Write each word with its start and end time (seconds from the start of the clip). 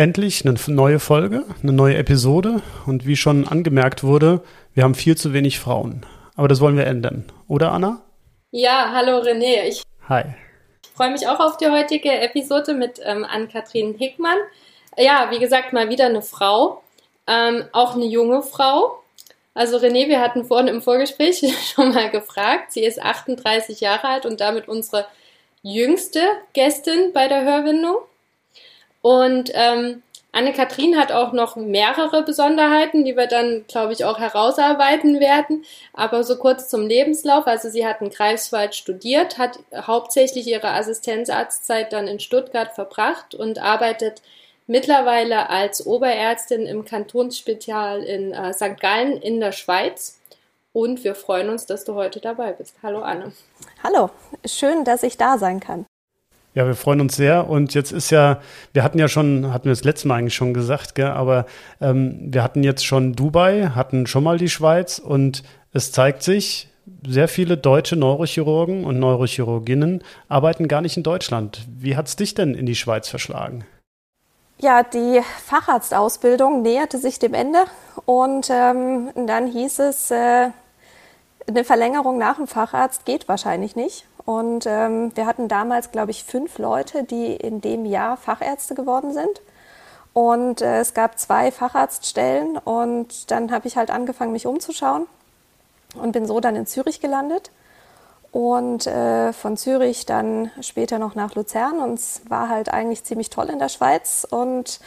Endlich 0.00 0.46
eine 0.46 0.56
neue 0.68 0.98
Folge, 0.98 1.44
eine 1.62 1.74
neue 1.74 1.98
Episode 1.98 2.62
und 2.86 3.06
wie 3.06 3.16
schon 3.16 3.46
angemerkt 3.46 4.02
wurde, 4.02 4.42
wir 4.72 4.84
haben 4.84 4.94
viel 4.94 5.14
zu 5.14 5.34
wenig 5.34 5.58
Frauen. 5.60 6.06
Aber 6.36 6.48
das 6.48 6.62
wollen 6.62 6.78
wir 6.78 6.86
ändern, 6.86 7.30
oder 7.48 7.72
Anna? 7.72 8.00
Ja, 8.50 8.92
hallo 8.94 9.18
René. 9.18 9.68
Ich 9.68 9.82
Hi. 10.08 10.22
freue 10.94 11.10
mich 11.10 11.28
auch 11.28 11.38
auf 11.38 11.58
die 11.58 11.68
heutige 11.68 12.10
Episode 12.10 12.72
mit 12.72 12.98
ähm, 13.04 13.26
Ann-Kathrin 13.26 13.94
Hickmann. 13.98 14.38
Ja, 14.96 15.28
wie 15.32 15.38
gesagt, 15.38 15.74
mal 15.74 15.90
wieder 15.90 16.06
eine 16.06 16.22
Frau, 16.22 16.82
ähm, 17.26 17.64
auch 17.72 17.94
eine 17.94 18.06
junge 18.06 18.40
Frau. 18.40 19.02
Also 19.52 19.76
René, 19.76 20.08
wir 20.08 20.22
hatten 20.22 20.46
vorhin 20.46 20.68
im 20.68 20.80
Vorgespräch 20.80 21.42
schon 21.74 21.92
mal 21.92 22.08
gefragt. 22.08 22.72
Sie 22.72 22.84
ist 22.84 23.02
38 23.02 23.82
Jahre 23.82 24.08
alt 24.08 24.24
und 24.24 24.40
damit 24.40 24.66
unsere 24.66 25.04
jüngste 25.60 26.22
Gästin 26.54 27.12
bei 27.12 27.28
der 27.28 27.44
Hörwindung. 27.44 27.96
Und 29.02 29.50
ähm, 29.54 30.02
Anne-Kathrin 30.32 30.96
hat 30.96 31.10
auch 31.10 31.32
noch 31.32 31.56
mehrere 31.56 32.22
Besonderheiten, 32.22 33.04
die 33.04 33.16
wir 33.16 33.26
dann, 33.26 33.64
glaube 33.66 33.92
ich, 33.92 34.04
auch 34.04 34.18
herausarbeiten 34.18 35.18
werden. 35.18 35.64
Aber 35.92 36.22
so 36.22 36.36
kurz 36.36 36.68
zum 36.68 36.86
Lebenslauf. 36.86 37.46
Also 37.46 37.68
sie 37.68 37.86
hat 37.86 38.00
in 38.00 38.10
Greifswald 38.10 38.74
studiert, 38.74 39.38
hat 39.38 39.58
hauptsächlich 39.74 40.46
ihre 40.46 40.68
Assistenzarztzeit 40.68 41.92
dann 41.92 42.06
in 42.06 42.20
Stuttgart 42.20 42.72
verbracht 42.72 43.34
und 43.34 43.58
arbeitet 43.58 44.22
mittlerweile 44.66 45.50
als 45.50 45.84
Oberärztin 45.84 46.66
im 46.66 46.84
Kantonsspital 46.84 48.04
in 48.04 48.32
äh, 48.32 48.52
St. 48.52 48.78
Gallen 48.80 49.20
in 49.20 49.40
der 49.40 49.52
Schweiz. 49.52 50.20
Und 50.72 51.02
wir 51.02 51.16
freuen 51.16 51.48
uns, 51.48 51.66
dass 51.66 51.84
du 51.84 51.94
heute 51.94 52.20
dabei 52.20 52.52
bist. 52.52 52.76
Hallo 52.84 53.00
Anne. 53.00 53.32
Hallo, 53.82 54.10
schön, 54.46 54.84
dass 54.84 55.02
ich 55.02 55.16
da 55.16 55.36
sein 55.36 55.58
kann. 55.58 55.86
Ja, 56.54 56.66
wir 56.66 56.74
freuen 56.74 57.00
uns 57.00 57.16
sehr. 57.16 57.48
Und 57.48 57.74
jetzt 57.74 57.92
ist 57.92 58.10
ja, 58.10 58.40
wir 58.72 58.82
hatten 58.82 58.98
ja 58.98 59.08
schon, 59.08 59.52
hatten 59.52 59.66
wir 59.66 59.72
das 59.72 59.84
letzte 59.84 60.08
Mal 60.08 60.16
eigentlich 60.16 60.34
schon 60.34 60.52
gesagt, 60.52 60.94
gell, 60.94 61.06
aber 61.06 61.46
ähm, 61.80 62.18
wir 62.32 62.42
hatten 62.42 62.64
jetzt 62.64 62.84
schon 62.84 63.14
Dubai, 63.14 63.70
hatten 63.74 64.06
schon 64.06 64.24
mal 64.24 64.38
die 64.38 64.48
Schweiz 64.48 64.98
und 64.98 65.42
es 65.72 65.92
zeigt 65.92 66.22
sich, 66.22 66.68
sehr 67.06 67.28
viele 67.28 67.56
deutsche 67.56 67.96
Neurochirurgen 67.96 68.84
und 68.84 68.98
Neurochirurginnen 68.98 70.02
arbeiten 70.28 70.66
gar 70.66 70.80
nicht 70.80 70.96
in 70.96 71.02
Deutschland. 71.02 71.66
Wie 71.68 71.96
hat 71.96 72.08
es 72.08 72.16
dich 72.16 72.34
denn 72.34 72.54
in 72.54 72.66
die 72.66 72.74
Schweiz 72.74 73.08
verschlagen? 73.08 73.64
Ja, 74.58 74.82
die 74.82 75.20
Facharztausbildung 75.46 76.62
näherte 76.62 76.98
sich 76.98 77.18
dem 77.18 77.32
Ende 77.32 77.64
und 78.04 78.50
ähm, 78.50 79.10
dann 79.14 79.46
hieß 79.46 79.78
es, 79.78 80.10
äh, 80.10 80.50
eine 81.48 81.64
Verlängerung 81.64 82.18
nach 82.18 82.36
dem 82.36 82.46
Facharzt 82.46 83.04
geht 83.06 83.26
wahrscheinlich 83.28 83.74
nicht. 83.74 84.06
Und 84.24 84.66
ähm, 84.66 85.12
wir 85.14 85.26
hatten 85.26 85.48
damals, 85.48 85.90
glaube 85.90 86.10
ich, 86.10 86.24
fünf 86.24 86.58
Leute, 86.58 87.04
die 87.04 87.34
in 87.34 87.60
dem 87.60 87.84
Jahr 87.84 88.16
Fachärzte 88.16 88.74
geworden 88.74 89.12
sind. 89.12 89.40
Und 90.12 90.60
äh, 90.60 90.80
es 90.80 90.94
gab 90.94 91.18
zwei 91.18 91.50
Facharztstellen 91.52 92.56
und 92.58 93.30
dann 93.30 93.52
habe 93.52 93.68
ich 93.68 93.76
halt 93.76 93.90
angefangen, 93.90 94.32
mich 94.32 94.46
umzuschauen 94.46 95.06
und 95.94 96.12
bin 96.12 96.26
so 96.26 96.40
dann 96.40 96.56
in 96.56 96.66
Zürich 96.66 97.00
gelandet. 97.00 97.50
Und 98.32 98.86
äh, 98.86 99.32
von 99.32 99.56
Zürich 99.56 100.06
dann 100.06 100.50
später 100.60 100.98
noch 100.98 101.14
nach 101.16 101.34
Luzern 101.34 101.80
und 101.80 101.94
es 101.94 102.22
war 102.28 102.48
halt 102.48 102.68
eigentlich 102.72 103.02
ziemlich 103.02 103.30
toll 103.30 103.48
in 103.50 103.58
der 103.58 103.68
Schweiz 103.68 104.26
und 104.28 104.80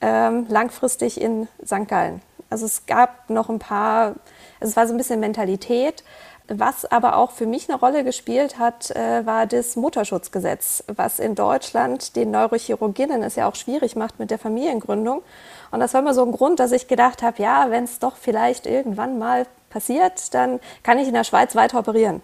ähm, 0.00 0.46
langfristig 0.48 1.20
in 1.20 1.46
St. 1.64 1.86
Gallen. 1.86 2.20
Also 2.48 2.66
es 2.66 2.86
gab 2.86 3.30
noch 3.30 3.48
ein 3.48 3.60
paar, 3.60 4.16
also 4.58 4.70
es 4.70 4.76
war 4.76 4.88
so 4.88 4.94
ein 4.94 4.96
bisschen 4.96 5.20
Mentalität, 5.20 6.02
was 6.50 6.84
aber 6.84 7.16
auch 7.16 7.30
für 7.30 7.46
mich 7.46 7.68
eine 7.68 7.78
Rolle 7.78 8.02
gespielt 8.02 8.58
hat, 8.58 8.90
äh, 8.90 9.24
war 9.24 9.46
das 9.46 9.76
Mutterschutzgesetz, 9.76 10.84
was 10.88 11.20
in 11.20 11.34
Deutschland 11.34 12.16
den 12.16 12.32
Neurochirurginnen 12.32 13.22
es 13.22 13.36
ja 13.36 13.48
auch 13.48 13.54
schwierig 13.54 13.94
macht 13.94 14.18
mit 14.18 14.30
der 14.30 14.38
Familiengründung. 14.38 15.22
Und 15.70 15.80
das 15.80 15.94
war 15.94 16.00
immer 16.00 16.14
so 16.14 16.24
ein 16.24 16.32
Grund, 16.32 16.58
dass 16.58 16.72
ich 16.72 16.88
gedacht 16.88 17.22
habe, 17.22 17.40
ja, 17.40 17.70
wenn 17.70 17.84
es 17.84 18.00
doch 18.00 18.16
vielleicht 18.16 18.66
irgendwann 18.66 19.18
mal 19.18 19.46
passiert, 19.70 20.34
dann 20.34 20.58
kann 20.82 20.98
ich 20.98 21.06
in 21.06 21.14
der 21.14 21.24
Schweiz 21.24 21.54
weiter 21.54 21.78
operieren. 21.78 22.20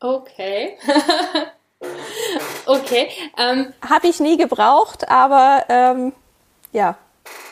Okay. 0.00 0.78
okay. 2.66 3.10
Ähm, 3.36 3.74
habe 3.86 4.08
ich 4.08 4.20
nie 4.20 4.38
gebraucht, 4.38 5.10
aber 5.10 5.66
ähm, 5.68 6.14
ja, 6.72 6.96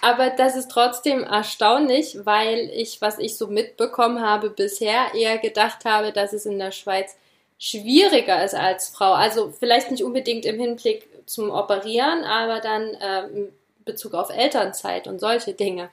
aber 0.00 0.30
das 0.30 0.56
ist 0.56 0.70
trotzdem 0.70 1.24
erstaunlich, 1.24 2.18
weil 2.24 2.70
ich, 2.72 3.00
was 3.00 3.18
ich 3.18 3.36
so 3.36 3.48
mitbekommen 3.48 4.22
habe 4.22 4.50
bisher, 4.50 5.14
eher 5.14 5.38
gedacht 5.38 5.84
habe, 5.84 6.12
dass 6.12 6.32
es 6.32 6.46
in 6.46 6.58
der 6.58 6.70
Schweiz 6.70 7.16
schwieriger 7.58 8.44
ist 8.44 8.54
als 8.54 8.88
Frau. 8.88 9.12
Also 9.12 9.50
vielleicht 9.50 9.90
nicht 9.90 10.04
unbedingt 10.04 10.44
im 10.44 10.60
Hinblick 10.60 11.08
zum 11.26 11.50
Operieren, 11.50 12.24
aber 12.24 12.60
dann 12.60 12.94
äh, 12.94 13.26
in 13.26 13.52
Bezug 13.84 14.14
auf 14.14 14.30
Elternzeit 14.30 15.06
und 15.08 15.18
solche 15.18 15.54
Dinge. 15.54 15.90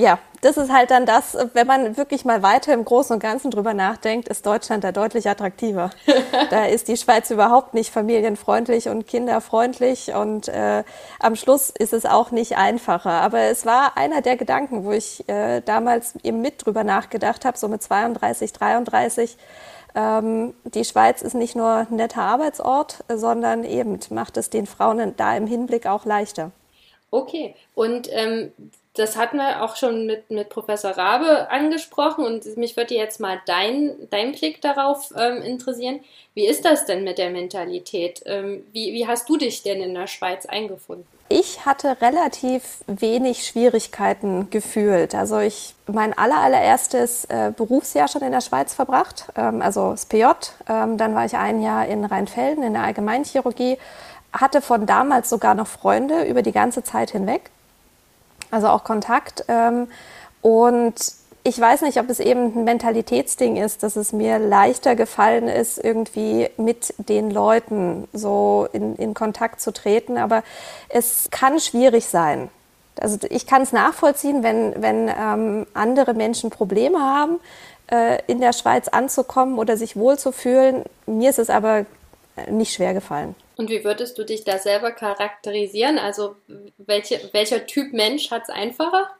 Ja, 0.00 0.18
das 0.40 0.56
ist 0.56 0.72
halt 0.72 0.90
dann 0.90 1.04
das, 1.04 1.36
wenn 1.52 1.66
man 1.66 1.98
wirklich 1.98 2.24
mal 2.24 2.42
weiter 2.42 2.72
im 2.72 2.86
Großen 2.86 3.12
und 3.12 3.20
Ganzen 3.20 3.50
drüber 3.50 3.74
nachdenkt, 3.74 4.28
ist 4.28 4.46
Deutschland 4.46 4.82
da 4.82 4.92
deutlich 4.92 5.28
attraktiver. 5.28 5.90
da 6.50 6.64
ist 6.64 6.88
die 6.88 6.96
Schweiz 6.96 7.30
überhaupt 7.30 7.74
nicht 7.74 7.90
familienfreundlich 7.90 8.88
und 8.88 9.06
kinderfreundlich 9.06 10.14
und 10.14 10.48
äh, 10.48 10.84
am 11.18 11.36
Schluss 11.36 11.68
ist 11.68 11.92
es 11.92 12.06
auch 12.06 12.30
nicht 12.30 12.56
einfacher. 12.56 13.10
Aber 13.10 13.40
es 13.40 13.66
war 13.66 13.98
einer 13.98 14.22
der 14.22 14.38
Gedanken, 14.38 14.86
wo 14.86 14.92
ich 14.92 15.28
äh, 15.28 15.60
damals 15.60 16.14
eben 16.22 16.40
mit 16.40 16.64
drüber 16.64 16.82
nachgedacht 16.82 17.44
habe, 17.44 17.58
so 17.58 17.68
mit 17.68 17.82
32, 17.82 18.54
33. 18.54 19.36
Ähm, 19.94 20.54
die 20.64 20.86
Schweiz 20.86 21.20
ist 21.20 21.34
nicht 21.34 21.56
nur 21.56 21.86
ein 21.90 21.96
netter 21.96 22.22
Arbeitsort, 22.22 23.04
sondern 23.14 23.64
eben 23.64 24.00
macht 24.08 24.38
es 24.38 24.48
den 24.48 24.64
Frauen 24.64 25.14
da 25.18 25.36
im 25.36 25.46
Hinblick 25.46 25.86
auch 25.86 26.06
leichter. 26.06 26.52
Okay, 27.10 27.54
und 27.74 28.08
ähm, 28.12 28.52
das 28.94 29.16
hatten 29.16 29.36
wir 29.36 29.62
auch 29.62 29.76
schon 29.76 30.06
mit, 30.06 30.30
mit 30.30 30.48
Professor 30.48 30.90
Rabe 30.90 31.48
angesprochen 31.50 32.24
und 32.24 32.56
mich 32.56 32.76
würde 32.76 32.94
jetzt 32.94 33.20
mal 33.20 33.40
dein, 33.46 33.94
dein 34.10 34.32
Blick 34.32 34.60
darauf 34.62 35.12
ähm, 35.16 35.42
interessieren. 35.42 36.00
Wie 36.34 36.46
ist 36.46 36.64
das 36.64 36.86
denn 36.86 37.04
mit 37.04 37.18
der 37.18 37.30
Mentalität? 37.30 38.20
Ähm, 38.26 38.64
wie, 38.72 38.92
wie 38.92 39.06
hast 39.06 39.28
du 39.28 39.36
dich 39.36 39.62
denn 39.62 39.80
in 39.80 39.94
der 39.94 40.08
Schweiz 40.08 40.44
eingefunden? 40.44 41.06
Ich 41.28 41.64
hatte 41.64 42.00
relativ 42.00 42.78
wenig 42.88 43.46
Schwierigkeiten 43.46 44.50
gefühlt. 44.50 45.14
Also 45.14 45.38
ich 45.38 45.76
mein 45.86 46.16
aller, 46.18 46.38
allererstes 46.38 47.26
äh, 47.26 47.52
Berufsjahr 47.56 48.08
schon 48.08 48.22
in 48.22 48.32
der 48.32 48.40
Schweiz 48.40 48.74
verbracht, 48.74 49.26
ähm, 49.36 49.62
also 49.62 49.92
das 49.92 50.06
PJ. 50.06 50.24
Ähm, 50.68 50.98
dann 50.98 51.14
war 51.14 51.26
ich 51.26 51.36
ein 51.36 51.62
Jahr 51.62 51.86
in 51.86 52.04
Rheinfelden 52.04 52.64
in 52.64 52.72
der 52.72 52.82
Allgemeinchirurgie, 52.82 53.78
hatte 54.32 54.60
von 54.60 54.86
damals 54.86 55.30
sogar 55.30 55.54
noch 55.54 55.68
Freunde 55.68 56.24
über 56.24 56.42
die 56.42 56.52
ganze 56.52 56.82
Zeit 56.82 57.12
hinweg 57.12 57.50
also 58.50 58.68
auch 58.68 58.84
Kontakt. 58.84 59.44
Ähm, 59.48 59.88
und 60.42 60.94
ich 61.42 61.58
weiß 61.58 61.82
nicht, 61.82 61.98
ob 61.98 62.10
es 62.10 62.20
eben 62.20 62.54
ein 62.54 62.64
Mentalitätsding 62.64 63.56
ist, 63.56 63.82
dass 63.82 63.96
es 63.96 64.12
mir 64.12 64.38
leichter 64.38 64.94
gefallen 64.94 65.48
ist, 65.48 65.78
irgendwie 65.82 66.50
mit 66.58 66.94
den 66.98 67.30
Leuten 67.30 68.08
so 68.12 68.68
in, 68.72 68.96
in 68.96 69.14
Kontakt 69.14 69.60
zu 69.60 69.72
treten. 69.72 70.18
Aber 70.18 70.42
es 70.88 71.28
kann 71.30 71.58
schwierig 71.60 72.06
sein. 72.06 72.50
Also 73.00 73.18
ich 73.30 73.46
kann 73.46 73.62
es 73.62 73.72
nachvollziehen, 73.72 74.42
wenn, 74.42 74.82
wenn 74.82 75.08
ähm, 75.08 75.66
andere 75.72 76.12
Menschen 76.12 76.50
Probleme 76.50 77.00
haben, 77.00 77.40
äh, 77.90 78.22
in 78.26 78.40
der 78.40 78.52
Schweiz 78.52 78.88
anzukommen 78.88 79.58
oder 79.58 79.78
sich 79.78 79.96
wohlzufühlen. 79.96 80.84
Mir 81.06 81.30
ist 81.30 81.38
es 81.38 81.48
aber 81.48 81.86
nicht 82.50 82.74
schwer 82.74 82.92
gefallen. 82.92 83.34
Und 83.60 83.68
wie 83.68 83.84
würdest 83.84 84.16
du 84.16 84.24
dich 84.24 84.44
da 84.44 84.56
selber 84.56 84.90
charakterisieren? 84.90 85.98
Also 85.98 86.34
welche, 86.78 87.20
welcher 87.32 87.66
Typ 87.66 87.92
Mensch 87.92 88.30
hat 88.30 88.44
es 88.44 88.48
einfacher? 88.48 89.10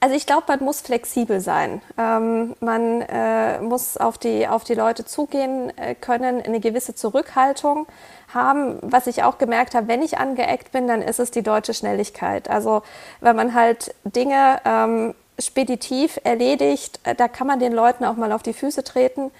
Also 0.00 0.14
ich 0.14 0.26
glaube, 0.26 0.44
man 0.48 0.62
muss 0.62 0.82
flexibel 0.82 1.40
sein. 1.40 1.80
Ähm, 1.96 2.56
man 2.60 3.00
äh, 3.00 3.58
muss 3.62 3.96
auf 3.96 4.18
die, 4.18 4.46
auf 4.46 4.64
die 4.64 4.74
Leute 4.74 5.06
zugehen 5.06 5.72
äh, 5.78 5.94
können, 5.94 6.42
eine 6.42 6.60
gewisse 6.60 6.94
Zurückhaltung 6.94 7.86
haben. 8.34 8.80
Was 8.82 9.06
ich 9.06 9.22
auch 9.22 9.38
gemerkt 9.38 9.74
habe, 9.74 9.88
wenn 9.88 10.02
ich 10.02 10.18
angeeckt 10.18 10.72
bin, 10.72 10.86
dann 10.86 11.00
ist 11.00 11.18
es 11.18 11.30
die 11.30 11.42
deutsche 11.42 11.72
Schnelligkeit. 11.72 12.50
Also 12.50 12.82
wenn 13.22 13.34
man 13.34 13.54
halt 13.54 13.94
Dinge 14.04 14.60
ähm, 14.66 15.14
speditiv 15.38 16.20
erledigt, 16.22 17.00
äh, 17.04 17.14
da 17.14 17.28
kann 17.28 17.46
man 17.46 17.60
den 17.60 17.72
Leuten 17.72 18.04
auch 18.04 18.16
mal 18.16 18.32
auf 18.32 18.42
die 18.42 18.52
Füße 18.52 18.84
treten 18.84 19.30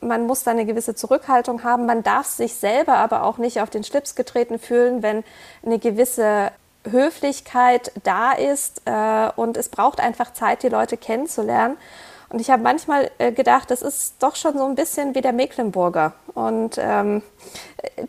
man 0.00 0.26
muss 0.26 0.44
da 0.44 0.52
eine 0.52 0.64
gewisse 0.64 0.94
Zurückhaltung 0.94 1.64
haben. 1.64 1.86
Man 1.86 2.02
darf 2.02 2.26
sich 2.26 2.54
selber 2.54 2.94
aber 2.94 3.22
auch 3.22 3.38
nicht 3.38 3.60
auf 3.60 3.70
den 3.70 3.84
Schlips 3.84 4.14
getreten 4.14 4.58
fühlen, 4.58 5.02
wenn 5.02 5.24
eine 5.64 5.78
gewisse 5.78 6.52
Höflichkeit 6.88 7.92
da 8.04 8.32
ist 8.32 8.82
äh, 8.84 9.30
und 9.36 9.56
es 9.56 9.68
braucht 9.68 10.00
einfach 10.00 10.32
Zeit, 10.32 10.62
die 10.62 10.68
Leute 10.68 10.96
kennenzulernen. 10.96 11.76
Und 12.30 12.40
ich 12.40 12.50
habe 12.50 12.62
manchmal 12.62 13.10
äh, 13.18 13.32
gedacht, 13.32 13.70
das 13.70 13.80
ist 13.80 14.16
doch 14.18 14.36
schon 14.36 14.56
so 14.58 14.64
ein 14.66 14.74
bisschen 14.74 15.14
wie 15.14 15.22
der 15.22 15.32
Mecklenburger. 15.32 16.12
Und 16.34 16.76
ähm, 16.78 17.22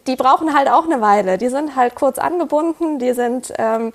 die 0.07 0.17
brauchen 0.17 0.53
halt 0.53 0.69
auch 0.69 0.83
eine 0.83 0.99
Weile. 0.99 1.37
Die 1.37 1.47
sind 1.47 1.75
halt 1.77 1.95
kurz 1.95 2.19
angebunden, 2.19 2.99
die 2.99 3.13
sind 3.13 3.53
ähm, 3.57 3.93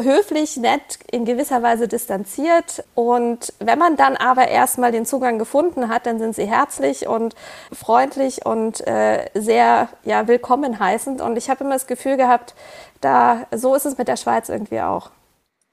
höflich, 0.00 0.56
nett, 0.56 0.98
in 1.10 1.24
gewisser 1.24 1.62
Weise 1.62 1.88
distanziert. 1.88 2.84
Und 2.94 3.52
wenn 3.58 3.78
man 3.78 3.96
dann 3.96 4.16
aber 4.16 4.48
erstmal 4.48 4.92
den 4.92 5.06
Zugang 5.06 5.38
gefunden 5.38 5.88
hat, 5.88 6.06
dann 6.06 6.18
sind 6.18 6.34
sie 6.34 6.46
herzlich 6.46 7.06
und 7.06 7.34
freundlich 7.72 8.44
und 8.44 8.86
äh, 8.86 9.28
sehr 9.34 9.88
ja, 10.04 10.26
willkommen 10.26 10.78
heißend. 10.78 11.20
Und 11.20 11.36
ich 11.36 11.48
habe 11.48 11.64
immer 11.64 11.74
das 11.74 11.86
Gefühl 11.86 12.16
gehabt, 12.16 12.54
da 13.00 13.46
so 13.52 13.74
ist 13.74 13.86
es 13.86 13.98
mit 13.98 14.08
der 14.08 14.16
Schweiz 14.16 14.48
irgendwie 14.48 14.80
auch. 14.80 15.10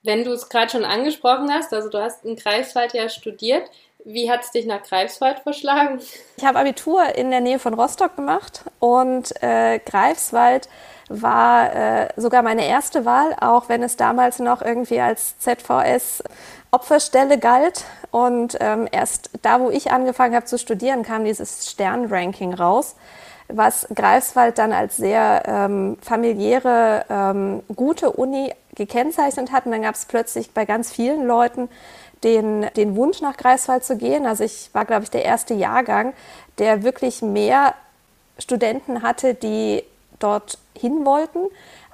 Wenn 0.04 0.24
du 0.24 0.32
es 0.32 0.50
gerade 0.50 0.72
schon 0.72 0.84
angesprochen 0.84 1.54
hast, 1.54 1.74
also 1.74 1.90
du 1.90 2.02
hast 2.02 2.26
in 2.26 2.36
Greifswald 2.36 2.94
ja 2.94 3.08
studiert, 3.08 3.70
wie 4.06 4.32
hat 4.32 4.44
es 4.44 4.52
dich 4.52 4.66
nach 4.66 4.84
Greifswald 4.84 5.40
verschlagen? 5.40 6.00
Ich 6.38 6.46
habe 6.46 6.60
Abitur 6.60 7.16
in 7.16 7.32
der 7.32 7.42
Nähe 7.42 7.60
von 7.60 7.74
Rostock 7.74 8.16
gemacht 8.16 8.64
und 8.80 9.32
äh, 9.42 9.80
Greifswald 9.80 10.70
war 11.10 11.76
äh, 11.76 12.08
sogar 12.16 12.42
meine 12.42 12.66
erste 12.66 13.06
Wahl, 13.06 13.36
auch 13.40 13.70
wenn 13.70 13.84
es 13.84 13.98
damals 13.98 14.40
noch 14.40 14.62
irgendwie 14.62 15.02
als 15.02 15.38
ZVS 15.40 16.24
Opferstelle 16.72 17.38
galt. 17.38 17.84
Und 18.12 18.58
ähm, 18.62 18.88
erst 18.92 19.30
da, 19.42 19.60
wo 19.60 19.70
ich 19.70 19.92
angefangen 19.92 20.36
habe 20.36 20.46
zu 20.46 20.58
studieren, 20.58 21.04
kam 21.04 21.26
dieses 21.26 21.70
Sternranking 21.70 22.54
raus 22.54 22.96
was 23.54 23.88
Greifswald 23.94 24.58
dann 24.58 24.72
als 24.74 24.98
sehr 24.98 25.44
ähm, 25.46 25.98
familiäre, 26.02 27.06
ähm, 27.10 27.64
gute 27.76 28.12
Uni 28.12 28.54
gekennzeichnet 28.76 29.52
hat. 29.52 29.66
Und 29.66 29.72
dann 29.72 29.82
gab 29.82 29.96
es 29.96 30.06
plötzlich 30.06 30.52
bei 30.52 30.66
ganz 30.66 30.92
vielen 30.92 31.26
Leuten 31.26 31.70
den, 32.24 32.68
den 32.76 32.96
Wunsch, 32.96 33.22
nach 33.22 33.38
Greifswald 33.38 33.84
zu 33.84 33.98
gehen. 33.98 34.26
Also 34.26 34.44
ich 34.44 34.70
war, 34.74 34.86
glaube 34.86 35.04
ich, 35.04 35.12
der 35.12 35.26
erste 35.26 35.54
Jahrgang, 35.54 36.14
der 36.58 36.84
wirklich 36.84 37.22
mehr 37.22 37.74
Studenten 38.38 39.02
hatte, 39.02 39.34
die 39.34 39.84
dort 40.20 40.58
hin 40.78 41.06
wollten, 41.06 41.40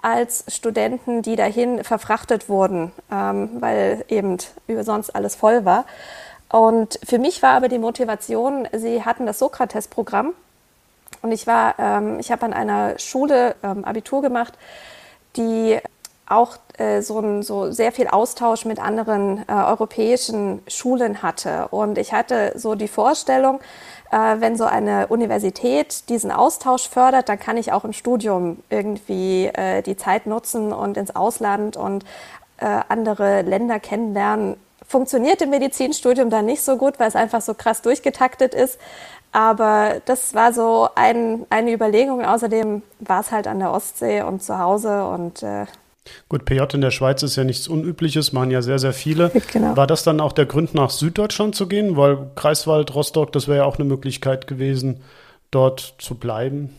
als 0.01 0.45
Studenten, 0.47 1.21
die 1.21 1.35
dahin 1.35 1.83
verfrachtet 1.83 2.50
wurden, 2.50 2.91
ähm, 3.12 3.50
weil 3.59 4.06
eben 4.09 4.38
sonst 4.81 5.09
alles 5.15 5.35
voll 5.35 5.65
war. 5.65 5.85
Und 6.50 7.00
für 7.03 7.19
mich 7.19 7.41
war 7.41 7.51
aber 7.51 7.68
die 7.68 7.80
Motivation, 7.80 8.68
sie 8.73 9.03
hatten 9.03 9.25
das 9.25 9.39
Sokrates-Programm 9.39 10.33
und 11.21 11.31
ich 11.31 11.47
war, 11.47 11.75
ähm, 11.77 12.19
ich 12.19 12.31
habe 12.31 12.45
an 12.45 12.53
einer 12.53 12.97
Schule 13.00 13.56
ähm, 13.63 13.83
Abitur 13.83 14.21
gemacht, 14.21 14.53
die 15.35 15.80
auch 16.29 16.57
äh, 16.77 17.01
so, 17.01 17.19
ein, 17.19 17.41
so 17.44 17.71
sehr 17.71 17.91
viel 17.91 18.07
Austausch 18.07 18.65
mit 18.65 18.79
anderen 18.79 19.44
äh, 19.47 19.53
europäischen 19.53 20.62
Schulen 20.68 21.21
hatte. 21.21 21.69
Und 21.69 21.97
ich 21.97 22.13
hatte 22.13 22.53
so 22.56 22.75
die 22.75 22.88
Vorstellung, 22.88 23.59
äh, 24.12 24.35
wenn 24.39 24.57
so 24.57 24.65
eine 24.65 25.07
Universität 25.07 26.09
diesen 26.09 26.31
Austausch 26.31 26.89
fördert, 26.89 27.29
dann 27.29 27.39
kann 27.39 27.57
ich 27.57 27.71
auch 27.71 27.85
im 27.85 27.94
Studium 27.94 28.63
irgendwie 28.69 29.45
äh, 29.47 29.81
die 29.81 29.95
Zeit 29.95 30.25
nutzen 30.25 30.74
und 30.74 30.97
ins 30.97 31.15
Ausland 31.15 31.77
und 31.77 32.03
äh, 32.57 32.81
andere 32.89 33.41
Länder 33.44 33.80
kennenlernen. 33.80 34.57
Funktioniert 34.85 35.41
im 35.41 35.50
Medizinstudium 35.50 36.30
dann 36.30 36.45
nicht 36.45 36.62
so 36.62 36.77
gut, 36.77 37.00
weil 37.00 37.09
es 37.09 37.15
einfach 37.15 37.41
so 37.41 37.53
krass 37.53 37.81
durchgetaktet 37.81 38.53
ist. 38.53 38.80
Aber 39.33 40.01
das 40.06 40.33
war 40.33 40.53
so 40.53 40.88
ein, 40.95 41.45
eine 41.50 41.71
Überlegung. 41.71 42.25
Außerdem 42.25 42.81
war 43.00 43.19
es 43.19 43.31
halt 43.31 43.47
an 43.47 43.59
der 43.59 43.71
Ostsee 43.71 44.21
und 44.21 44.41
zu 44.41 44.57
Hause 44.59 45.06
und 45.06 45.44
äh 45.44 45.65
Gut, 46.30 46.45
PJ 46.45 46.62
in 46.74 46.81
der 46.81 46.92
Schweiz 46.92 47.24
ist 47.24 47.36
ja 47.36 47.44
nichts 47.44 47.68
Unübliches, 47.68 48.33
machen 48.33 48.51
ja 48.51 48.62
sehr, 48.62 48.80
sehr 48.80 48.94
viele. 48.94 49.31
Genau. 49.54 49.77
War 49.77 49.88
das 49.88 50.04
dann 50.04 50.19
auch 50.19 50.33
der 50.33 50.45
Grund, 50.45 50.74
nach 50.74 50.89
Süddeutschland 50.89 51.56
zu 51.56 51.68
gehen? 51.68 51.95
Weil 51.95 52.31
Kreiswald, 52.36 52.94
Rostock, 52.94 53.31
das 53.31 53.48
wäre 53.48 53.59
ja 53.59 53.65
auch 53.65 53.77
eine 53.77 53.86
Möglichkeit 53.86 54.45
gewesen, 54.45 55.01
dort 55.51 55.95
zu 56.00 56.15
bleiben. 56.15 56.75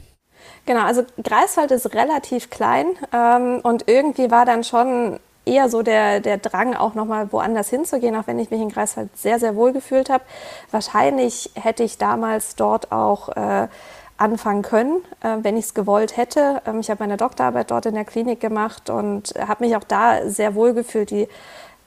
Genau, 0.66 0.82
also 0.82 1.02
Greifswald 1.22 1.70
ist 1.70 1.94
relativ 1.94 2.50
klein 2.50 2.86
ähm, 3.12 3.60
und 3.62 3.88
irgendwie 3.88 4.30
war 4.30 4.44
dann 4.44 4.64
schon 4.64 5.18
eher 5.48 5.68
so 5.68 5.82
der, 5.82 6.20
der 6.20 6.38
Drang, 6.38 6.74
auch 6.74 6.94
nochmal 6.94 7.32
woanders 7.32 7.70
hinzugehen, 7.70 8.14
auch 8.16 8.26
wenn 8.26 8.38
ich 8.38 8.50
mich 8.50 8.60
in 8.60 8.68
Greifswald 8.68 9.16
sehr, 9.16 9.38
sehr 9.38 9.56
wohl 9.56 9.72
gefühlt 9.72 10.10
habe. 10.10 10.24
Wahrscheinlich 10.70 11.50
hätte 11.54 11.82
ich 11.82 11.96
damals 11.96 12.54
dort 12.54 12.92
auch 12.92 13.30
äh, 13.30 13.68
anfangen 14.18 14.62
können, 14.62 15.02
äh, 15.22 15.36
wenn 15.42 15.56
ich 15.56 15.66
es 15.66 15.74
gewollt 15.74 16.16
hätte. 16.16 16.60
Ähm, 16.66 16.80
ich 16.80 16.90
habe 16.90 17.02
meine 17.02 17.16
Doktorarbeit 17.16 17.70
dort 17.70 17.86
in 17.86 17.94
der 17.94 18.04
Klinik 18.04 18.40
gemacht 18.40 18.90
und 18.90 19.32
habe 19.38 19.64
mich 19.64 19.76
auch 19.76 19.84
da 19.84 20.28
sehr 20.28 20.54
wohl 20.54 20.74
gefühlt. 20.74 21.10
Die 21.10 21.28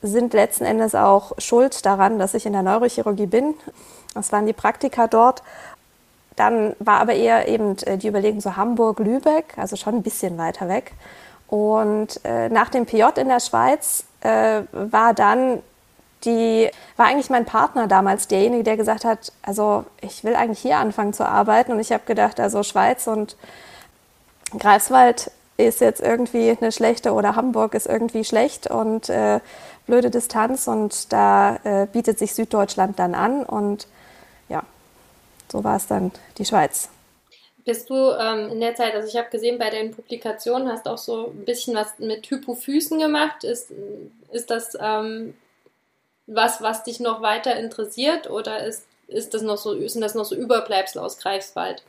sind 0.02 0.34
letzten 0.34 0.64
Endes 0.64 0.96
auch 0.96 1.34
schuld 1.38 1.86
daran, 1.86 2.18
dass 2.18 2.34
ich 2.34 2.46
in 2.46 2.54
der 2.54 2.64
Neurochirurgie 2.64 3.28
bin. 3.28 3.54
Das 4.16 4.32
waren 4.32 4.48
die 4.48 4.54
Praktika 4.54 5.08
dort. 5.08 5.44
Dann 6.38 6.76
war 6.80 7.02
aber 7.02 7.14
eher 7.14 7.48
eben 7.50 7.78
äh, 7.80 7.98
die 7.98 8.08
Überlegung 8.08 8.40
so 8.42 8.56
Hamburg, 8.56 9.00
Lübeck, 9.00 9.58
also 9.58 9.76
schon 9.76 9.96
ein 9.96 10.04
bisschen 10.04 10.38
weiter 10.38 10.70
weg. 10.70 10.94
Und 11.48 12.22
äh, 12.24 12.48
nach 12.48 12.70
dem 12.70 12.86
PJ 12.86 13.20
in 13.20 13.28
der 13.28 13.42
Schweiz 13.42 14.06
war 14.72 15.16
dann 15.16 15.64
die, 16.26 16.70
war 16.98 17.08
eigentlich 17.08 17.30
mein 17.30 17.46
Partner 17.46 17.88
damals 17.88 18.28
derjenige, 18.28 18.64
der 18.64 18.78
gesagt 18.78 19.06
hat, 19.06 19.32
also 19.42 19.86
ich 20.02 20.24
will 20.24 20.36
eigentlich 20.36 20.60
hier 20.60 20.78
anfangen 20.78 21.14
zu 21.14 21.28
arbeiten. 21.28 21.72
Und 21.72 21.80
ich 21.80 21.92
habe 21.92 22.04
gedacht, 22.06 22.40
also 22.40 22.64
Schweiz 22.64 23.08
und 23.08 23.36
Greifswald 24.58 25.32
ist 25.58 25.82
jetzt 25.82 26.02
irgendwie 26.02 26.56
eine 26.60 26.72
schlechte 26.72 27.14
oder 27.14 27.36
Hamburg 27.36 27.74
ist 27.74 27.88
irgendwie 27.88 28.24
schlecht 28.24 28.68
und 28.68 29.10
äh, 29.10 29.40
blöde 29.86 30.10
Distanz 30.10 30.68
und 30.68 31.12
da 31.14 31.58
äh, 31.64 31.88
bietet 31.92 32.20
sich 32.20 32.34
Süddeutschland 32.34 32.98
dann 33.00 33.16
an 33.16 33.44
und 33.44 33.88
ja, 34.50 34.64
so 35.52 35.64
war 35.64 35.78
es 35.78 35.88
dann 35.88 36.12
die 36.38 36.46
Schweiz. 36.46 36.90
Bist 37.64 37.90
du 37.92 37.96
ähm, 37.96 38.50
in 38.52 38.60
der 38.60 38.74
Zeit, 38.76 38.96
also 38.96 39.08
ich 39.08 39.16
habe 39.16 39.30
gesehen, 39.30 39.60
bei 39.60 39.70
deinen 39.70 39.92
Publikationen 39.92 40.68
hast 40.68 40.88
auch 40.88 40.98
so 40.98 41.28
ein 41.28 41.46
bisschen 41.46 41.76
was 41.76 42.00
mit 42.00 42.26
Hypophysen 42.26 43.00
gemacht. 43.00 43.44
Ist, 43.44 43.72
ist 44.32 44.50
das 44.50 44.76
ähm, 44.80 45.36
was, 46.36 46.62
was 46.62 46.84
dich 46.84 47.00
noch 47.00 47.22
weiter 47.22 47.56
interessiert 47.56 48.30
oder 48.30 48.64
ist 48.64 48.88
ist 49.12 49.34
das 49.34 49.42
noch 49.42 49.58
so, 49.58 49.76
sind 49.88 50.02
das 50.02 50.16
noch 50.16 50.26
so 50.26 50.36
Überbleibsel 50.36 51.02
aus 51.02 51.18
Greifswald? 51.18 51.84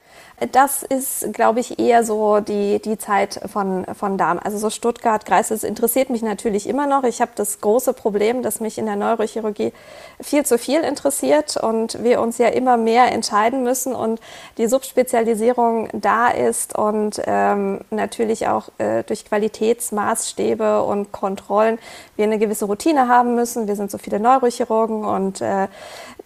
Das 0.51 0.83
ist, 0.83 1.33
glaube 1.33 1.61
ich, 1.61 1.79
eher 1.79 2.05
so 2.05 2.41
die, 2.41 2.81
die 2.81 2.99
Zeit 2.99 3.41
von, 3.51 3.87
von 3.95 4.19
Darm. 4.19 4.41
Also 4.43 4.59
so 4.59 4.71
Stuttgart, 4.71 5.25
Greifswald 5.25 5.63
interessiert 5.63 6.11
mich 6.11 6.23
natürlich 6.23 6.69
immer 6.69 6.87
noch. 6.87 7.05
Ich 7.05 7.21
habe 7.21 7.31
das 7.37 7.61
große 7.61 7.93
Problem, 7.93 8.43
dass 8.43 8.61
mich 8.61 8.77
in 8.77 8.87
der 8.87 8.97
Neurochirurgie 8.97 9.73
viel 10.21 10.45
zu 10.45 10.59
viel 10.59 10.81
interessiert 10.81 11.57
und 11.57 12.03
wir 12.03 12.21
uns 12.21 12.39
ja 12.39 12.49
immer 12.49 12.77
mehr 12.77 13.13
entscheiden 13.13 13.63
müssen 13.63 13.95
und 13.95 14.21
die 14.59 14.67
Subspezialisierung 14.67 15.89
da 15.93 16.29
ist 16.29 16.77
und 16.77 17.23
ähm, 17.25 17.81
natürlich 17.91 18.49
auch 18.49 18.69
äh, 18.79 19.05
durch 19.05 19.25
Qualitätsmaßstäbe 19.25 20.83
und 20.83 21.13
Kontrollen 21.13 21.79
wir 22.17 22.25
eine 22.25 22.39
gewisse 22.39 22.65
Routine 22.65 23.07
haben 23.09 23.35
müssen. 23.35 23.69
Wir 23.69 23.77
sind 23.77 23.91
so 23.91 23.99
viele 23.99 24.19
Neurochirurgen 24.19 25.05
und 25.05 25.41
äh, 25.41 25.69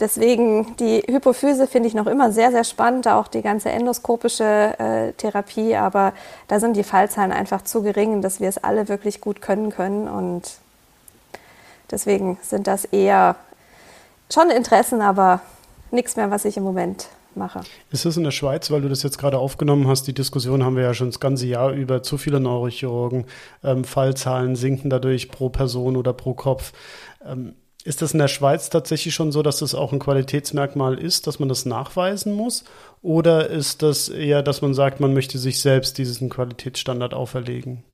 deswegen 0.01 0.75
die 0.77 0.86
Hypophyse 1.07 1.67
finde 1.67 1.89
ich 1.89 1.95
noch 1.95 2.07
immer 2.07 2.33
sehr, 2.33 2.51
sehr 2.51 2.65
spannend, 2.65 3.09
auch 3.09 3.29
die 3.29 3.43
ganze 3.43 3.71
endoskopische 3.71 4.75
äh, 4.79 5.13
Therapie, 5.13 5.77
aber 5.77 6.13
da 6.49 6.61
sind 6.61 6.77
die 6.77 6.85
Fallzahlen 6.85 7.33
einfach 7.33 7.63
zu 7.63 7.83
gering, 7.83 8.23
dass 8.23 8.41
wir 8.41 8.49
es 8.49 8.63
alle 8.63 8.89
wirklich 8.89 9.21
gut 9.21 9.41
können 9.41 9.71
können 9.71 10.09
und 10.09 10.43
deswegen 11.91 12.39
sind 12.43 12.67
das 12.67 12.85
eher 12.85 13.37
schon 14.33 14.51
Interessen, 14.51 15.01
aber 15.01 15.41
nichts 15.91 16.17
mehr, 16.17 16.31
was 16.31 16.45
ich 16.45 16.57
im 16.57 16.63
Moment 16.63 17.09
mache. 17.37 17.61
Ist 17.91 18.05
das 18.05 18.17
in 18.17 18.25
der 18.25 18.31
Schweiz, 18.31 18.71
weil 18.71 18.81
du 18.81 18.89
das 18.89 19.03
jetzt 19.03 19.19
gerade 19.19 19.39
aufgenommen 19.39 19.87
hast, 19.87 20.07
die 20.07 20.15
Diskussion 20.15 20.65
haben 20.65 20.77
wir 20.77 20.83
ja 20.83 20.95
schon 20.95 21.09
das 21.09 21.21
ganze 21.21 21.47
Jahr 21.47 21.73
über, 21.73 22.03
zu 22.03 22.19
viele 22.19 22.41
Neurochirurgen, 22.41 23.27
ähm, 23.63 23.85
Fallzahlen 23.85 24.57
sinken 24.57 24.91
dadurch 24.91 25.31
pro 25.31 25.49
Person 25.49 25.97
oder 25.97 26.13
pro 26.13 26.35
Kopf. 26.35 26.73
Ähm, 27.25 27.55
ist 27.87 28.03
das 28.03 28.13
in 28.13 28.19
der 28.19 28.29
Schweiz 28.29 28.69
tatsächlich 28.69 29.15
schon 29.15 29.33
so, 29.33 29.43
dass 29.43 29.61
das 29.61 29.75
auch 29.75 29.93
ein 29.93 29.99
Qualitätsmerkmal 29.99 30.99
ist, 30.99 31.27
dass 31.27 31.39
man 31.39 31.49
das 31.49 31.67
nachweisen 31.67 32.33
muss? 32.33 32.65
Oder 33.03 33.49
ist 33.49 33.83
das 33.83 34.09
eher, 34.09 34.43
dass 34.43 34.61
man 34.61 34.75
sagt, 34.75 35.01
man 35.01 35.15
möchte 35.15 35.39
sich 35.39 35.61
selbst 35.61 35.97
diesen 35.97 36.29
Qualitätsstandard 36.29 37.15
auferlegen? 37.15 37.85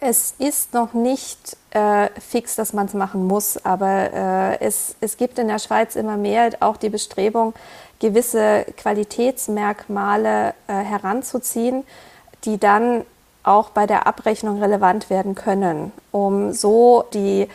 Es 0.00 0.34
ist 0.38 0.74
noch 0.74 0.94
nicht 0.94 1.56
äh, 1.70 2.08
fix, 2.20 2.54
dass 2.54 2.72
man 2.72 2.86
es 2.86 2.94
machen 2.94 3.26
muss, 3.26 3.62
aber 3.64 4.12
äh, 4.12 4.60
es, 4.60 4.94
es 5.00 5.16
gibt 5.16 5.38
in 5.38 5.48
der 5.48 5.58
Schweiz 5.58 5.96
immer 5.96 6.16
mehr 6.16 6.50
auch 6.60 6.76
die 6.76 6.88
Bestrebung, 6.88 7.52
gewisse 7.98 8.64
Qualitätsmerkmale 8.76 10.54
äh, 10.68 10.72
heranzuziehen, 10.72 11.82
die 12.44 12.58
dann 12.58 13.04
auch 13.42 13.70
bei 13.70 13.86
der 13.86 14.06
Abrechnung 14.06 14.62
relevant 14.62 15.10
werden 15.10 15.34
können, 15.34 15.92
um 16.12 16.52
so 16.52 17.04
die 17.12 17.48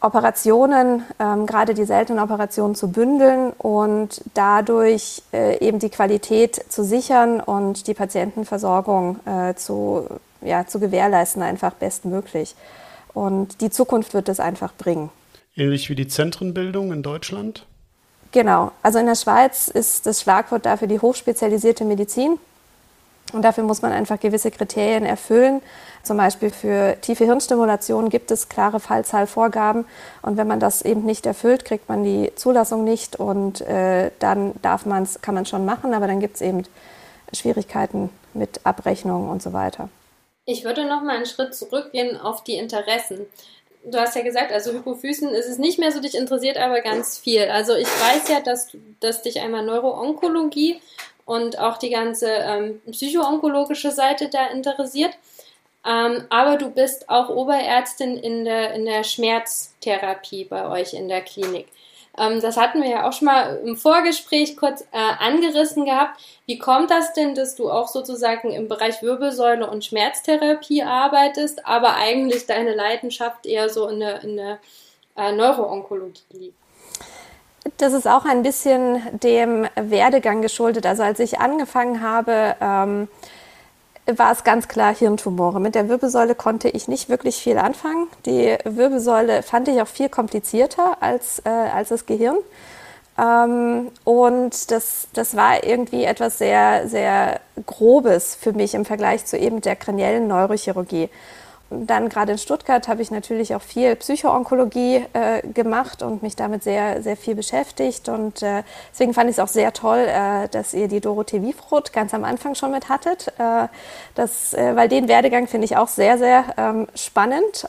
Operationen, 0.00 1.04
ähm, 1.18 1.46
gerade 1.46 1.74
die 1.74 1.84
seltenen 1.84 2.22
Operationen 2.22 2.74
zu 2.74 2.88
bündeln 2.92 3.52
und 3.52 4.22
dadurch 4.34 5.22
äh, 5.32 5.58
eben 5.66 5.78
die 5.78 5.88
Qualität 5.88 6.54
zu 6.68 6.84
sichern 6.84 7.40
und 7.40 7.86
die 7.86 7.94
Patientenversorgung 7.94 9.20
äh, 9.26 9.54
zu, 9.54 10.06
ja, 10.42 10.66
zu 10.66 10.80
gewährleisten, 10.80 11.42
einfach 11.42 11.72
bestmöglich. 11.72 12.54
Und 13.14 13.62
die 13.62 13.70
Zukunft 13.70 14.12
wird 14.12 14.28
es 14.28 14.38
einfach 14.38 14.74
bringen. 14.74 15.10
Ähnlich 15.56 15.88
wie 15.88 15.94
die 15.94 16.06
Zentrenbildung 16.06 16.92
in 16.92 17.02
Deutschland? 17.02 17.64
Genau. 18.32 18.72
Also 18.82 18.98
in 18.98 19.06
der 19.06 19.14
Schweiz 19.14 19.68
ist 19.68 20.04
das 20.04 20.20
Schlagwort 20.20 20.66
dafür 20.66 20.88
die 20.88 21.00
hochspezialisierte 21.00 21.86
Medizin. 21.86 22.38
Und 23.32 23.42
dafür 23.42 23.64
muss 23.64 23.82
man 23.82 23.92
einfach 23.92 24.20
gewisse 24.20 24.50
Kriterien 24.50 25.04
erfüllen. 25.04 25.60
Zum 26.02 26.16
Beispiel 26.16 26.50
für 26.50 26.96
tiefe 27.00 27.24
Hirnstimulation 27.24 28.08
gibt 28.08 28.30
es 28.30 28.48
klare 28.48 28.78
Fallzahlvorgaben. 28.78 29.84
Und 30.22 30.36
wenn 30.36 30.46
man 30.46 30.60
das 30.60 30.82
eben 30.82 31.04
nicht 31.04 31.26
erfüllt, 31.26 31.64
kriegt 31.64 31.88
man 31.88 32.04
die 32.04 32.32
Zulassung 32.36 32.84
nicht. 32.84 33.16
Und 33.16 33.60
äh, 33.62 34.12
dann 34.20 34.52
darf 34.62 34.86
man's, 34.86 35.20
kann 35.20 35.34
man 35.34 35.42
es 35.42 35.48
schon 35.48 35.64
machen, 35.64 35.94
aber 35.94 36.06
dann 36.06 36.20
gibt 36.20 36.36
es 36.36 36.42
eben 36.42 36.62
Schwierigkeiten 37.32 38.10
mit 38.34 38.60
Abrechnung 38.64 39.28
und 39.28 39.42
so 39.42 39.52
weiter. 39.52 39.88
Ich 40.44 40.64
würde 40.64 40.84
noch 40.86 41.02
mal 41.02 41.16
einen 41.16 41.26
Schritt 41.26 41.56
zurückgehen 41.56 42.16
auf 42.16 42.44
die 42.44 42.54
Interessen. 42.54 43.26
Du 43.84 43.98
hast 43.98 44.14
ja 44.14 44.22
gesagt, 44.22 44.52
also 44.52 44.72
Hypophysen 44.72 45.30
ist 45.30 45.48
es 45.48 45.58
nicht 45.58 45.78
mehr 45.78 45.90
so 45.90 46.00
dich 46.00 46.16
interessiert, 46.16 46.56
aber 46.56 46.80
ganz 46.82 47.18
viel. 47.18 47.48
Also 47.50 47.74
ich 47.74 47.86
weiß 47.86 48.28
ja, 48.28 48.40
dass, 48.40 48.68
dass 49.00 49.22
dich 49.22 49.40
einmal 49.40 49.64
Neuroonkologie 49.64 50.80
und 51.26 51.58
auch 51.58 51.76
die 51.76 51.90
ganze 51.90 52.28
ähm, 52.28 52.80
psychoonkologische 52.90 53.90
Seite 53.90 54.30
da 54.30 54.46
interessiert. 54.46 55.12
Ähm, 55.84 56.24
aber 56.30 56.56
du 56.56 56.70
bist 56.70 57.10
auch 57.10 57.28
Oberärztin 57.28 58.16
in 58.16 58.44
der, 58.44 58.74
in 58.74 58.86
der 58.86 59.04
Schmerztherapie 59.04 60.44
bei 60.44 60.68
euch 60.68 60.94
in 60.94 61.08
der 61.08 61.20
Klinik. 61.20 61.68
Ähm, 62.18 62.40
das 62.40 62.56
hatten 62.56 62.82
wir 62.82 62.88
ja 62.88 63.08
auch 63.08 63.12
schon 63.12 63.26
mal 63.26 63.60
im 63.64 63.76
Vorgespräch 63.76 64.56
kurz 64.56 64.82
äh, 64.92 64.96
angerissen 65.18 65.84
gehabt. 65.84 66.20
Wie 66.46 66.58
kommt 66.58 66.90
das 66.90 67.12
denn, 67.12 67.34
dass 67.34 67.56
du 67.56 67.70
auch 67.70 67.88
sozusagen 67.88 68.52
im 68.52 68.68
Bereich 68.68 69.02
Wirbelsäule 69.02 69.68
und 69.68 69.84
Schmerztherapie 69.84 70.82
arbeitest, 70.82 71.66
aber 71.66 71.96
eigentlich 71.96 72.46
deine 72.46 72.74
Leidenschaft 72.74 73.46
eher 73.46 73.68
so 73.68 73.88
in 73.88 74.00
der, 74.00 74.22
in 74.22 74.36
der 74.36 74.58
äh, 75.16 75.32
Neuroonkologie 75.32 76.22
liegt? 76.30 76.65
Das 77.78 77.92
ist 77.92 78.08
auch 78.08 78.24
ein 78.24 78.42
bisschen 78.42 79.02
dem 79.20 79.66
Werdegang 79.74 80.40
geschuldet. 80.40 80.86
Also 80.86 81.02
als 81.02 81.20
ich 81.20 81.40
angefangen 81.40 82.00
habe, 82.00 82.56
ähm, 82.60 83.08
war 84.06 84.32
es 84.32 84.44
ganz 84.44 84.68
klar 84.68 84.94
Hirntumore. 84.94 85.60
Mit 85.60 85.74
der 85.74 85.88
Wirbelsäule 85.88 86.34
konnte 86.34 86.68
ich 86.68 86.88
nicht 86.88 87.08
wirklich 87.08 87.36
viel 87.36 87.58
anfangen. 87.58 88.06
Die 88.24 88.56
Wirbelsäule 88.64 89.42
fand 89.42 89.68
ich 89.68 89.82
auch 89.82 89.88
viel 89.88 90.08
komplizierter 90.08 90.96
als, 91.00 91.42
äh, 91.44 91.48
als 91.48 91.90
das 91.90 92.06
Gehirn. 92.06 92.38
Ähm, 93.18 93.90
und 94.04 94.70
das, 94.70 95.08
das 95.12 95.36
war 95.36 95.64
irgendwie 95.64 96.04
etwas 96.04 96.38
sehr, 96.38 96.88
sehr 96.88 97.40
Grobes 97.66 98.36
für 98.36 98.52
mich 98.52 98.74
im 98.74 98.84
Vergleich 98.84 99.24
zu 99.26 99.36
eben 99.36 99.60
der 99.60 99.76
kraniellen 99.76 100.28
Neurochirurgie 100.28 101.08
dann 101.70 102.08
gerade 102.08 102.32
in 102.32 102.38
Stuttgart 102.38 102.86
habe 102.86 103.02
ich 103.02 103.10
natürlich 103.10 103.54
auch 103.54 103.62
viel 103.62 103.96
Psychoonkologie 103.96 105.04
äh, 105.12 105.42
gemacht 105.48 106.02
und 106.02 106.22
mich 106.22 106.36
damit 106.36 106.62
sehr, 106.62 107.02
sehr 107.02 107.16
viel 107.16 107.34
beschäftigt. 107.34 108.08
Und 108.08 108.42
äh, 108.42 108.62
deswegen 108.92 109.14
fand 109.14 109.30
ich 109.30 109.36
es 109.36 109.40
auch 109.40 109.48
sehr 109.48 109.72
toll, 109.72 109.98
äh, 109.98 110.48
dass 110.48 110.74
ihr 110.74 110.86
die 110.86 111.00
Dorothee 111.00 111.42
Wiefroth 111.42 111.92
ganz 111.92 112.14
am 112.14 112.22
Anfang 112.22 112.54
schon 112.54 112.70
mit 112.70 112.88
hattet. 112.88 113.28
Äh, 113.38 113.66
das, 114.14 114.54
äh, 114.54 114.76
weil 114.76 114.88
den 114.88 115.08
Werdegang 115.08 115.48
finde 115.48 115.64
ich 115.64 115.76
auch 115.76 115.88
sehr, 115.88 116.18
sehr 116.18 116.44
ähm, 116.56 116.86
spannend. 116.94 117.68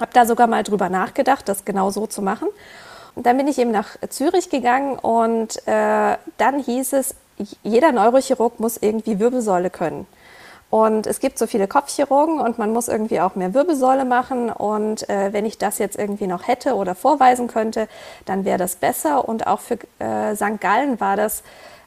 Habe 0.00 0.10
da 0.14 0.24
sogar 0.24 0.46
mal 0.46 0.62
drüber 0.62 0.88
nachgedacht, 0.88 1.46
das 1.46 1.66
genau 1.66 1.90
so 1.90 2.06
zu 2.06 2.22
machen. 2.22 2.48
Und 3.14 3.26
dann 3.26 3.36
bin 3.36 3.46
ich 3.46 3.58
eben 3.58 3.70
nach 3.70 3.96
Zürich 4.08 4.48
gegangen 4.48 4.98
und 4.98 5.56
äh, 5.68 6.16
dann 6.38 6.58
hieß 6.64 6.94
es, 6.94 7.14
jeder 7.62 7.92
Neurochirurg 7.92 8.58
muss 8.58 8.76
irgendwie 8.76 9.18
Wirbelsäule 9.18 9.70
können. 9.70 10.06
Und 10.74 11.06
es 11.06 11.20
gibt 11.20 11.38
so 11.38 11.46
viele 11.46 11.68
Kopfchirurgen 11.68 12.40
und 12.40 12.58
man 12.58 12.72
muss 12.72 12.88
irgendwie 12.88 13.20
auch 13.20 13.36
mehr 13.36 13.54
Wirbelsäule 13.54 14.04
machen. 14.04 14.50
Und 14.50 15.08
äh, 15.08 15.32
wenn 15.32 15.46
ich 15.46 15.56
das 15.56 15.78
jetzt 15.78 15.96
irgendwie 15.96 16.26
noch 16.26 16.48
hätte 16.48 16.74
oder 16.74 16.96
vorweisen 16.96 17.46
könnte, 17.46 17.86
dann 18.24 18.44
wäre 18.44 18.58
das 18.58 18.74
besser. 18.74 19.28
Und 19.28 19.46
auch 19.46 19.60
für 19.60 19.78
äh, 20.00 20.34
St. 20.34 20.60
Gallen 20.60 20.98
war 20.98 21.16
das 21.16 21.44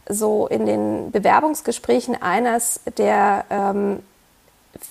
so 0.07 0.47
in 0.47 0.65
den 0.65 1.11
Bewerbungsgesprächen 1.11 2.21
eines 2.21 2.79
der 2.97 3.43
ähm, 3.49 3.99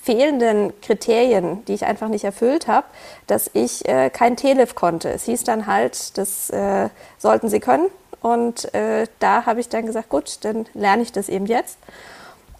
fehlenden 0.02 0.78
Kriterien, 0.82 1.64
die 1.64 1.72
ich 1.72 1.86
einfach 1.86 2.08
nicht 2.08 2.24
erfüllt 2.24 2.68
habe, 2.68 2.86
dass 3.26 3.48
ich 3.54 3.88
äh, 3.88 4.10
kein 4.10 4.36
Telef 4.36 4.74
konnte. 4.74 5.08
Es 5.08 5.24
hieß 5.24 5.44
dann 5.44 5.66
halt, 5.66 6.18
das 6.18 6.50
äh, 6.50 6.90
sollten 7.16 7.48
Sie 7.48 7.60
können. 7.60 7.86
Und 8.20 8.74
äh, 8.74 9.06
da 9.20 9.46
habe 9.46 9.60
ich 9.60 9.70
dann 9.70 9.86
gesagt, 9.86 10.10
gut, 10.10 10.44
dann 10.44 10.66
lerne 10.74 11.00
ich 11.00 11.12
das 11.12 11.30
eben 11.30 11.46
jetzt. 11.46 11.78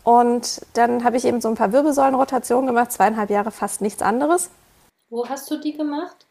Und 0.07 0.61
dann 0.75 1.03
habe 1.03 1.17
ich 1.17 1.25
eben 1.25 1.41
so 1.41 1.49
ein 1.49 1.57
paar 1.57 1.73
Wirbelsäulenrotationen 1.73 2.69
gemacht, 2.69 2.93
zweieinhalb 2.93 3.29
Jahre 3.29 3.51
fast 3.51 3.81
nichts 3.81 4.03
anderes. 4.03 4.51
Wo 5.11 5.29
hast 5.29 5.51
du 5.51 5.57
die 5.57 5.77
gemacht? 5.77 6.27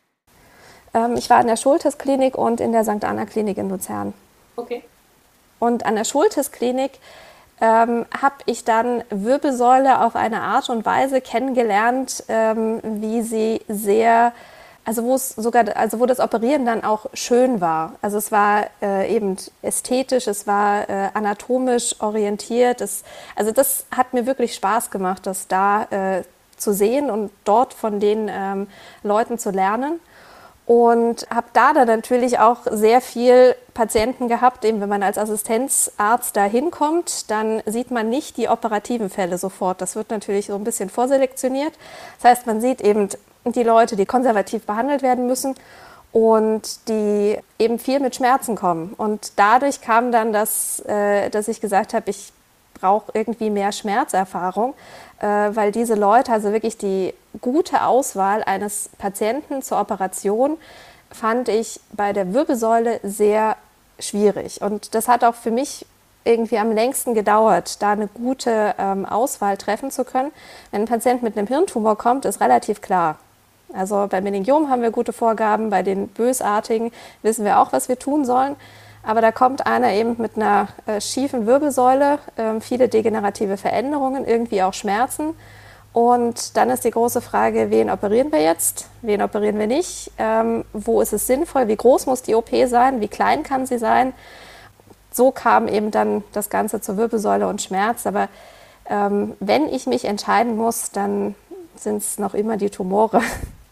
Ähm, 0.93 1.15
ich 1.17 1.29
war 1.29 1.41
in 1.41 1.47
der 1.47 1.57
Schultes-Klinik 1.57 2.37
und 2.37 2.61
in 2.61 2.71
der 2.71 2.85
St. 2.85 3.03
Anna-Klinik 3.03 3.57
in 3.57 3.67
Luzern. 3.67 4.13
Okay. 4.55 4.81
Und 5.59 5.85
an 5.85 5.95
der 5.95 6.05
Schultes-Klinik 6.05 6.99
ähm, 7.59 8.05
habe 8.17 8.35
ich 8.45 8.63
dann 8.63 9.03
Wirbelsäule 9.09 10.05
auf 10.05 10.15
eine 10.15 10.39
Art 10.39 10.69
und 10.69 10.85
Weise 10.85 11.19
kennengelernt, 11.19 12.23
ähm, 12.29 12.79
wie 12.81 13.23
sie 13.23 13.59
sehr 13.67 14.31
also 14.85 15.03
wo 15.03 15.15
es 15.15 15.29
sogar, 15.29 15.75
also 15.75 15.99
wo 15.99 16.05
das 16.05 16.19
Operieren 16.19 16.65
dann 16.65 16.83
auch 16.83 17.07
schön 17.13 17.59
war. 17.59 17.93
Also 18.01 18.17
es 18.17 18.31
war 18.31 18.67
äh, 18.81 19.13
eben 19.13 19.35
ästhetisch, 19.63 20.27
es 20.27 20.45
war 20.45 20.87
äh, 20.87 21.09
anatomisch 21.13 21.99
orientiert. 21.99 22.81
Es, 22.81 23.03
also 23.35 23.51
das 23.51 23.85
hat 23.89 24.13
mir 24.13 24.27
wirklich 24.27 24.53
Spaß 24.53 24.91
gemacht, 24.91 25.25
das 25.25 25.47
da 25.47 25.83
äh, 25.89 26.23
zu 26.55 26.71
sehen 26.71 27.09
und 27.09 27.31
dort 27.43 27.73
von 27.73 27.99
den 27.99 28.29
ähm, 28.31 28.67
Leuten 29.03 29.39
zu 29.39 29.49
lernen. 29.49 29.99
Und 30.67 31.27
habe 31.29 31.47
da 31.53 31.73
dann 31.73 31.87
natürlich 31.87 32.39
auch 32.39 32.61
sehr 32.71 32.99
viel 32.99 33.55
Patienten 33.75 34.27
gehabt, 34.27 34.65
eben 34.65 34.81
wenn 34.81 34.89
man 34.89 35.03
als 35.03 35.19
Assistenzarzt 35.19 36.35
da 36.35 36.45
hinkommt, 36.45 37.29
dann 37.29 37.61
sieht 37.67 37.91
man 37.91 38.09
nicht 38.09 38.37
die 38.37 38.49
operativen 38.49 39.11
Fälle 39.11 39.37
sofort. 39.37 39.79
Das 39.79 39.95
wird 39.95 40.09
natürlich 40.09 40.47
so 40.47 40.55
ein 40.55 40.63
bisschen 40.63 40.89
vorselektioniert. 40.89 41.73
Das 42.19 42.31
heißt, 42.31 42.47
man 42.47 42.61
sieht 42.61 42.81
eben 42.81 43.09
die 43.45 43.63
Leute, 43.63 43.95
die 43.95 44.05
konservativ 44.05 44.65
behandelt 44.65 45.01
werden 45.01 45.27
müssen 45.27 45.55
und 46.11 46.87
die 46.87 47.37
eben 47.59 47.77
viel 47.77 47.99
mit 47.99 48.15
Schmerzen 48.15 48.55
kommen. 48.55 48.93
Und 48.97 49.33
dadurch 49.35 49.81
kam 49.81 50.11
dann 50.11 50.31
das, 50.31 50.79
äh, 50.81 51.29
dass 51.29 51.47
ich 51.47 51.61
gesagt 51.61 51.93
habe, 51.93 52.09
ich 52.09 52.31
brauche 52.73 53.11
irgendwie 53.13 53.49
mehr 53.49 53.71
Schmerzerfahrung, 53.71 54.73
äh, 55.19 55.25
weil 55.25 55.71
diese 55.71 55.95
Leute, 55.95 56.31
also 56.31 56.51
wirklich 56.51 56.77
die 56.77 57.13
gute 57.41 57.83
Auswahl 57.83 58.43
eines 58.43 58.89
Patienten 58.97 59.61
zur 59.61 59.79
Operation, 59.79 60.57
fand 61.11 61.49
ich 61.49 61.79
bei 61.91 62.13
der 62.13 62.33
Wirbelsäule 62.33 62.99
sehr 63.03 63.55
schwierig. 63.99 64.61
Und 64.61 64.95
das 64.95 65.07
hat 65.07 65.23
auch 65.23 65.35
für 65.35 65.51
mich 65.51 65.85
irgendwie 66.23 66.57
am 66.57 66.71
längsten 66.71 67.13
gedauert, 67.13 67.81
da 67.81 67.91
eine 67.91 68.07
gute 68.07 68.73
ähm, 68.77 69.05
Auswahl 69.05 69.57
treffen 69.57 69.91
zu 69.91 70.03
können. 70.03 70.31
Wenn 70.71 70.83
ein 70.83 70.87
Patient 70.87 71.23
mit 71.23 71.37
einem 71.37 71.47
Hirntumor 71.47 71.97
kommt, 71.97 72.25
ist 72.25 72.41
relativ 72.41 72.81
klar. 72.81 73.17
Also 73.73 74.07
bei 74.09 74.21
Meningiom 74.21 74.69
haben 74.69 74.81
wir 74.81 74.91
gute 74.91 75.13
Vorgaben, 75.13 75.69
bei 75.69 75.83
den 75.83 76.07
Bösartigen 76.07 76.91
wissen 77.23 77.45
wir 77.45 77.59
auch, 77.59 77.73
was 77.73 77.89
wir 77.89 77.99
tun 77.99 78.25
sollen. 78.25 78.55
Aber 79.03 79.21
da 79.21 79.31
kommt 79.31 79.67
einer 79.67 79.91
eben 79.93 80.15
mit 80.17 80.35
einer 80.35 80.69
äh, 80.87 80.99
schiefen 80.99 81.45
Wirbelsäule, 81.45 82.19
äh, 82.37 82.59
viele 82.59 82.89
degenerative 82.89 83.57
Veränderungen, 83.57 84.25
irgendwie 84.25 84.63
auch 84.63 84.73
Schmerzen. 84.73 85.35
Und 85.93 86.57
dann 86.57 86.69
ist 86.69 86.83
die 86.83 86.91
große 86.91 87.21
Frage, 87.21 87.69
wen 87.69 87.89
operieren 87.89 88.31
wir 88.31 88.41
jetzt, 88.41 88.89
wen 89.01 89.21
operieren 89.21 89.57
wir 89.57 89.67
nicht, 89.67 90.11
ähm, 90.17 90.65
wo 90.73 90.99
ist 91.01 91.13
es 91.13 91.25
sinnvoll, 91.27 91.67
wie 91.69 91.75
groß 91.77 92.05
muss 92.07 92.21
die 92.21 92.35
OP 92.35 92.49
sein, 92.65 92.99
wie 92.99 93.07
klein 93.07 93.43
kann 93.43 93.65
sie 93.65 93.77
sein. 93.77 94.13
So 95.11 95.31
kam 95.31 95.69
eben 95.69 95.91
dann 95.91 96.23
das 96.33 96.49
Ganze 96.49 96.81
zur 96.81 96.97
Wirbelsäule 96.97 97.47
und 97.47 97.61
Schmerz. 97.61 98.05
Aber 98.05 98.27
ähm, 98.89 99.37
wenn 99.39 99.69
ich 99.69 99.87
mich 99.87 100.03
entscheiden 100.03 100.57
muss, 100.57 100.91
dann 100.91 101.35
sind 101.79 101.97
es 101.97 102.17
noch 102.17 102.33
immer 102.33 102.57
die 102.57 102.69
Tumore. 102.69 103.21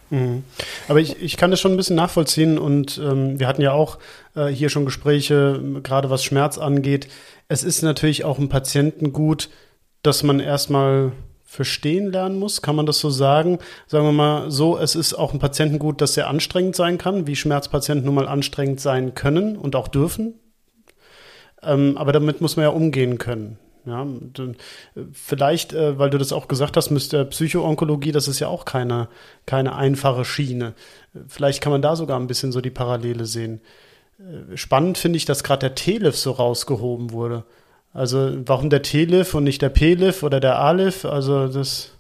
Mhm. 0.10 0.44
Aber 0.88 1.00
ich, 1.00 1.22
ich 1.22 1.38
kann 1.38 1.52
das 1.52 1.60
schon 1.60 1.72
ein 1.72 1.78
bisschen 1.78 1.96
nachvollziehen 1.96 2.60
und 2.60 3.00
ähm, 3.04 3.40
wir 3.40 3.48
hatten 3.48 3.62
ja 3.62 3.72
auch 3.72 3.98
äh, 4.36 4.48
hier 4.48 4.70
schon 4.70 4.86
Gespräche, 4.86 5.60
gerade 5.82 6.10
was 6.10 6.24
Schmerz 6.24 6.58
angeht. 6.58 7.08
Es 7.48 7.64
ist 7.64 7.82
natürlich 7.82 8.24
auch 8.24 8.38
im 8.38 8.50
Patienten 8.50 9.12
gut, 9.12 9.50
dass 10.04 10.22
man 10.22 10.40
erstmal 10.40 11.14
verstehen 11.54 12.12
lernen 12.12 12.40
muss, 12.40 12.62
kann 12.62 12.76
man 12.76 12.86
das 12.86 13.00
so 13.00 13.10
sagen? 13.10 13.60
Sagen 13.88 14.06
wir 14.06 14.12
mal 14.12 14.52
so, 14.52 14.78
es 14.78 14.96
ist 14.96 15.14
auch 15.14 15.34
im 15.34 15.40
Patienten 15.40 15.78
gut, 15.78 16.02
dass 16.02 16.18
er 16.18 16.28
anstrengend 16.28 16.76
sein 16.76 16.98
kann, 16.98 17.28
wie 17.28 17.36
Schmerzpatienten 17.36 18.06
nun 18.06 18.16
mal 18.16 18.28
anstrengend 18.28 18.82
sein 18.82 19.14
können 19.14 19.56
und 19.56 19.76
auch 19.76 19.88
dürfen. 19.88 20.40
Ähm, 21.62 21.98
aber 21.98 22.12
damit 22.12 22.42
muss 22.42 22.56
man 22.56 22.64
ja 22.64 22.70
umgehen 22.70 23.18
können. 23.18 23.58
Ja, 23.86 24.08
vielleicht, 25.12 25.74
äh, 25.74 26.00
weil 26.00 26.10
du 26.10 26.18
das 26.18 26.32
auch 26.32 26.48
gesagt 26.48 26.78
hast, 26.78 26.90
müsste 26.90 27.26
Psychoonkologie, 27.26 28.12
das 28.14 28.28
ist 28.28 28.40
ja 28.40 28.48
auch 28.48 28.66
keine, 28.66 29.10
keine 29.46 29.76
einfache 29.76 30.24
Schiene. 30.24 30.74
Vielleicht 31.28 31.62
kann 31.62 31.72
man 31.72 31.82
da 31.82 31.96
sogar 31.96 32.20
ein 32.20 32.28
bisschen 32.28 32.52
so 32.52 32.62
die 32.62 32.70
Parallele 32.70 33.26
sehen. 33.26 33.60
Äh, 34.20 34.56
spannend 34.56 34.98
finde 34.98 35.18
ich, 35.18 35.26
dass 35.26 35.44
gerade 35.44 35.68
der 35.68 35.76
Telif 35.76 36.18
so 36.18 36.32
rausgehoben 36.32 37.12
wurde. 37.12 37.44
Also 37.94 38.32
warum 38.46 38.70
der 38.70 38.82
Telif 38.82 39.34
und 39.34 39.44
nicht 39.44 39.62
der 39.62 39.70
Pelif 39.70 40.24
oder 40.24 40.40
der 40.40 40.60
Alif? 40.60 41.06
Also 41.06 41.48
das, 41.48 41.92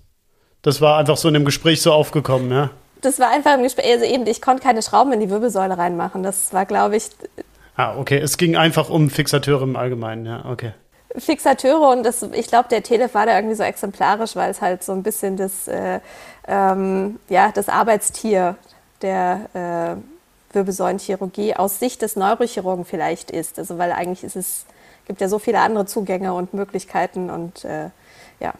Das 0.63 0.79
war 0.79 0.97
einfach 0.97 1.17
so 1.17 1.27
in 1.27 1.33
dem 1.35 1.45
Gespräch 1.45 1.81
so 1.81 1.91
aufgekommen, 1.91 2.49
ja? 2.49 2.71
Das 3.01 3.19
war 3.19 3.29
einfach 3.29 3.53
im 3.55 3.63
Gespräch, 3.63 3.85
also 3.91 4.05
eben, 4.05 4.25
ich 4.25 4.41
konnte 4.41 4.63
keine 4.63 4.81
Schrauben 4.81 5.11
in 5.11 5.19
die 5.19 5.29
Wirbelsäule 5.29 5.77
reinmachen. 5.77 6.23
Das 6.23 6.53
war, 6.53 6.65
glaube 6.65 6.95
ich. 6.95 7.09
Ah, 7.75 7.97
okay. 7.97 8.17
Es 8.17 8.37
ging 8.37 8.55
einfach 8.55 8.89
um 8.89 9.09
Fixateure 9.09 9.61
im 9.63 9.75
Allgemeinen, 9.75 10.25
ja, 10.25 10.45
okay. 10.45 10.71
Fixateure 11.17 11.89
und 11.91 12.03
das, 12.03 12.23
ich 12.23 12.47
glaube, 12.47 12.69
der 12.69 12.83
Telef 12.83 13.13
war 13.13 13.25
da 13.25 13.35
irgendwie 13.35 13.55
so 13.55 13.63
exemplarisch, 13.63 14.35
weil 14.35 14.51
es 14.51 14.61
halt 14.61 14.83
so 14.83 14.93
ein 14.93 15.03
bisschen 15.03 15.37
das, 15.37 15.67
äh, 15.67 15.99
ähm, 16.47 17.19
ja, 17.29 17.51
das 17.51 17.69
Arbeitstier 17.69 18.55
der 19.01 19.49
äh, 19.53 20.55
Wirbelsäulenchirurgie 20.55 21.55
aus 21.55 21.79
Sicht 21.79 22.01
des 22.01 22.15
Neurochirurgen 22.15 22.85
vielleicht 22.85 23.31
ist. 23.31 23.59
Also 23.59 23.77
weil 23.77 23.91
eigentlich 23.91 24.23
ist 24.23 24.35
es, 24.35 24.65
gibt 25.05 25.21
ja 25.21 25.27
so 25.27 25.39
viele 25.39 25.59
andere 25.59 25.85
Zugänge 25.85 26.33
und 26.33 26.53
Möglichkeiten 26.53 27.29
und 27.29 27.65
äh, 27.65 27.89
ja. 28.39 28.53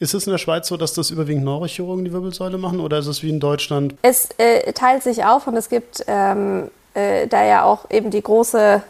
Ist 0.00 0.12
es 0.12 0.26
in 0.26 0.32
der 0.32 0.38
Schweiz 0.38 0.66
so, 0.66 0.76
dass 0.76 0.92
das 0.92 1.10
überwiegend 1.10 1.44
Neurochirurgen 1.44 2.04
die 2.04 2.12
Wirbelsäule 2.12 2.58
machen 2.58 2.80
oder 2.80 2.98
ist 2.98 3.06
es 3.06 3.22
wie 3.22 3.30
in 3.30 3.40
Deutschland? 3.40 3.94
Es 4.02 4.28
äh, 4.38 4.72
teilt 4.72 5.04
sich 5.04 5.24
auf 5.24 5.46
und 5.46 5.56
es 5.56 5.68
gibt 5.68 6.04
ähm, 6.08 6.70
äh, 6.94 7.28
da 7.28 7.44
ja 7.44 7.62
auch 7.64 7.88
eben 7.90 8.10
die 8.10 8.22
große 8.22 8.82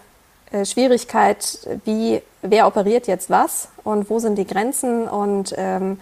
äh, 0.51 0.65
Schwierigkeit, 0.65 1.59
wie, 1.85 2.23
wer 2.43 2.67
operiert 2.67 3.07
jetzt 3.07 3.31
was 3.31 3.69
und 3.85 4.11
wo 4.11 4.19
sind 4.19 4.37
die 4.37 4.47
Grenzen 4.47 5.09
und 5.09 5.55
ähm, 5.57 5.99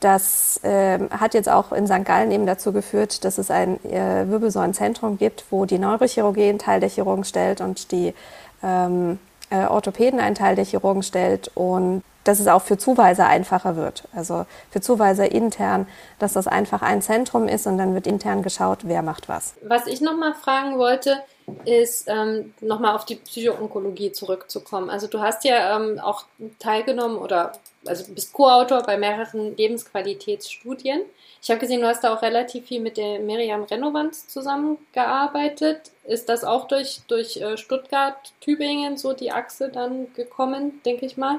das 0.00 0.62
äh, 0.62 0.98
hat 1.10 1.34
jetzt 1.34 1.48
auch 1.48 1.72
in 1.72 1.86
St. 1.86 2.04
Gallen 2.04 2.30
eben 2.30 2.46
dazu 2.46 2.72
geführt, 2.72 3.24
dass 3.24 3.38
es 3.38 3.50
ein 3.50 3.82
äh, 3.84 4.28
Wirbelsäulenzentrum 4.28 5.18
gibt, 5.18 5.46
wo 5.50 5.64
die 5.64 5.78
Neurochirurgie 5.78 6.48
einen 6.48 6.60
Teil 6.60 6.78
der 6.80 6.88
Chirurgen 6.88 7.24
stellt 7.24 7.60
und 7.60 7.90
die 7.90 8.14
ähm, 8.62 9.18
äh, 9.50 9.66
Orthopäden 9.66 10.20
einen 10.20 10.36
Teil 10.36 10.54
der 10.54 10.64
Chirurgen 10.64 11.02
stellt 11.02 11.50
und 11.54 12.02
dass 12.24 12.40
es 12.40 12.46
auch 12.46 12.62
für 12.62 12.76
Zuweiser 12.76 13.26
einfacher 13.26 13.74
wird. 13.74 14.04
Also 14.14 14.44
für 14.70 14.80
Zuweiser 14.80 15.32
intern, 15.32 15.86
dass 16.18 16.34
das 16.34 16.46
einfach 16.46 16.82
ein 16.82 17.00
Zentrum 17.00 17.48
ist 17.48 17.66
und 17.66 17.78
dann 17.78 17.94
wird 17.94 18.06
intern 18.06 18.42
geschaut, 18.42 18.80
wer 18.82 19.02
macht 19.02 19.28
was. 19.28 19.54
Was 19.62 19.86
ich 19.86 20.00
nochmal 20.00 20.34
fragen 20.34 20.78
wollte, 20.78 21.16
ist 21.64 22.08
ähm, 22.08 22.54
nochmal 22.60 22.94
auf 22.94 23.04
die 23.04 23.16
Psychoonkologie 23.16 24.12
zurückzukommen. 24.12 24.90
Also 24.90 25.06
du 25.06 25.20
hast 25.20 25.44
ja 25.44 25.76
ähm, 25.76 25.98
auch 25.98 26.24
teilgenommen 26.58 27.18
oder 27.18 27.52
also 27.86 28.12
bist 28.12 28.32
Co-Autor 28.32 28.82
bei 28.82 28.96
mehreren 28.96 29.56
Lebensqualitätsstudien. 29.56 31.02
Ich 31.40 31.50
habe 31.50 31.60
gesehen, 31.60 31.80
du 31.80 31.86
hast 31.86 32.02
da 32.02 32.14
auch 32.14 32.22
relativ 32.22 32.66
viel 32.66 32.80
mit 32.80 32.96
der 32.96 33.20
Miriam 33.20 33.62
Renovans 33.62 34.28
zusammengearbeitet. 34.28 35.92
Ist 36.04 36.28
das 36.28 36.44
auch 36.44 36.66
durch, 36.66 37.02
durch 37.06 37.36
äh, 37.36 37.56
Stuttgart, 37.56 38.16
Tübingen 38.40 38.96
so 38.96 39.12
die 39.12 39.30
Achse 39.30 39.68
dann 39.68 40.12
gekommen, 40.14 40.80
denke 40.84 41.06
ich 41.06 41.16
mal? 41.16 41.38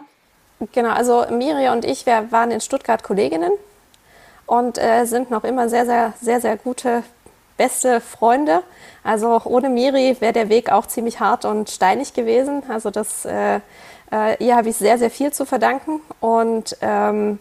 Genau, 0.71 0.89
also 0.89 1.25
Miriam 1.29 1.77
und 1.77 1.85
ich, 1.85 2.05
wir 2.05 2.31
waren 2.31 2.51
in 2.51 2.61
Stuttgart 2.61 3.03
Kolleginnen 3.03 3.51
und 4.45 4.77
äh, 4.77 5.05
sind 5.05 5.31
noch 5.31 5.43
immer 5.43 5.69
sehr, 5.69 5.85
sehr, 5.85 6.13
sehr, 6.21 6.41
sehr 6.41 6.57
gute, 6.57 7.03
beste 7.59 8.01
Freunde. 8.01 8.63
Also 9.03 9.41
ohne 9.43 9.69
Miri 9.69 10.17
wäre 10.19 10.33
der 10.33 10.49
Weg 10.49 10.71
auch 10.71 10.87
ziemlich 10.87 11.19
hart 11.19 11.45
und 11.45 11.69
steinig 11.69 12.13
gewesen. 12.13 12.63
Also 12.69 12.89
das 12.89 13.25
äh, 13.25 13.59
äh, 14.11 14.43
ihr 14.43 14.55
habe 14.55 14.69
ich 14.69 14.77
sehr, 14.77 14.97
sehr 14.97 15.11
viel 15.11 15.31
zu 15.31 15.45
verdanken 15.45 16.01
und 16.19 16.75
ähm, 16.81 17.39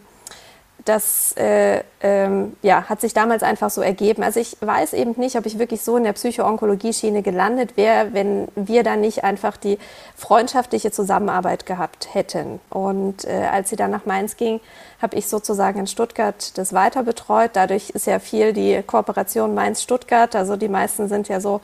das 0.89 1.33
äh, 1.37 1.83
ähm, 2.01 2.57
ja, 2.63 2.89
hat 2.89 2.99
sich 2.99 3.13
damals 3.13 3.43
einfach 3.43 3.69
so 3.69 3.81
ergeben. 3.81 4.23
Also 4.23 4.39
ich 4.39 4.57
weiß 4.59 4.93
eben 4.93 5.13
nicht, 5.17 5.35
ob 5.35 5.45
ich 5.45 5.59
wirklich 5.59 5.81
so 5.81 5.97
in 5.97 6.03
der 6.03 6.13
Psycho-Onkologie-Schiene 6.13 7.21
gelandet 7.21 7.77
wäre, 7.77 8.13
wenn 8.13 8.47
wir 8.55 8.81
da 8.81 8.95
nicht 8.95 9.23
einfach 9.23 9.55
die 9.55 9.77
freundschaftliche 10.15 10.89
Zusammenarbeit 10.89 11.67
gehabt 11.67 12.15
hätten. 12.15 12.59
Und 12.71 13.25
äh, 13.25 13.47
als 13.51 13.69
sie 13.69 13.75
dann 13.75 13.91
nach 13.91 14.07
Mainz 14.07 14.35
ging, 14.35 14.61
habe 14.99 15.15
ich 15.15 15.27
sozusagen 15.27 15.79
in 15.79 15.87
Stuttgart 15.87 16.57
das 16.57 16.73
weiter 16.73 17.03
betreut. 17.03 17.51
Dadurch 17.53 17.91
ist 17.91 18.07
ja 18.07 18.17
viel 18.17 18.51
die 18.51 18.81
Kooperation 18.81 19.53
Mainz-Stuttgart. 19.53 20.35
Also 20.35 20.55
die 20.55 20.69
meisten 20.69 21.07
sind 21.07 21.27
ja 21.27 21.39
so 21.39 21.61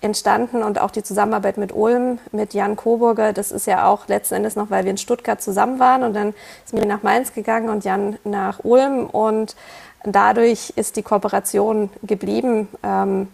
entstanden 0.00 0.62
und 0.62 0.80
auch 0.80 0.90
die 0.90 1.02
Zusammenarbeit 1.02 1.56
mit 1.56 1.72
Ulm, 1.72 2.18
mit 2.32 2.54
Jan 2.54 2.76
Coburger, 2.76 3.32
das 3.32 3.50
ist 3.50 3.66
ja 3.66 3.88
auch 3.88 4.08
letzten 4.08 4.34
Endes 4.34 4.56
noch, 4.56 4.70
weil 4.70 4.84
wir 4.84 4.90
in 4.90 4.98
Stuttgart 4.98 5.40
zusammen 5.40 5.78
waren 5.78 6.02
und 6.02 6.14
dann 6.14 6.34
ist 6.64 6.74
mir 6.74 6.86
nach 6.86 7.02
Mainz 7.02 7.32
gegangen 7.32 7.70
und 7.70 7.84
Jan 7.84 8.18
nach 8.24 8.60
Ulm 8.62 9.06
und 9.06 9.56
dadurch 10.04 10.70
ist 10.76 10.96
die 10.96 11.02
Kooperation 11.02 11.90
geblieben, 12.02 12.68
ähm, 12.82 13.28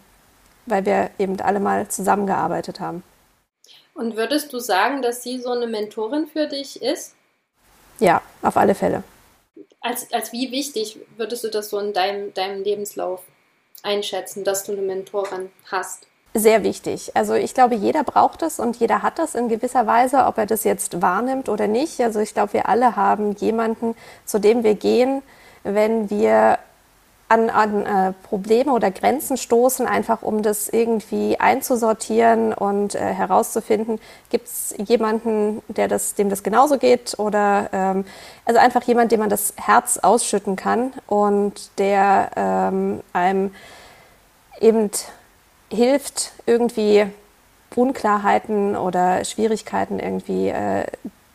weil 0.66 0.86
wir 0.86 1.10
eben 1.18 1.40
alle 1.40 1.60
mal 1.60 1.88
zusammengearbeitet 1.88 2.80
haben. 2.80 3.02
Und 3.94 4.16
würdest 4.16 4.52
du 4.52 4.58
sagen, 4.58 5.02
dass 5.02 5.22
sie 5.22 5.38
so 5.40 5.50
eine 5.50 5.66
Mentorin 5.66 6.26
für 6.26 6.46
dich 6.46 6.80
ist? 6.80 7.14
Ja, 7.98 8.22
auf 8.40 8.56
alle 8.56 8.74
Fälle. 8.74 9.02
Als, 9.80 10.12
als 10.12 10.32
wie 10.32 10.50
wichtig 10.50 10.98
würdest 11.16 11.44
du 11.44 11.48
das 11.48 11.68
so 11.68 11.78
in 11.78 11.92
deinem, 11.92 12.32
deinem 12.32 12.62
Lebenslauf 12.62 13.22
einschätzen, 13.82 14.44
dass 14.44 14.64
du 14.64 14.72
eine 14.72 14.82
Mentorin 14.82 15.50
hast? 15.70 16.06
Sehr 16.34 16.64
wichtig. 16.64 17.14
Also 17.14 17.34
ich 17.34 17.52
glaube, 17.52 17.74
jeder 17.74 18.04
braucht 18.04 18.40
es 18.40 18.58
und 18.58 18.76
jeder 18.76 19.02
hat 19.02 19.18
das 19.18 19.34
in 19.34 19.48
gewisser 19.50 19.86
Weise, 19.86 20.24
ob 20.24 20.38
er 20.38 20.46
das 20.46 20.64
jetzt 20.64 21.02
wahrnimmt 21.02 21.50
oder 21.50 21.66
nicht. 21.66 22.00
Also 22.00 22.20
ich 22.20 22.32
glaube, 22.32 22.54
wir 22.54 22.68
alle 22.68 22.96
haben 22.96 23.32
jemanden, 23.32 23.94
zu 24.24 24.38
dem 24.38 24.64
wir 24.64 24.74
gehen, 24.74 25.22
wenn 25.62 26.08
wir 26.08 26.58
an, 27.28 27.50
an 27.50 27.86
äh, 27.86 28.12
Probleme 28.28 28.72
oder 28.72 28.90
Grenzen 28.90 29.36
stoßen, 29.36 29.86
einfach 29.86 30.22
um 30.22 30.42
das 30.42 30.68
irgendwie 30.68 31.38
einzusortieren 31.40 32.52
und 32.52 32.94
äh, 32.94 32.98
herauszufinden, 32.98 33.98
gibt 34.30 34.48
es 34.48 34.74
jemanden, 34.78 35.62
der 35.68 35.88
das, 35.88 36.14
dem 36.14 36.28
das 36.28 36.42
genauso 36.42 36.78
geht 36.78 37.18
oder 37.18 37.68
ähm, 37.72 38.04
also 38.44 38.60
einfach 38.60 38.82
jemand, 38.84 39.12
dem 39.12 39.20
man 39.20 39.30
das 39.30 39.54
Herz 39.56 39.98
ausschütten 39.98 40.56
kann 40.56 40.92
und 41.06 41.78
der 41.78 42.30
ähm, 42.36 43.00
einem 43.14 43.54
eben 44.60 44.90
hilft, 45.72 46.32
irgendwie 46.46 47.06
Unklarheiten 47.74 48.76
oder 48.76 49.24
Schwierigkeiten 49.24 49.98
irgendwie 49.98 50.48
äh, 50.48 50.84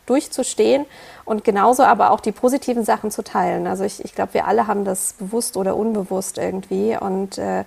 durchzustehen 0.06 0.86
und 1.24 1.44
genauso 1.44 1.82
aber 1.82 2.10
auch 2.10 2.20
die 2.20 2.32
positiven 2.32 2.84
Sachen 2.84 3.10
zu 3.10 3.22
teilen. 3.22 3.66
Also 3.66 3.84
ich, 3.84 4.04
ich 4.04 4.14
glaube, 4.14 4.34
wir 4.34 4.46
alle 4.46 4.66
haben 4.66 4.84
das 4.84 5.14
bewusst 5.14 5.56
oder 5.56 5.76
unbewusst 5.76 6.38
irgendwie 6.38 6.96
und 6.96 7.38
äh, 7.38 7.64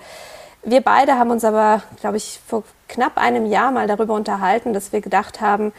wir 0.63 0.81
beide 0.81 1.17
haben 1.17 1.31
uns 1.31 1.43
aber, 1.43 1.81
glaube 1.99 2.17
ich, 2.17 2.39
vor 2.47 2.63
knapp 2.87 3.17
einem 3.17 3.45
Jahr 3.45 3.71
mal 3.71 3.87
darüber 3.87 4.13
unterhalten, 4.13 4.73
dass 4.73 4.91
wir 4.91 5.01
gedacht 5.01 5.41
haben, 5.41 5.73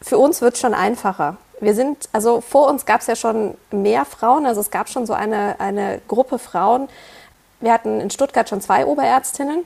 für 0.00 0.18
uns 0.18 0.40
wird 0.40 0.54
es 0.54 0.60
schon 0.60 0.74
einfacher. 0.74 1.36
Wir 1.60 1.74
sind, 1.74 2.08
also 2.12 2.40
vor 2.40 2.68
uns 2.68 2.86
gab 2.86 3.00
es 3.00 3.08
ja 3.08 3.16
schon 3.16 3.56
mehr 3.72 4.04
Frauen, 4.04 4.46
also 4.46 4.60
es 4.60 4.70
gab 4.70 4.88
schon 4.88 5.06
so 5.06 5.12
eine, 5.12 5.56
eine 5.58 6.00
Gruppe 6.06 6.38
Frauen. 6.38 6.88
Wir 7.60 7.72
hatten 7.72 8.00
in 8.00 8.10
Stuttgart 8.10 8.48
schon 8.48 8.60
zwei 8.60 8.86
Oberärztinnen, 8.86 9.64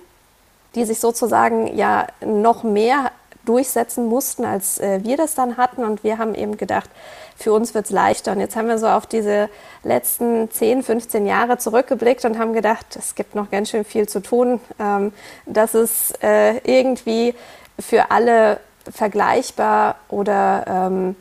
die 0.75 0.85
sich 0.85 1.01
sozusagen 1.01 1.77
ja 1.77 2.07
noch 2.25 2.63
mehr 2.63 3.11
durchsetzen 3.45 4.07
mussten, 4.07 4.45
als 4.45 4.79
äh, 4.79 5.01
wir 5.03 5.17
das 5.17 5.35
dann 5.35 5.57
hatten. 5.57 5.85
Und 5.85 6.05
wir 6.05 6.19
haben 6.19 6.35
eben 6.35 6.57
gedacht, 6.57 6.89
für 7.37 7.53
uns 7.53 7.75
wird 7.75 7.87
es 7.87 7.91
leichter. 7.91 8.33
Und 8.33 8.41
jetzt 8.41 8.57
haben 8.57 8.69
wir 8.69 8.79
so 8.79 8.87
auf 8.87 9.07
diese 9.07 9.49
letzten 9.83 10.51
10, 10.51 10.83
15 10.83 11.27
Jahre 11.27 11.59
zurückgeblickt 11.59 12.25
und 12.25 12.39
haben 12.39 12.53
gedacht, 12.53 12.87
es 12.97 13.15
gibt 13.15 13.35
noch 13.35 13.51
ganz 13.51 13.71
schön 13.71 13.85
viel 13.85 14.09
zu 14.09 14.21
tun, 14.21 14.61
ähm, 14.79 15.13
dass 15.47 15.75
es 15.75 16.13
äh, 16.23 16.59
irgendwie 16.59 17.35
für 17.79 18.11
alle 18.11 18.61
vergleichbar 18.91 19.97
oder 20.09 20.65
ähm, 20.69 21.17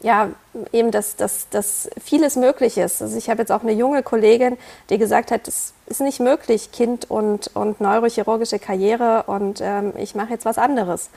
ja, 0.00 0.30
eben, 0.72 0.90
dass, 0.90 1.16
dass, 1.16 1.48
dass 1.48 1.88
vieles 2.02 2.36
möglich 2.36 2.76
ist. 2.76 3.00
Also 3.00 3.16
ich 3.16 3.30
habe 3.30 3.40
jetzt 3.40 3.52
auch 3.52 3.62
eine 3.62 3.72
junge 3.72 4.02
Kollegin, 4.02 4.58
die 4.90 4.98
gesagt 4.98 5.30
hat, 5.30 5.46
es 5.46 5.74
ist 5.92 6.00
nicht 6.00 6.20
möglich, 6.20 6.72
Kind 6.72 7.10
und, 7.10 7.50
und 7.54 7.80
neurochirurgische 7.80 8.58
Karriere 8.58 9.24
und 9.26 9.60
ähm, 9.60 9.92
ich 9.96 10.14
mache 10.14 10.30
jetzt 10.30 10.44
was 10.44 10.58
anderes. 10.58 11.10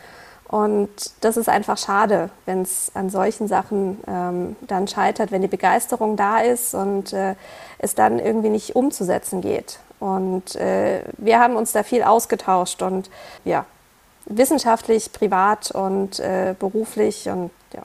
Und 0.47 0.89
das 1.21 1.37
ist 1.37 1.49
einfach 1.49 1.77
schade, 1.77 2.29
wenn 2.45 2.61
es 2.61 2.91
an 2.93 3.09
solchen 3.09 3.47
Sachen 3.47 3.99
ähm, 4.07 4.55
dann 4.61 4.87
scheitert, 4.87 5.31
wenn 5.31 5.41
die 5.41 5.47
Begeisterung 5.47 6.17
da 6.17 6.39
ist 6.39 6.75
und 6.75 7.13
äh, 7.13 7.35
es 7.79 7.95
dann 7.95 8.19
irgendwie 8.19 8.49
nicht 8.49 8.75
umzusetzen 8.75 9.41
geht. 9.41 9.79
Und 9.99 10.55
äh, 10.55 11.01
wir 11.17 11.39
haben 11.39 11.55
uns 11.55 11.71
da 11.71 11.81
viel 11.81 12.03
ausgetauscht 12.03 12.83
und 12.83 13.09
ja, 13.43 13.65
wissenschaftlich, 14.25 15.11
privat 15.11 15.71
und 15.71 16.19
äh, 16.19 16.53
beruflich 16.59 17.27
und 17.27 17.49
ja 17.73 17.81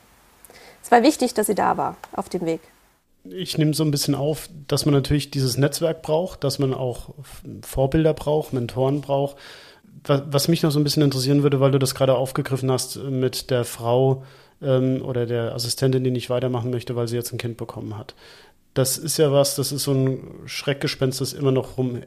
es 0.90 0.90
war 0.90 1.02
wichtig, 1.04 1.34
dass 1.34 1.46
sie 1.46 1.54
da 1.54 1.76
war 1.76 1.96
auf 2.16 2.28
dem 2.28 2.44
Weg. 2.46 2.60
Ich 3.24 3.58
nehme 3.58 3.74
so 3.74 3.84
ein 3.84 3.90
bisschen 3.90 4.14
auf, 4.14 4.48
dass 4.66 4.86
man 4.86 4.94
natürlich 4.94 5.30
dieses 5.30 5.56
Netzwerk 5.58 6.02
braucht, 6.02 6.42
dass 6.42 6.58
man 6.58 6.72
auch 6.72 7.14
Vorbilder 7.62 8.14
braucht, 8.14 8.52
Mentoren 8.52 9.00
braucht. 9.00 9.36
Was 10.06 10.48
mich 10.48 10.62
noch 10.62 10.70
so 10.70 10.80
ein 10.80 10.84
bisschen 10.84 11.02
interessieren 11.02 11.42
würde, 11.42 11.60
weil 11.60 11.72
du 11.72 11.78
das 11.78 11.94
gerade 11.94 12.14
aufgegriffen 12.14 12.70
hast 12.70 12.96
mit 12.96 13.50
der 13.50 13.64
Frau 13.64 14.24
ähm, 14.62 15.02
oder 15.02 15.26
der 15.26 15.54
Assistentin, 15.54 16.04
die 16.04 16.10
nicht 16.10 16.30
weitermachen 16.30 16.70
möchte, 16.70 16.96
weil 16.96 17.08
sie 17.08 17.16
jetzt 17.16 17.32
ein 17.32 17.38
Kind 17.38 17.58
bekommen 17.58 17.98
hat. 17.98 18.14
Das 18.72 18.96
ist 18.96 19.18
ja 19.18 19.32
was, 19.32 19.56
das 19.56 19.72
ist 19.72 19.82
so 19.82 19.92
ein 19.92 20.20
Schreckgespenst, 20.46 21.20
das 21.20 21.34
immer 21.34 21.52
noch 21.52 21.76
rum, 21.76 22.00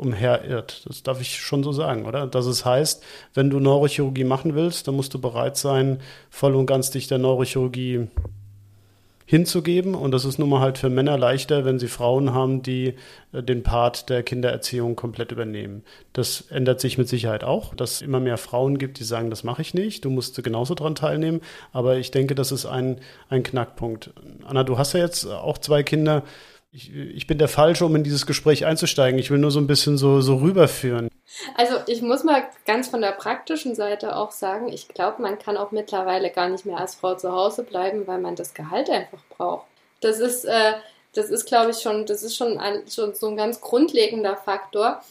umherirrt. 0.00 0.82
Das 0.86 1.02
darf 1.02 1.20
ich 1.20 1.38
schon 1.38 1.62
so 1.62 1.72
sagen, 1.72 2.06
oder? 2.06 2.26
Dass 2.26 2.46
es 2.46 2.64
heißt, 2.64 3.04
wenn 3.34 3.50
du 3.50 3.60
Neurochirurgie 3.60 4.24
machen 4.24 4.54
willst, 4.54 4.88
dann 4.88 4.96
musst 4.96 5.12
du 5.12 5.20
bereit 5.20 5.56
sein, 5.56 6.00
voll 6.30 6.54
und 6.54 6.66
ganz 6.66 6.90
dich 6.90 7.06
der 7.06 7.18
Neurochirurgie 7.18 8.08
hinzugeben. 9.30 9.94
Und 9.94 10.10
das 10.10 10.24
ist 10.24 10.40
nun 10.40 10.48
mal 10.48 10.58
halt 10.58 10.76
für 10.76 10.90
Männer 10.90 11.16
leichter, 11.16 11.64
wenn 11.64 11.78
sie 11.78 11.86
Frauen 11.86 12.34
haben, 12.34 12.62
die 12.62 12.94
äh, 13.32 13.44
den 13.44 13.62
Part 13.62 14.10
der 14.10 14.24
Kindererziehung 14.24 14.96
komplett 14.96 15.30
übernehmen. 15.30 15.84
Das 16.12 16.40
ändert 16.50 16.80
sich 16.80 16.98
mit 16.98 17.08
Sicherheit 17.08 17.44
auch, 17.44 17.72
dass 17.76 17.92
es 17.92 18.02
immer 18.02 18.18
mehr 18.18 18.38
Frauen 18.38 18.76
gibt, 18.76 18.98
die 18.98 19.04
sagen, 19.04 19.30
das 19.30 19.44
mache 19.44 19.62
ich 19.62 19.72
nicht, 19.72 20.04
du 20.04 20.10
musst 20.10 20.42
genauso 20.42 20.74
dran 20.74 20.96
teilnehmen. 20.96 21.42
Aber 21.72 21.96
ich 21.96 22.10
denke, 22.10 22.34
das 22.34 22.50
ist 22.50 22.66
ein, 22.66 22.96
ein 23.28 23.44
Knackpunkt. 23.44 24.10
Anna, 24.44 24.64
du 24.64 24.78
hast 24.78 24.94
ja 24.94 25.00
jetzt 25.00 25.24
auch 25.26 25.58
zwei 25.58 25.84
Kinder. 25.84 26.24
Ich, 26.72 26.92
ich 26.92 27.28
bin 27.28 27.38
der 27.38 27.46
Falsche, 27.46 27.84
um 27.84 27.94
in 27.94 28.02
dieses 28.02 28.26
Gespräch 28.26 28.66
einzusteigen. 28.66 29.20
Ich 29.20 29.30
will 29.30 29.38
nur 29.38 29.52
so 29.52 29.60
ein 29.60 29.68
bisschen 29.68 29.96
so, 29.96 30.20
so 30.22 30.38
rüberführen. 30.38 31.08
Also 31.54 31.76
ich 31.86 32.02
muss 32.02 32.24
mal 32.24 32.48
ganz 32.66 32.88
von 32.88 33.00
der 33.00 33.12
praktischen 33.12 33.74
Seite 33.74 34.16
auch 34.16 34.32
sagen, 34.32 34.68
ich 34.68 34.88
glaube, 34.88 35.22
man 35.22 35.38
kann 35.38 35.56
auch 35.56 35.70
mittlerweile 35.70 36.30
gar 36.30 36.48
nicht 36.48 36.66
mehr 36.66 36.78
als 36.78 36.94
Frau 36.94 37.14
zu 37.14 37.32
Hause 37.32 37.62
bleiben, 37.62 38.06
weil 38.06 38.18
man 38.18 38.36
das 38.36 38.54
Gehalt 38.54 38.90
einfach 38.90 39.22
braucht. 39.30 39.66
Das 40.00 40.18
ist, 40.18 40.44
äh, 40.44 40.74
das 41.14 41.30
ist, 41.30 41.46
glaube 41.46 41.70
ich, 41.70 41.78
schon, 41.78 42.06
das 42.06 42.22
ist 42.22 42.36
schon, 42.36 42.58
ein, 42.58 42.88
schon 42.88 43.14
so 43.14 43.28
ein 43.28 43.36
ganz 43.36 43.60
grundlegender 43.60 44.36
Faktor, 44.36 45.02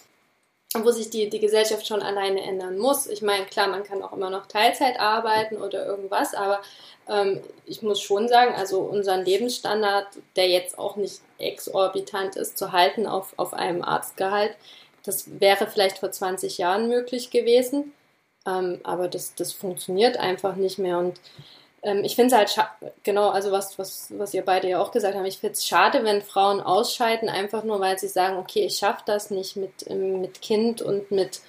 wo 0.75 0.91
sich 0.91 1.09
die, 1.09 1.29
die 1.29 1.39
Gesellschaft 1.39 1.87
schon 1.87 2.01
alleine 2.01 2.41
ändern 2.43 2.77
muss. 2.77 3.07
Ich 3.07 3.21
meine, 3.21 3.45
klar, 3.45 3.67
man 3.67 3.83
kann 3.83 4.03
auch 4.03 4.13
immer 4.13 4.29
noch 4.29 4.45
Teilzeit 4.45 4.99
arbeiten 4.99 5.57
oder 5.57 5.85
irgendwas, 5.85 6.33
aber 6.33 6.61
ähm, 7.07 7.41
ich 7.65 7.81
muss 7.81 8.01
schon 8.01 8.27
sagen, 8.27 8.53
also 8.55 8.81
unseren 8.81 9.25
Lebensstandard, 9.25 10.07
der 10.35 10.47
jetzt 10.47 10.77
auch 10.77 10.95
nicht 10.95 11.21
exorbitant 11.37 12.35
ist, 12.35 12.57
zu 12.57 12.71
halten 12.71 13.07
auf, 13.07 13.33
auf 13.37 13.53
einem 13.53 13.83
Arztgehalt, 13.83 14.55
das 15.03 15.39
wäre 15.39 15.67
vielleicht 15.67 15.99
vor 15.99 16.11
20 16.11 16.57
Jahren 16.57 16.87
möglich 16.87 17.29
gewesen. 17.31 17.93
Ähm, 18.45 18.79
aber 18.83 19.07
das, 19.07 19.35
das 19.35 19.53
funktioniert 19.53 20.17
einfach 20.17 20.55
nicht 20.55 20.79
mehr. 20.79 20.97
Und 20.97 21.19
ähm, 21.83 22.03
ich 22.03 22.15
finde 22.15 22.35
es 22.35 22.57
halt 22.57 22.69
genau, 23.03 23.29
also 23.29 23.51
was, 23.51 23.77
was, 23.79 24.07
was 24.17 24.33
ihr 24.33 24.43
beide 24.43 24.69
ja 24.69 24.81
auch 24.81 24.91
gesagt 24.91 25.15
habt, 25.15 25.27
ich 25.27 25.39
finde 25.39 25.53
es 25.53 25.65
schade, 25.65 26.03
wenn 26.03 26.21
Frauen 26.21 26.61
ausscheiden, 26.61 27.29
einfach 27.29 27.63
nur 27.63 27.79
weil 27.79 27.97
sie 27.99 28.07
sagen, 28.07 28.37
okay, 28.37 28.65
ich 28.65 28.77
schaffe 28.77 29.03
das 29.05 29.29
nicht 29.31 29.55
mit, 29.55 29.87
ähm, 29.87 30.21
mit 30.21 30.41
Kind 30.41 30.81
und 30.81 31.11
mit, 31.11 31.41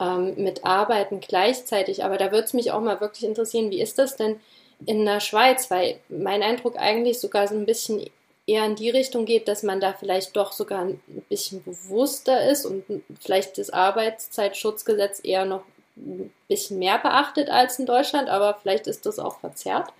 ähm, 0.00 0.34
mit 0.36 0.64
Arbeiten 0.64 1.20
gleichzeitig. 1.20 2.04
Aber 2.04 2.16
da 2.18 2.32
würde 2.32 2.44
es 2.44 2.54
mich 2.54 2.72
auch 2.72 2.80
mal 2.80 3.00
wirklich 3.00 3.24
interessieren, 3.24 3.70
wie 3.70 3.80
ist 3.80 3.98
das 3.98 4.16
denn 4.16 4.40
in 4.86 5.04
der 5.04 5.20
Schweiz, 5.20 5.70
weil 5.70 6.00
mein 6.08 6.42
Eindruck 6.42 6.78
eigentlich 6.78 7.20
sogar 7.20 7.48
so 7.48 7.54
ein 7.54 7.66
bisschen 7.66 8.08
eher 8.50 8.64
in 8.64 8.74
die 8.74 8.90
Richtung 8.90 9.26
geht, 9.26 9.46
dass 9.46 9.62
man 9.62 9.80
da 9.80 9.92
vielleicht 9.92 10.36
doch 10.36 10.52
sogar 10.52 10.80
ein 10.80 11.00
bisschen 11.28 11.62
bewusster 11.62 12.50
ist 12.50 12.66
und 12.66 12.84
vielleicht 13.20 13.58
das 13.58 13.70
Arbeitszeitschutzgesetz 13.70 15.20
eher 15.22 15.44
noch 15.44 15.62
ein 15.96 16.32
bisschen 16.48 16.78
mehr 16.78 16.98
beachtet 16.98 17.48
als 17.48 17.78
in 17.78 17.86
Deutschland, 17.86 18.28
aber 18.28 18.58
vielleicht 18.60 18.88
ist 18.88 19.06
das 19.06 19.18
auch 19.20 19.38
verzerrt. 19.38 19.92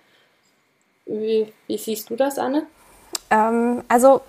Wie, 1.05 1.51
wie 1.67 1.77
siehst 1.77 2.09
du 2.09 2.15
das, 2.15 2.37
Anne? 2.37 2.65
Ähm, 3.29 3.83
also 3.87 4.21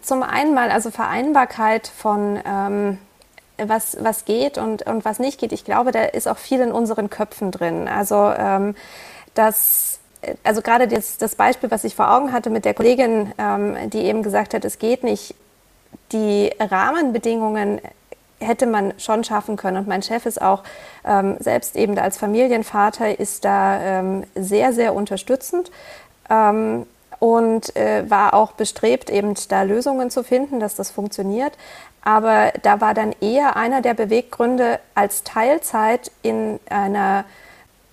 zum 0.00 0.22
einen 0.22 0.54
mal, 0.54 0.70
also 0.70 0.90
Vereinbarkeit 0.90 1.86
von 1.86 2.40
ähm, 2.44 2.98
was, 3.58 3.96
was 4.00 4.24
geht 4.24 4.56
und, 4.56 4.86
und 4.86 5.04
was 5.04 5.18
nicht 5.18 5.38
geht. 5.38 5.52
Ich 5.52 5.64
glaube, 5.64 5.92
da 5.92 6.04
ist 6.04 6.28
auch 6.28 6.38
viel 6.38 6.60
in 6.60 6.72
unseren 6.72 7.10
Köpfen 7.10 7.50
drin. 7.50 7.88
Also 7.88 8.32
ähm, 8.36 8.74
dass 9.34 9.99
also 10.44 10.62
gerade 10.62 10.86
das, 10.86 11.18
das, 11.18 11.34
Beispiel, 11.34 11.70
was 11.70 11.84
ich 11.84 11.94
vor 11.94 12.12
Augen 12.12 12.32
hatte 12.32 12.50
mit 12.50 12.64
der 12.64 12.74
Kollegin, 12.74 13.32
ähm, 13.38 13.90
die 13.90 14.00
eben 14.00 14.22
gesagt 14.22 14.54
hat, 14.54 14.64
es 14.64 14.78
geht 14.78 15.02
nicht, 15.02 15.34
die 16.12 16.50
Rahmenbedingungen 16.58 17.80
hätte 18.40 18.66
man 18.66 18.94
schon 18.98 19.22
schaffen 19.22 19.56
können. 19.56 19.76
Und 19.76 19.88
mein 19.88 20.02
Chef 20.02 20.26
ist 20.26 20.40
auch 20.40 20.62
ähm, 21.04 21.36
selbst 21.40 21.76
eben 21.76 21.98
als 21.98 22.16
Familienvater 22.16 23.18
ist 23.18 23.44
da 23.44 23.80
ähm, 23.80 24.24
sehr, 24.34 24.72
sehr 24.72 24.94
unterstützend 24.94 25.70
ähm, 26.28 26.86
und 27.18 27.76
äh, 27.76 28.08
war 28.08 28.34
auch 28.34 28.52
bestrebt, 28.52 29.10
eben 29.10 29.34
da 29.48 29.62
Lösungen 29.62 30.10
zu 30.10 30.24
finden, 30.24 30.58
dass 30.58 30.74
das 30.74 30.90
funktioniert. 30.90 31.52
Aber 32.02 32.52
da 32.62 32.80
war 32.80 32.94
dann 32.94 33.14
eher 33.20 33.56
einer 33.56 33.82
der 33.82 33.92
Beweggründe, 33.92 34.80
als 34.94 35.22
Teilzeit 35.22 36.10
in 36.22 36.58
einer 36.70 37.24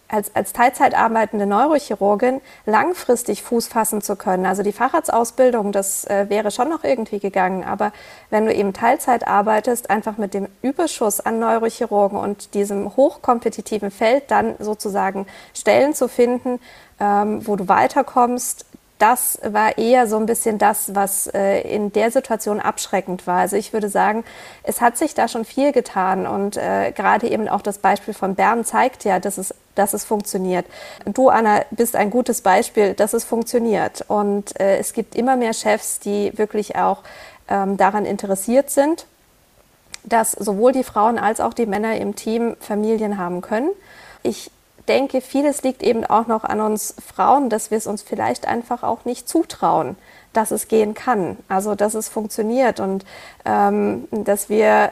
als, 0.07 0.35
als 0.35 0.53
Teilzeit 0.53 0.95
arbeitende 0.95 1.45
Neurochirurgin 1.45 2.41
langfristig 2.65 3.43
Fuß 3.43 3.67
fassen 3.67 4.01
zu 4.01 4.15
können. 4.15 4.45
Also 4.45 4.63
die 4.63 4.71
Facharztausbildung, 4.71 5.71
das 5.71 6.05
äh, 6.05 6.27
wäre 6.29 6.51
schon 6.51 6.69
noch 6.69 6.83
irgendwie 6.83 7.19
gegangen. 7.19 7.63
Aber 7.63 7.91
wenn 8.29 8.45
du 8.45 8.53
eben 8.53 8.73
Teilzeit 8.73 9.27
arbeitest, 9.27 9.89
einfach 9.89 10.17
mit 10.17 10.33
dem 10.33 10.47
Überschuss 10.61 11.19
an 11.19 11.39
Neurochirurgen 11.39 12.17
und 12.17 12.53
diesem 12.53 12.95
hochkompetitiven 12.95 13.91
Feld 13.91 14.31
dann 14.31 14.55
sozusagen 14.59 15.27
Stellen 15.53 15.93
zu 15.93 16.07
finden, 16.07 16.59
ähm, 16.99 17.45
wo 17.45 17.55
du 17.55 17.67
weiterkommst, 17.67 18.65
das 18.99 19.39
war 19.43 19.77
eher 19.77 20.07
so 20.07 20.17
ein 20.17 20.25
bisschen 20.25 20.57
das, 20.57 20.95
was 20.95 21.27
äh, 21.27 21.61
in 21.61 21.91
der 21.91 22.09
Situation 22.11 22.59
abschreckend 22.59 23.27
war. 23.27 23.39
Also 23.39 23.55
ich 23.55 23.73
würde 23.73 23.89
sagen, 23.89 24.23
es 24.63 24.81
hat 24.81 24.97
sich 24.97 25.13
da 25.13 25.27
schon 25.27 25.45
viel 25.45 25.71
getan 25.71 26.25
und 26.25 26.57
äh, 26.57 26.91
gerade 26.91 27.29
eben 27.29 27.47
auch 27.47 27.61
das 27.61 27.77
Beispiel 27.77 28.13
von 28.13 28.35
Bern 28.35 28.65
zeigt 28.65 29.03
ja, 29.03 29.19
dass 29.19 29.37
es, 29.37 29.53
dass 29.75 29.93
es 29.93 30.03
funktioniert. 30.03 30.65
Du, 31.05 31.29
Anna, 31.29 31.61
bist 31.71 31.95
ein 31.95 32.09
gutes 32.09 32.41
Beispiel, 32.41 32.93
dass 32.93 33.13
es 33.13 33.23
funktioniert 33.23 34.03
und 34.07 34.59
äh, 34.59 34.77
es 34.77 34.93
gibt 34.93 35.15
immer 35.15 35.35
mehr 35.35 35.53
Chefs, 35.53 35.99
die 35.99 36.35
wirklich 36.37 36.75
auch 36.75 37.03
ähm, 37.47 37.77
daran 37.77 38.05
interessiert 38.05 38.71
sind, 38.71 39.05
dass 40.03 40.31
sowohl 40.31 40.71
die 40.71 40.83
Frauen 40.83 41.19
als 41.19 41.39
auch 41.39 41.53
die 41.53 41.65
Männer 41.65 41.97
im 41.97 42.15
Team 42.15 42.55
Familien 42.59 43.17
haben 43.17 43.41
können. 43.41 43.69
Ich 44.23 44.51
denke, 44.87 45.21
vieles 45.21 45.63
liegt 45.63 45.83
eben 45.83 46.05
auch 46.05 46.27
noch 46.27 46.43
an 46.43 46.61
uns 46.61 46.95
Frauen, 47.05 47.49
dass 47.49 47.71
wir 47.71 47.77
es 47.77 47.87
uns 47.87 48.01
vielleicht 48.01 48.47
einfach 48.47 48.83
auch 48.83 49.05
nicht 49.05 49.27
zutrauen, 49.27 49.95
dass 50.33 50.51
es 50.51 50.67
gehen 50.67 50.93
kann. 50.93 51.37
Also, 51.47 51.75
dass 51.75 51.93
es 51.93 52.09
funktioniert 52.09 52.79
und 52.79 53.05
ähm, 53.45 54.07
dass 54.11 54.49
wir 54.49 54.91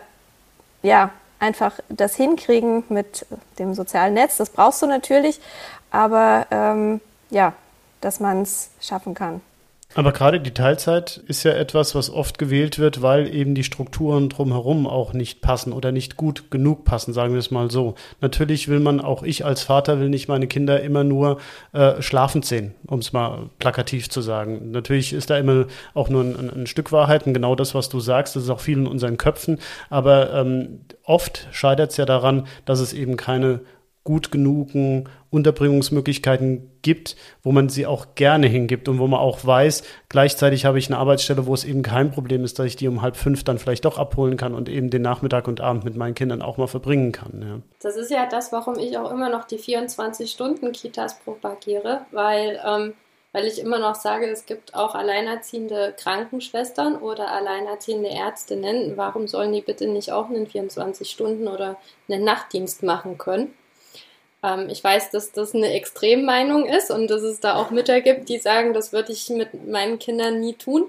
ja 0.81 1.11
einfach 1.39 1.73
das 1.89 2.15
hinkriegen 2.15 2.83
mit 2.89 3.25
dem 3.59 3.73
sozialen 3.73 4.13
Netz. 4.13 4.37
Das 4.37 4.49
brauchst 4.49 4.81
du 4.81 4.87
natürlich, 4.87 5.39
aber 5.91 6.47
ähm, 6.51 7.01
ja, 7.29 7.53
dass 8.01 8.19
man 8.19 8.41
es 8.41 8.69
schaffen 8.79 9.13
kann. 9.13 9.41
Aber 9.95 10.11
gerade 10.11 10.41
die 10.41 10.53
Teilzeit 10.53 11.21
ist 11.27 11.43
ja 11.43 11.53
etwas, 11.53 11.95
was 11.95 12.09
oft 12.09 12.37
gewählt 12.37 12.79
wird, 12.79 13.01
weil 13.01 13.33
eben 13.33 13.55
die 13.55 13.63
Strukturen 13.63 14.27
drumherum 14.27 14.87
auch 14.87 15.13
nicht 15.13 15.39
passen 15.39 15.71
oder 15.71 15.93
nicht 15.93 16.17
gut 16.17 16.51
genug 16.51 16.83
passen, 16.83 17.13
sagen 17.13 17.31
wir 17.31 17.39
es 17.39 17.49
mal 17.49 17.71
so. 17.71 17.95
Natürlich 18.19 18.67
will 18.67 18.81
man, 18.81 18.99
auch 18.99 19.23
ich 19.23 19.45
als 19.45 19.63
Vater 19.63 20.01
will 20.01 20.09
nicht 20.09 20.27
meine 20.27 20.47
Kinder 20.47 20.81
immer 20.81 21.05
nur 21.05 21.39
äh, 21.71 22.01
schlafend 22.01 22.45
sehen, 22.45 22.75
um 22.87 22.99
es 22.99 23.13
mal 23.13 23.49
plakativ 23.57 24.09
zu 24.09 24.19
sagen. 24.19 24.71
Natürlich 24.71 25.13
ist 25.13 25.29
da 25.29 25.37
immer 25.37 25.65
auch 25.93 26.09
nur 26.09 26.23
ein, 26.23 26.49
ein, 26.49 26.67
Stück 26.67 26.91
Wahrheit 26.91 27.25
und 27.25 27.33
genau 27.33 27.55
das, 27.55 27.73
was 27.73 27.87
du 27.87 28.01
sagst, 28.01 28.35
das 28.35 28.43
ist 28.43 28.49
auch 28.49 28.59
viel 28.59 28.79
in 28.79 28.87
unseren 28.87 29.15
Köpfen. 29.15 29.59
Aber 29.89 30.33
ähm, 30.33 30.81
oft 31.05 31.47
scheitert 31.51 31.91
es 31.91 31.97
ja 31.97 32.05
daran, 32.05 32.47
dass 32.65 32.81
es 32.81 32.91
eben 32.91 33.15
keine 33.15 33.61
gut 34.05 34.31
genugen 34.31 35.09
Unterbringungsmöglichkeiten 35.31 36.71
gibt, 36.83 37.17
wo 37.43 37.51
man 37.51 37.69
sie 37.69 37.87
auch 37.87 38.13
gerne 38.13 38.47
hingibt 38.47 38.87
und 38.87 38.99
wo 38.99 39.07
man 39.07 39.19
auch 39.19 39.43
weiß, 39.43 39.83
gleichzeitig 40.09 40.63
habe 40.63 40.77
ich 40.77 40.87
eine 40.87 40.99
Arbeitsstelle, 40.99 41.47
wo 41.47 41.53
es 41.53 41.65
eben 41.65 41.81
kein 41.81 42.11
Problem 42.11 42.45
ist, 42.45 42.59
dass 42.59 42.67
ich 42.67 42.75
die 42.75 42.87
um 42.87 43.01
halb 43.01 43.17
fünf 43.17 43.43
dann 43.43 43.57
vielleicht 43.57 43.83
doch 43.83 43.97
abholen 43.97 44.37
kann 44.37 44.53
und 44.53 44.69
eben 44.69 44.91
den 44.91 45.01
Nachmittag 45.01 45.47
und 45.47 45.59
Abend 45.59 45.83
mit 45.83 45.97
meinen 45.97 46.13
Kindern 46.13 46.43
auch 46.43 46.57
mal 46.57 46.67
verbringen 46.67 47.11
kann. 47.11 47.41
Ja. 47.41 47.59
Das 47.81 47.97
ist 47.97 48.11
ja 48.11 48.27
das, 48.27 48.51
warum 48.51 48.77
ich 48.77 48.95
auch 48.97 49.11
immer 49.11 49.29
noch 49.29 49.45
die 49.45 49.57
24-Stunden-Kitas 49.57 51.19
propagiere, 51.21 52.01
weil, 52.11 52.61
ähm, 52.63 52.93
weil 53.33 53.45
ich 53.45 53.59
immer 53.59 53.79
noch 53.79 53.95
sage, 53.95 54.27
es 54.27 54.45
gibt 54.45 54.75
auch 54.75 54.93
alleinerziehende 54.93 55.95
Krankenschwestern 55.97 56.97
oder 56.97 57.31
alleinerziehende 57.31 58.09
Ärztinnen. 58.09 58.97
Warum 58.97 59.27
sollen 59.27 59.51
die 59.51 59.61
bitte 59.61 59.87
nicht 59.87 60.11
auch 60.11 60.29
einen 60.29 60.45
24-Stunden- 60.45 61.47
oder 61.47 61.77
einen 62.07 62.23
Nachtdienst 62.23 62.83
machen 62.83 63.17
können? 63.17 63.51
Ähm, 64.45 64.69
ich 64.69 64.83
weiß, 64.83 65.09
dass 65.09 65.31
das 65.31 65.55
eine 65.55 65.73
Extremmeinung 65.73 66.65
ist 66.65 66.91
und 66.91 67.09
dass 67.09 67.23
es 67.23 67.39
da 67.39 67.55
auch 67.55 67.71
Mütter 67.71 68.01
gibt, 68.01 68.29
die 68.29 68.37
sagen, 68.37 68.73
das 68.73 68.93
würde 68.93 69.11
ich 69.11 69.29
mit 69.29 69.67
meinen 69.67 69.97
Kindern 69.97 70.39
nie 70.39 70.53
tun. 70.53 70.85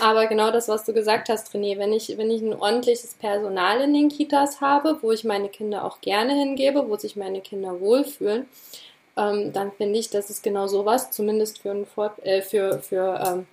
Aber 0.00 0.26
genau 0.26 0.52
das, 0.52 0.68
was 0.68 0.84
du 0.84 0.92
gesagt 0.92 1.28
hast, 1.28 1.52
René, 1.52 1.78
wenn 1.78 1.92
ich, 1.92 2.16
wenn 2.16 2.30
ich 2.30 2.42
ein 2.42 2.54
ordentliches 2.54 3.14
Personal 3.14 3.80
in 3.80 3.92
den 3.92 4.08
Kitas 4.08 4.60
habe, 4.60 4.98
wo 5.02 5.10
ich 5.10 5.24
meine 5.24 5.48
Kinder 5.48 5.84
auch 5.84 6.00
gerne 6.00 6.34
hingebe, 6.34 6.88
wo 6.88 6.96
sich 6.96 7.16
meine 7.16 7.40
Kinder 7.40 7.80
wohlfühlen, 7.80 8.46
ähm, 9.16 9.52
dann 9.52 9.72
finde 9.72 9.98
ich, 9.98 10.10
dass 10.10 10.30
es 10.30 10.40
genau 10.40 10.68
sowas, 10.68 11.10
zumindest 11.10 11.60
für, 11.60 11.72
ein 11.72 11.86
Fort 11.86 12.24
äh, 12.24 12.40
für, 12.40 12.78
für 12.80 13.20
ähm, 13.26 13.46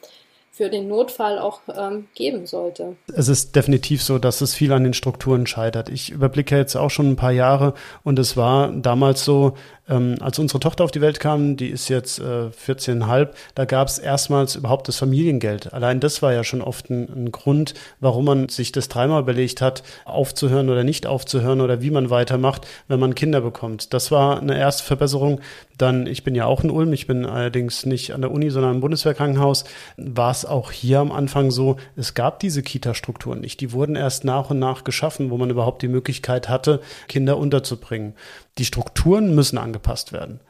für 0.60 0.70
den 0.70 0.90
Notfall 0.90 1.40
auch 1.40 1.62
ähm, 1.74 2.10
geben 2.16 2.46
sollte. 2.46 2.98
Es 3.16 3.30
ist 3.30 3.56
definitiv 3.56 4.04
so, 4.04 4.20
dass 4.20 4.42
es 4.42 4.54
viel 4.54 4.74
an 4.74 4.84
den 4.84 4.94
Strukturen 4.94 5.48
scheitert. 5.48 5.88
Ich 5.88 6.10
überblicke 6.10 6.58
jetzt 6.58 6.76
auch 6.76 6.90
schon 6.90 7.12
ein 7.12 7.16
paar 7.16 7.32
Jahre 7.32 7.76
und 8.04 8.20
es 8.20 8.36
war 8.36 8.70
damals 8.70 9.24
so, 9.24 9.54
Ähm, 9.90 10.16
als 10.20 10.38
unsere 10.38 10.60
Tochter 10.60 10.84
auf 10.84 10.92
die 10.92 11.02
Welt 11.02 11.20
kam, 11.20 11.58
die 11.58 11.70
ist 11.70 11.90
jetzt 11.90 12.20
äh, 12.20 12.50
14,5, 12.50 13.30
da 13.56 13.66
gab 13.66 13.88
es 13.88 13.98
erstmals 13.98 14.56
überhaupt 14.56 14.88
das 14.88 14.98
Familiengeld. 14.98 15.74
Allein 15.74 16.00
das 16.00 16.22
war 16.22 16.32
ja 16.32 16.44
schon 16.44 16.62
oft 16.62 16.90
ein, 16.90 17.10
ein 17.12 17.32
Grund, 17.32 17.74
warum 18.00 18.26
man 18.26 18.50
sich 18.50 18.72
das 18.72 18.88
dreimal 18.88 19.22
überlegt 19.22 19.62
hat, 19.62 19.82
aufzuhören 20.06 20.70
oder 20.70 20.84
nicht 20.84 21.08
aufzuhören 21.08 21.62
oder 21.62 21.82
wie 21.82 21.90
man 21.90 22.10
weitermacht, 22.12 22.68
wenn 22.88 23.00
man 23.00 23.16
Kinder 23.16 23.42
bekommt. 23.42 23.94
Das 23.94 24.12
war 24.12 24.40
eine 24.40 24.58
erste 24.58 24.84
Verbesserung. 24.84 25.42
Dann, 25.78 26.08
ich 26.08 26.24
bin 26.24 26.36
ja 26.36 26.46
auch 26.46 26.64
in 26.64 26.70
Ulm, 26.70 26.94
ich 26.94 27.08
bin 27.08 27.26
allerdings 27.26 27.86
nicht 27.86 28.14
an 28.14 28.22
der 28.22 28.32
Uni, 28.32 28.50
sondern 28.50 28.76
im 28.76 28.82
Bundeswehrkrankenhaus, 28.82 29.64
war 29.98 30.30
es 30.30 30.46
auch 30.46 30.72
hier 30.72 31.00
am 31.00 31.12
Anfang 31.12 31.52
so, 31.52 31.78
es 31.96 32.14
gab 32.14 32.40
diese 32.40 32.62
Kita-Strukturen 32.62 33.40
nicht. 33.40 33.62
Die 33.62 33.72
wurden 33.72 33.96
erst 33.96 34.26
nach 34.26 34.50
und 34.50 34.60
nach 34.60 34.84
geschaffen, 34.84 35.32
wo 35.32 35.38
man 35.38 35.50
überhaupt 35.50 35.82
die 35.82 35.88
Möglichkeit 35.88 36.50
hatte, 36.50 36.82
Kinder 37.08 37.38
unterzubringen. 37.38 38.14
Die 38.60 38.66
Strukturen 38.66 39.34
müssen 39.34 39.58
angepasst 39.58 40.14
werden. 40.14 40.42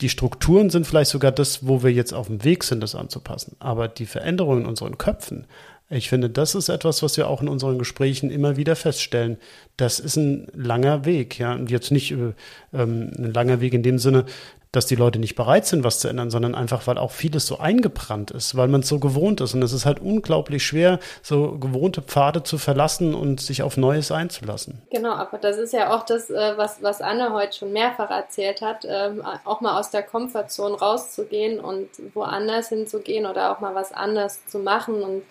Die 0.00 0.08
Strukturen 0.08 0.70
sind 0.70 0.86
vielleicht 0.86 1.10
sogar 1.10 1.32
das, 1.32 1.66
wo 1.66 1.82
wir 1.82 1.92
jetzt 1.92 2.14
auf 2.14 2.28
dem 2.28 2.44
Weg 2.44 2.64
sind, 2.64 2.80
das 2.80 2.94
anzupassen. 2.94 3.56
Aber 3.58 3.88
die 3.88 4.06
Veränderungen 4.06 4.62
in 4.62 4.68
unseren 4.68 4.98
Köpfen, 4.98 5.46
ich 5.90 6.08
finde, 6.08 6.30
das 6.30 6.54
ist 6.54 6.70
etwas, 6.70 7.02
was 7.02 7.18
wir 7.18 7.28
auch 7.28 7.42
in 7.42 7.48
unseren 7.48 7.78
Gesprächen 7.78 8.30
immer 8.30 8.56
wieder 8.56 8.76
feststellen. 8.76 9.36
Das 9.76 10.00
ist 10.00 10.16
ein 10.16 10.46
langer 10.54 11.04
Weg, 11.04 11.38
ja. 11.38 11.52
Und 11.52 11.70
jetzt 11.70 11.90
nicht 11.90 12.12
äh, 12.12 12.32
ähm, 12.72 13.10
ein 13.18 13.34
langer 13.34 13.60
Weg 13.60 13.74
in 13.74 13.82
dem 13.82 13.98
Sinne, 13.98 14.24
dass 14.72 14.86
die 14.86 14.94
Leute 14.94 15.18
nicht 15.18 15.36
bereit 15.36 15.66
sind, 15.66 15.84
was 15.84 15.98
zu 15.98 16.08
ändern, 16.08 16.30
sondern 16.30 16.54
einfach, 16.54 16.86
weil 16.86 16.96
auch 16.96 17.10
vieles 17.10 17.46
so 17.46 17.58
eingebrannt 17.58 18.30
ist, 18.30 18.56
weil 18.56 18.68
man 18.68 18.80
es 18.80 18.88
so 18.88 18.98
gewohnt 18.98 19.42
ist. 19.42 19.52
Und 19.54 19.62
es 19.62 19.74
ist 19.74 19.84
halt 19.84 20.00
unglaublich 20.00 20.66
schwer, 20.66 20.98
so 21.22 21.58
gewohnte 21.58 22.00
Pfade 22.00 22.42
zu 22.42 22.56
verlassen 22.56 23.14
und 23.14 23.40
sich 23.42 23.62
auf 23.62 23.76
Neues 23.76 24.10
einzulassen. 24.10 24.80
Genau, 24.90 25.12
aber 25.12 25.36
das 25.36 25.58
ist 25.58 25.74
ja 25.74 25.94
auch 25.94 26.06
das, 26.06 26.30
äh, 26.30 26.56
was, 26.56 26.82
was 26.82 27.02
Anne 27.02 27.34
heute 27.34 27.58
schon 27.58 27.72
mehrfach 27.72 28.10
erzählt 28.10 28.62
hat, 28.62 28.86
ähm, 28.88 29.22
auch 29.44 29.60
mal 29.60 29.78
aus 29.78 29.90
der 29.90 30.02
Komfortzone 30.02 30.78
rauszugehen 30.78 31.60
und 31.60 31.88
woanders 32.14 32.70
hinzugehen 32.70 33.26
oder 33.26 33.52
auch 33.52 33.60
mal 33.60 33.74
was 33.74 33.92
anders 33.92 34.46
zu 34.46 34.58
machen 34.58 35.02
und 35.02 35.22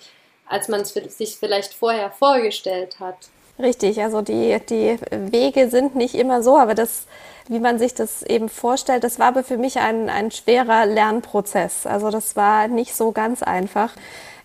als 0.48 0.68
man 0.68 0.82
es 0.82 0.94
sich 0.94 1.38
vielleicht 1.38 1.74
vorher 1.74 2.12
vorgestellt 2.12 3.00
hat. 3.00 3.16
Richtig, 3.58 4.02
also 4.02 4.22
die, 4.22 4.60
die 4.70 4.98
Wege 5.12 5.70
sind 5.70 5.96
nicht 5.96 6.16
immer 6.16 6.44
so, 6.44 6.58
aber 6.58 6.76
das, 6.76 7.06
wie 7.48 7.60
man 7.60 7.80
sich 7.80 7.94
das 7.94 8.24
eben 8.24 8.50
vorstellt, 8.50 9.04
das 9.04 9.20
war 9.20 9.28
aber 9.28 9.44
für 9.44 9.58
mich 9.58 9.80
ein, 9.80 10.10
ein 10.10 10.32
schwerer 10.32 10.86
Lernprozess. 10.86 11.86
Also 11.86 12.10
das 12.10 12.36
war 12.36 12.68
nicht 12.68 12.96
so 12.96 13.12
ganz 13.12 13.44
einfach, 13.44 13.92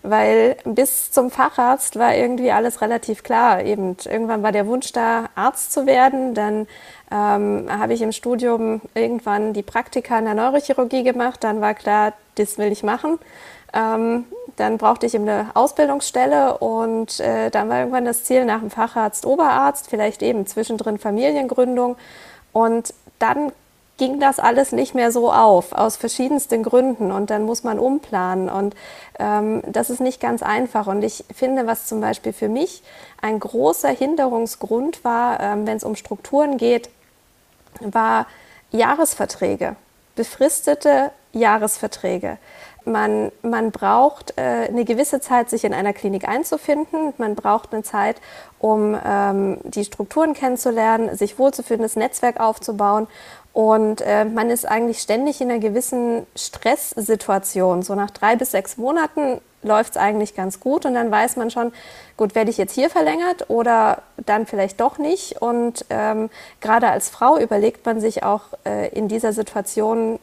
weil 0.03 0.57
bis 0.63 1.11
zum 1.11 1.31
Facharzt 1.31 1.97
war 1.97 2.15
irgendwie 2.15 2.51
alles 2.51 2.81
relativ 2.81 3.23
klar. 3.23 3.63
Eben 3.63 3.97
irgendwann 4.05 4.43
war 4.43 4.51
der 4.51 4.67
Wunsch 4.67 4.91
da, 4.91 5.25
Arzt 5.35 5.71
zu 5.71 5.85
werden. 5.85 6.33
Dann 6.33 6.67
ähm, 7.11 7.67
habe 7.69 7.93
ich 7.93 8.01
im 8.01 8.11
Studium 8.11 8.81
irgendwann 8.93 9.53
die 9.53 9.63
Praktika 9.63 10.17
in 10.19 10.25
der 10.25 10.33
Neurochirurgie 10.33 11.03
gemacht. 11.03 11.43
Dann 11.43 11.61
war 11.61 11.73
klar, 11.73 12.13
das 12.35 12.57
will 12.57 12.71
ich 12.71 12.83
machen. 12.83 13.19
Ähm, 13.73 14.25
dann 14.55 14.77
brauchte 14.77 15.05
ich 15.05 15.13
eben 15.13 15.27
eine 15.27 15.51
Ausbildungsstelle 15.53 16.57
und 16.57 17.19
äh, 17.19 17.49
dann 17.51 17.69
war 17.69 17.79
irgendwann 17.79 18.05
das 18.05 18.23
Ziel 18.23 18.45
nach 18.45 18.59
dem 18.59 18.71
Facharzt 18.71 19.25
Oberarzt, 19.25 19.89
vielleicht 19.89 20.23
eben 20.23 20.47
zwischendrin 20.47 20.97
Familiengründung. 20.97 21.97
Und 22.53 22.93
dann 23.19 23.51
ging 23.97 24.19
das 24.19 24.39
alles 24.39 24.71
nicht 24.71 24.93
mehr 24.93 25.11
so 25.11 25.31
auf, 25.31 25.73
aus 25.73 25.97
verschiedensten 25.97 26.63
Gründen. 26.63 27.11
Und 27.11 27.29
dann 27.29 27.43
muss 27.43 27.63
man 27.63 27.79
umplanen. 27.79 28.49
Und 28.49 28.75
ähm, 29.19 29.63
das 29.65 29.89
ist 29.89 29.99
nicht 29.99 30.21
ganz 30.21 30.43
einfach. 30.43 30.87
Und 30.87 31.03
ich 31.03 31.25
finde, 31.33 31.67
was 31.67 31.87
zum 31.87 31.99
Beispiel 31.99 32.33
für 32.33 32.49
mich 32.49 32.83
ein 33.21 33.39
großer 33.39 33.89
Hinderungsgrund 33.89 35.03
war, 35.03 35.39
ähm, 35.39 35.67
wenn 35.67 35.77
es 35.77 35.83
um 35.83 35.95
Strukturen 35.95 36.57
geht, 36.57 36.89
war 37.79 38.27
Jahresverträge, 38.71 39.75
befristete 40.15 41.11
Jahresverträge. 41.33 42.37
Man, 42.87 43.31
man 43.41 43.71
braucht 43.71 44.33
äh, 44.37 44.67
eine 44.67 44.85
gewisse 44.85 45.19
Zeit, 45.19 45.49
sich 45.49 45.65
in 45.65 45.73
einer 45.73 45.93
Klinik 45.93 46.27
einzufinden. 46.27 47.13
Man 47.17 47.35
braucht 47.35 47.73
eine 47.73 47.83
Zeit, 47.83 48.17
um 48.59 48.97
ähm, 49.05 49.57
die 49.63 49.83
Strukturen 49.83 50.33
kennenzulernen, 50.33 51.15
sich 51.15 51.37
wohlzufühlen, 51.37 51.81
das 51.81 51.95
Netzwerk 51.97 52.39
aufzubauen. 52.39 53.07
Und 53.51 54.01
äh, 54.01 54.23
man 54.23 54.49
ist 54.49 54.67
eigentlich 54.67 54.99
ständig 54.99 55.41
in 55.41 55.49
einer 55.49 55.59
gewissen 55.59 56.25
Stresssituation. 56.35 57.81
So 57.81 57.95
nach 57.95 58.11
drei 58.11 58.35
bis 58.35 58.51
sechs 58.51 58.77
Monaten 58.77 59.41
läuft 59.63 59.91
es 59.91 59.97
eigentlich 59.97 60.35
ganz 60.35 60.59
gut 60.59 60.85
und 60.85 60.93
dann 60.93 61.11
weiß 61.11 61.35
man 61.35 61.51
schon, 61.51 61.73
gut, 62.15 62.35
werde 62.35 62.49
ich 62.49 62.57
jetzt 62.57 62.73
hier 62.73 62.89
verlängert 62.89 63.49
oder 63.49 64.03
dann 64.25 64.45
vielleicht 64.45 64.79
doch 64.79 64.97
nicht. 64.97 65.41
Und 65.41 65.85
ähm, 65.89 66.29
gerade 66.61 66.89
als 66.89 67.09
Frau 67.09 67.37
überlegt 67.37 67.85
man 67.85 67.99
sich 67.99 68.23
auch 68.23 68.43
äh, 68.65 68.89
in 68.89 69.07
dieser 69.07 69.33
Situation 69.33 70.19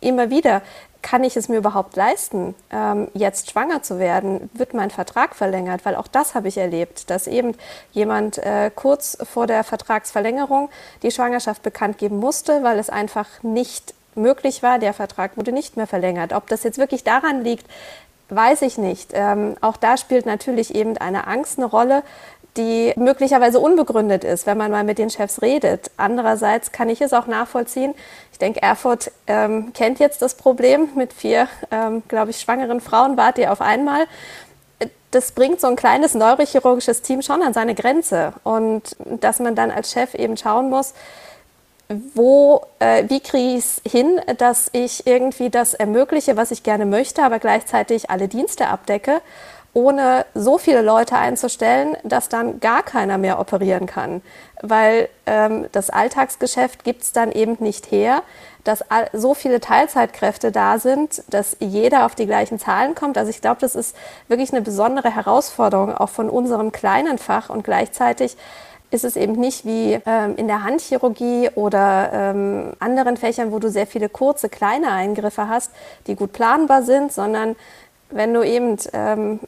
immer 0.00 0.30
wieder, 0.30 0.62
kann 1.02 1.24
ich 1.24 1.36
es 1.36 1.48
mir 1.48 1.58
überhaupt 1.58 1.96
leisten, 1.96 2.54
ähm, 2.70 3.08
jetzt 3.14 3.50
schwanger 3.50 3.82
zu 3.82 3.98
werden? 3.98 4.50
Wird 4.52 4.74
mein 4.74 4.90
Vertrag 4.90 5.36
verlängert? 5.36 5.84
Weil 5.84 5.94
auch 5.96 6.08
das 6.08 6.34
habe 6.34 6.48
ich 6.48 6.58
erlebt, 6.58 7.10
dass 7.10 7.26
eben 7.26 7.54
jemand 7.92 8.38
äh, 8.38 8.70
kurz 8.74 9.16
vor 9.22 9.46
der 9.46 9.64
Vertragsverlängerung 9.64 10.68
die 11.02 11.10
Schwangerschaft 11.10 11.62
bekannt 11.62 11.98
geben 11.98 12.18
musste, 12.18 12.62
weil 12.62 12.78
es 12.78 12.90
einfach 12.90 13.42
nicht 13.42 13.94
möglich 14.14 14.62
war. 14.62 14.78
Der 14.78 14.92
Vertrag 14.92 15.36
wurde 15.36 15.52
nicht 15.52 15.76
mehr 15.76 15.86
verlängert. 15.86 16.32
Ob 16.32 16.48
das 16.48 16.64
jetzt 16.64 16.78
wirklich 16.78 17.04
daran 17.04 17.42
liegt, 17.42 17.66
weiß 18.28 18.62
ich 18.62 18.76
nicht. 18.76 19.12
Ähm, 19.14 19.56
auch 19.60 19.76
da 19.76 19.96
spielt 19.96 20.26
natürlich 20.26 20.74
eben 20.74 20.98
eine 20.98 21.26
Angst 21.26 21.58
eine 21.58 21.66
Rolle, 21.66 22.02
die 22.56 22.92
möglicherweise 22.96 23.60
unbegründet 23.60 24.24
ist, 24.24 24.46
wenn 24.46 24.58
man 24.58 24.70
mal 24.70 24.84
mit 24.84 24.98
den 24.98 25.10
Chefs 25.10 25.42
redet. 25.42 25.90
Andererseits 25.96 26.72
kann 26.72 26.88
ich 26.88 27.00
es 27.00 27.12
auch 27.12 27.26
nachvollziehen. 27.26 27.94
Ich 28.32 28.38
denke, 28.38 28.62
Erfurt 28.62 29.12
ähm, 29.26 29.72
kennt 29.72 29.98
jetzt 29.98 30.22
das 30.22 30.34
Problem 30.34 30.88
mit 30.96 31.12
vier, 31.12 31.48
ähm, 31.70 32.02
glaube 32.08 32.30
ich, 32.30 32.40
schwangeren 32.40 32.80
Frauen, 32.80 33.16
wart 33.16 33.38
ihr 33.38 33.52
auf 33.52 33.60
einmal. 33.60 34.06
Das 35.10 35.32
bringt 35.32 35.60
so 35.60 35.68
ein 35.68 35.76
kleines 35.76 36.14
neurochirurgisches 36.14 37.02
Team 37.02 37.22
schon 37.22 37.42
an 37.42 37.54
seine 37.54 37.74
Grenze. 37.74 38.34
Und 38.44 38.96
dass 39.20 39.38
man 39.38 39.54
dann 39.54 39.70
als 39.70 39.92
Chef 39.92 40.14
eben 40.14 40.36
schauen 40.36 40.68
muss, 40.68 40.94
wo, 41.88 42.66
äh, 42.80 43.04
wie 43.08 43.20
kriege 43.20 43.56
ich 43.56 43.64
es 43.64 43.80
hin, 43.90 44.20
dass 44.36 44.68
ich 44.72 45.06
irgendwie 45.06 45.48
das 45.48 45.72
ermögliche, 45.72 46.36
was 46.36 46.50
ich 46.50 46.62
gerne 46.62 46.84
möchte, 46.84 47.22
aber 47.22 47.38
gleichzeitig 47.38 48.10
alle 48.10 48.28
Dienste 48.28 48.68
abdecke 48.68 49.22
ohne 49.78 50.26
so 50.34 50.58
viele 50.58 50.82
Leute 50.82 51.14
einzustellen, 51.14 51.96
dass 52.02 52.28
dann 52.28 52.58
gar 52.58 52.82
keiner 52.82 53.16
mehr 53.16 53.38
operieren 53.38 53.86
kann. 53.86 54.22
Weil 54.60 55.08
ähm, 55.24 55.66
das 55.70 55.88
Alltagsgeschäft 55.88 56.82
gibt 56.82 57.02
es 57.02 57.12
dann 57.12 57.30
eben 57.30 57.56
nicht 57.60 57.92
her, 57.92 58.22
dass 58.64 58.84
so 59.12 59.34
viele 59.34 59.60
Teilzeitkräfte 59.60 60.50
da 60.50 60.80
sind, 60.80 61.22
dass 61.30 61.56
jeder 61.60 62.06
auf 62.06 62.16
die 62.16 62.26
gleichen 62.26 62.58
Zahlen 62.58 62.96
kommt. 62.96 63.16
Also 63.16 63.30
ich 63.30 63.40
glaube, 63.40 63.60
das 63.60 63.76
ist 63.76 63.96
wirklich 64.26 64.52
eine 64.52 64.62
besondere 64.62 65.14
Herausforderung 65.14 65.94
auch 65.94 66.08
von 66.08 66.28
unserem 66.28 66.72
kleinen 66.72 67.18
Fach 67.18 67.48
und 67.48 67.62
gleichzeitig 67.62 68.36
ist 68.90 69.04
es 69.04 69.16
eben 69.16 69.34
nicht 69.34 69.64
wie 69.64 70.00
ähm, 70.06 70.34
in 70.36 70.48
der 70.48 70.64
Handchirurgie 70.64 71.50
oder 71.54 72.10
ähm, 72.12 72.72
anderen 72.78 73.16
Fächern, 73.16 73.52
wo 73.52 73.58
du 73.58 73.70
sehr 73.70 73.86
viele 73.86 74.08
kurze, 74.08 74.48
kleine 74.48 74.90
Eingriffe 74.90 75.48
hast, 75.48 75.70
die 76.06 76.16
gut 76.16 76.32
planbar 76.32 76.82
sind, 76.82 77.12
sondern 77.12 77.54
wenn 78.10 78.32
du 78.34 78.42
eben 78.42 78.76
ähm, 78.92 79.40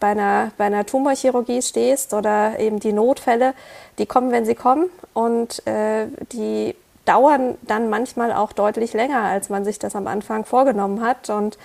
bei, 0.00 0.08
einer, 0.08 0.52
bei 0.56 0.64
einer 0.64 0.84
Tumorchirurgie 0.86 1.62
stehst 1.62 2.14
oder 2.14 2.58
eben 2.58 2.80
die 2.80 2.92
Notfälle, 2.92 3.54
die 3.98 4.06
kommen, 4.06 4.32
wenn 4.32 4.44
sie 4.44 4.54
kommen 4.54 4.90
und 5.14 5.66
äh, 5.66 6.06
die 6.32 6.74
dauern 7.04 7.56
dann 7.62 7.88
manchmal 7.88 8.32
auch 8.32 8.52
deutlich 8.52 8.92
länger, 8.92 9.22
als 9.22 9.48
man 9.48 9.64
sich 9.64 9.78
das 9.78 9.96
am 9.96 10.06
Anfang 10.06 10.44
vorgenommen 10.44 11.00
hat 11.00 11.30
und 11.30 11.58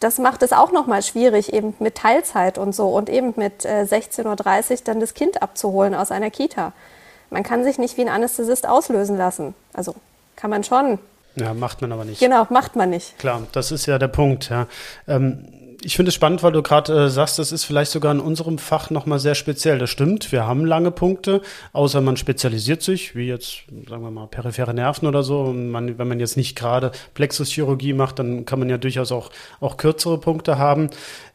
das 0.00 0.18
macht 0.18 0.42
es 0.42 0.52
auch 0.52 0.70
nochmal 0.70 1.02
schwierig, 1.02 1.52
eben 1.52 1.74
mit 1.80 1.96
Teilzeit 1.96 2.56
und 2.56 2.72
so 2.72 2.88
und 2.88 3.08
eben 3.08 3.34
mit 3.36 3.64
äh, 3.64 3.82
16.30 3.82 4.70
Uhr 4.70 4.78
dann 4.84 5.00
das 5.00 5.14
Kind 5.14 5.42
abzuholen 5.42 5.94
aus 5.94 6.12
einer 6.12 6.30
Kita. 6.30 6.72
Man 7.30 7.42
kann 7.42 7.64
sich 7.64 7.78
nicht 7.78 7.96
wie 7.96 8.02
ein 8.02 8.08
Anästhesist 8.08 8.66
auslösen 8.66 9.16
lassen. 9.18 9.54
Also 9.72 9.94
kann 10.36 10.50
man 10.50 10.62
schon, 10.62 10.98
ja, 11.38 11.54
macht 11.54 11.80
man 11.80 11.92
aber 11.92 12.04
nicht. 12.04 12.20
Genau, 12.20 12.46
macht 12.50 12.76
man 12.76 12.90
nicht. 12.90 13.18
Klar, 13.18 13.42
das 13.52 13.72
ist 13.72 13.86
ja 13.86 13.98
der 13.98 14.08
Punkt, 14.08 14.50
ja. 14.50 14.66
Ähm, 15.06 15.44
ich 15.82 15.94
finde 15.94 16.08
es 16.08 16.14
spannend, 16.14 16.42
weil 16.42 16.52
du 16.52 16.62
gerade 16.62 17.04
äh, 17.04 17.08
sagst, 17.08 17.38
das 17.38 17.52
ist 17.52 17.64
vielleicht 17.64 17.92
sogar 17.92 18.12
in 18.12 18.20
unserem 18.20 18.58
Fach 18.58 18.90
nochmal 18.90 19.20
sehr 19.20 19.36
speziell. 19.36 19.78
Das 19.78 19.90
stimmt, 19.90 20.32
wir 20.32 20.44
haben 20.44 20.66
lange 20.66 20.90
Punkte, 20.90 21.40
außer 21.72 22.00
man 22.00 22.16
spezialisiert 22.16 22.82
sich, 22.82 23.14
wie 23.14 23.28
jetzt, 23.28 23.62
sagen 23.88 24.02
wir 24.02 24.10
mal, 24.10 24.26
periphere 24.26 24.74
Nerven 24.74 25.06
oder 25.06 25.22
so. 25.22 25.52
Man, 25.52 25.96
wenn 25.98 26.08
man 26.08 26.18
jetzt 26.18 26.36
nicht 26.36 26.56
gerade 26.56 26.90
Plexuschirurgie 27.14 27.92
macht, 27.92 28.18
dann 28.18 28.44
kann 28.44 28.58
man 28.58 28.68
ja 28.68 28.78
durchaus 28.78 29.12
auch, 29.12 29.30
auch 29.60 29.76
kürzere 29.76 30.18
Punkte 30.18 30.58
haben. 30.58 30.90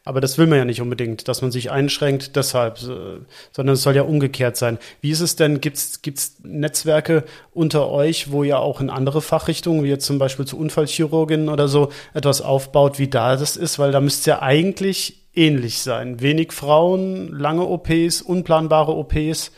Aber 0.06 0.20
das 0.20 0.36
will 0.36 0.46
man 0.46 0.58
ja 0.58 0.64
nicht 0.66 0.82
unbedingt, 0.82 1.28
dass 1.28 1.40
man 1.40 1.50
sich 1.50 1.70
einschränkt, 1.70 2.36
deshalb, 2.36 2.78
sondern 2.78 3.74
es 3.74 3.82
soll 3.82 3.96
ja 3.96 4.02
umgekehrt 4.02 4.58
sein. 4.58 4.78
Wie 5.00 5.10
ist 5.10 5.20
es 5.20 5.34
denn, 5.34 5.62
gibt's 5.62 6.02
gibt's 6.02 6.36
Netzwerke 6.42 7.24
unter 7.54 7.88
euch, 7.88 8.30
wo 8.30 8.44
ihr 8.44 8.58
auch 8.58 8.82
in 8.82 8.90
andere 8.90 9.22
Fachrichtungen, 9.22 9.82
wie 9.82 9.88
jetzt 9.88 10.04
zum 10.04 10.18
Beispiel 10.18 10.44
zu 10.44 10.58
Unfallchirurginnen 10.58 11.48
oder 11.48 11.68
so, 11.68 11.88
etwas 12.12 12.42
aufbaut, 12.42 12.98
wie 12.98 13.08
da 13.08 13.36
das 13.36 13.56
ist? 13.56 13.78
Weil 13.78 13.92
da 13.92 14.00
müsste 14.00 14.30
ja 14.30 14.42
eigentlich 14.42 15.24
ähnlich 15.34 15.78
sein. 15.80 16.20
Wenig 16.20 16.52
Frauen, 16.52 17.28
lange 17.32 17.66
OPs, 17.66 18.20
unplanbare 18.20 18.94
OPs. 18.94 19.52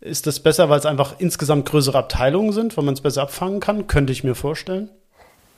Ist 0.00 0.26
das 0.26 0.40
besser, 0.40 0.70
weil 0.70 0.78
es 0.78 0.86
einfach 0.86 1.16
insgesamt 1.18 1.68
größere 1.68 1.98
Abteilungen 1.98 2.52
sind, 2.52 2.74
weil 2.78 2.84
man 2.84 2.94
es 2.94 3.02
besser 3.02 3.22
abfangen 3.22 3.60
kann? 3.60 3.86
Könnte 3.86 4.14
ich 4.14 4.24
mir 4.24 4.34
vorstellen. 4.34 4.88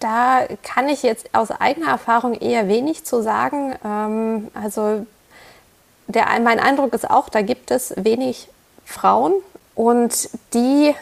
Da 0.03 0.41
kann 0.65 0.89
ich 0.89 1.05
jetzt 1.05 1.33
aus 1.33 1.53
eigener 1.53 1.89
Erfahrung 1.89 2.35
eher 2.35 2.67
wenig 2.67 3.05
zu 3.05 3.23
sagen. 3.23 3.77
Ähm, 3.85 4.49
also 4.53 5.07
der, 6.09 6.27
mein 6.41 6.59
Eindruck 6.59 6.93
ist 6.93 7.09
auch, 7.09 7.29
da 7.29 7.43
gibt 7.43 7.71
es 7.71 7.95
wenig 7.97 8.49
Frauen 8.85 9.33
und 9.77 10.29
die 10.55 10.93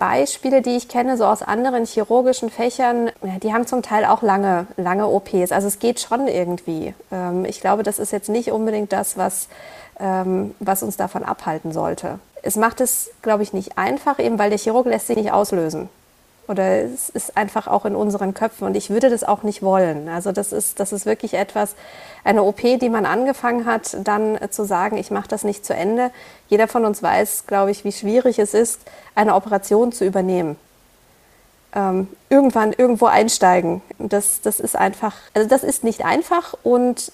Beispiele, 0.00 0.60
die 0.60 0.76
ich 0.76 0.88
kenne, 0.88 1.16
so 1.16 1.24
aus 1.24 1.42
anderen 1.42 1.86
chirurgischen 1.86 2.50
Fächern, 2.50 3.12
die 3.44 3.54
haben 3.54 3.68
zum 3.68 3.82
Teil 3.82 4.04
auch 4.04 4.22
lange, 4.22 4.66
lange 4.76 5.06
OPs. 5.06 5.52
Also 5.52 5.68
es 5.68 5.78
geht 5.78 6.00
schon 6.00 6.26
irgendwie. 6.26 6.92
Ähm, 7.12 7.44
ich 7.44 7.60
glaube, 7.60 7.84
das 7.84 8.00
ist 8.00 8.10
jetzt 8.10 8.28
nicht 8.28 8.50
unbedingt 8.50 8.92
das, 8.92 9.16
was, 9.16 9.46
ähm, 10.00 10.56
was 10.58 10.82
uns 10.82 10.96
davon 10.96 11.22
abhalten 11.22 11.70
sollte. 11.70 12.18
Es 12.42 12.56
macht 12.56 12.80
es, 12.80 13.10
glaube 13.22 13.44
ich, 13.44 13.52
nicht 13.52 13.78
einfach, 13.78 14.18
eben 14.18 14.40
weil 14.40 14.50
der 14.50 14.58
Chirurg 14.58 14.86
lässt 14.86 15.06
sich 15.06 15.16
nicht 15.16 15.30
auslösen. 15.30 15.88
Oder 16.50 16.82
es 16.82 17.10
ist 17.10 17.36
einfach 17.36 17.68
auch 17.68 17.84
in 17.84 17.94
unseren 17.94 18.34
Köpfen 18.34 18.66
und 18.66 18.76
ich 18.76 18.90
würde 18.90 19.08
das 19.08 19.22
auch 19.22 19.44
nicht 19.44 19.62
wollen. 19.62 20.08
Also 20.08 20.32
das 20.32 20.52
ist, 20.52 20.80
das 20.80 20.92
ist 20.92 21.06
wirklich 21.06 21.34
etwas, 21.34 21.76
eine 22.24 22.42
OP, 22.42 22.60
die 22.60 22.88
man 22.88 23.06
angefangen 23.06 23.66
hat, 23.66 23.96
dann 24.02 24.36
zu 24.50 24.64
sagen, 24.64 24.96
ich 24.96 25.12
mache 25.12 25.28
das 25.28 25.44
nicht 25.44 25.64
zu 25.64 25.74
Ende. 25.74 26.10
Jeder 26.48 26.66
von 26.66 26.84
uns 26.84 27.04
weiß, 27.04 27.46
glaube 27.46 27.70
ich, 27.70 27.84
wie 27.84 27.92
schwierig 27.92 28.40
es 28.40 28.52
ist, 28.52 28.80
eine 29.14 29.36
Operation 29.36 29.92
zu 29.92 30.04
übernehmen. 30.04 30.56
Ähm, 31.72 32.08
irgendwann 32.30 32.72
irgendwo 32.72 33.06
einsteigen. 33.06 33.80
Das, 34.00 34.40
das 34.40 34.58
ist 34.58 34.74
einfach, 34.74 35.14
also 35.34 35.48
das 35.48 35.62
ist 35.62 35.84
nicht 35.84 36.04
einfach 36.04 36.54
und 36.64 37.12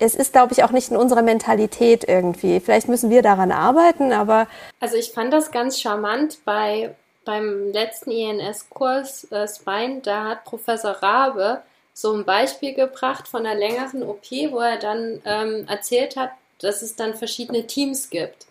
es 0.00 0.16
ist, 0.16 0.32
glaube 0.32 0.52
ich, 0.54 0.64
auch 0.64 0.72
nicht 0.72 0.90
in 0.90 0.96
unserer 0.96 1.22
Mentalität 1.22 2.02
irgendwie. 2.02 2.58
Vielleicht 2.58 2.88
müssen 2.88 3.10
wir 3.10 3.22
daran 3.22 3.52
arbeiten, 3.52 4.12
aber. 4.12 4.48
Also 4.80 4.96
ich 4.96 5.12
fand 5.12 5.32
das 5.32 5.52
ganz 5.52 5.80
charmant 5.80 6.38
bei 6.44 6.96
beim 7.24 7.72
letzten 7.72 8.10
INS-Kurs 8.10 9.30
äh, 9.30 9.48
Spine, 9.48 10.00
da 10.02 10.24
hat 10.24 10.44
Professor 10.44 10.92
Rabe 10.92 11.62
so 11.92 12.12
ein 12.12 12.24
Beispiel 12.24 12.74
gebracht 12.74 13.28
von 13.28 13.46
einer 13.46 13.58
längeren 13.58 14.02
OP, 14.02 14.30
wo 14.50 14.58
er 14.58 14.78
dann 14.78 15.22
ähm, 15.24 15.66
erzählt 15.68 16.16
hat, 16.16 16.30
dass 16.58 16.82
es 16.82 16.96
dann 16.96 17.14
verschiedene 17.14 17.66
Teams 17.66 18.10
gibt. 18.10 18.46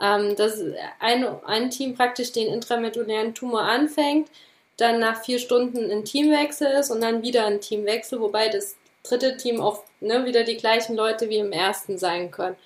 Ähm, 0.00 0.34
dass 0.36 0.62
ein, 0.98 1.26
ein 1.44 1.70
Team 1.70 1.94
praktisch 1.94 2.32
den 2.32 2.52
intramedulären 2.52 3.34
Tumor 3.34 3.62
anfängt, 3.62 4.30
dann 4.78 4.98
nach 4.98 5.22
vier 5.22 5.38
Stunden 5.38 5.90
ein 5.90 6.06
Teamwechsel 6.06 6.68
ist 6.68 6.90
und 6.90 7.02
dann 7.02 7.22
wieder 7.22 7.44
ein 7.44 7.60
Teamwechsel, 7.60 8.18
wobei 8.20 8.48
das 8.48 8.76
dritte 9.02 9.36
Team 9.36 9.60
auch 9.60 9.82
ne, 10.00 10.24
wieder 10.24 10.44
die 10.44 10.56
gleichen 10.56 10.96
Leute 10.96 11.28
wie 11.28 11.38
im 11.38 11.52
ersten 11.52 11.98
sein 11.98 12.30
können 12.30 12.56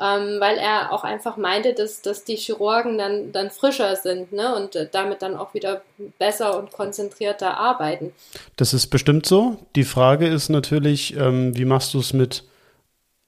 ähm, 0.00 0.40
weil 0.40 0.58
er 0.58 0.92
auch 0.92 1.04
einfach 1.04 1.36
meinte, 1.36 1.72
dass, 1.72 2.02
dass 2.02 2.24
die 2.24 2.36
Chirurgen 2.36 2.98
dann, 2.98 3.32
dann 3.32 3.50
frischer 3.50 3.96
sind 3.96 4.32
ne? 4.32 4.54
und 4.54 4.76
äh, 4.76 4.88
damit 4.90 5.22
dann 5.22 5.36
auch 5.36 5.54
wieder 5.54 5.82
besser 6.18 6.58
und 6.58 6.70
konzentrierter 6.70 7.56
arbeiten. 7.56 8.12
Das 8.56 8.74
ist 8.74 8.88
bestimmt 8.88 9.26
so. 9.26 9.56
Die 9.74 9.84
Frage 9.84 10.26
ist 10.26 10.50
natürlich, 10.50 11.16
ähm, 11.16 11.56
wie 11.56 11.64
machst 11.64 11.94
du 11.94 12.00
es 12.00 12.12
mit 12.12 12.44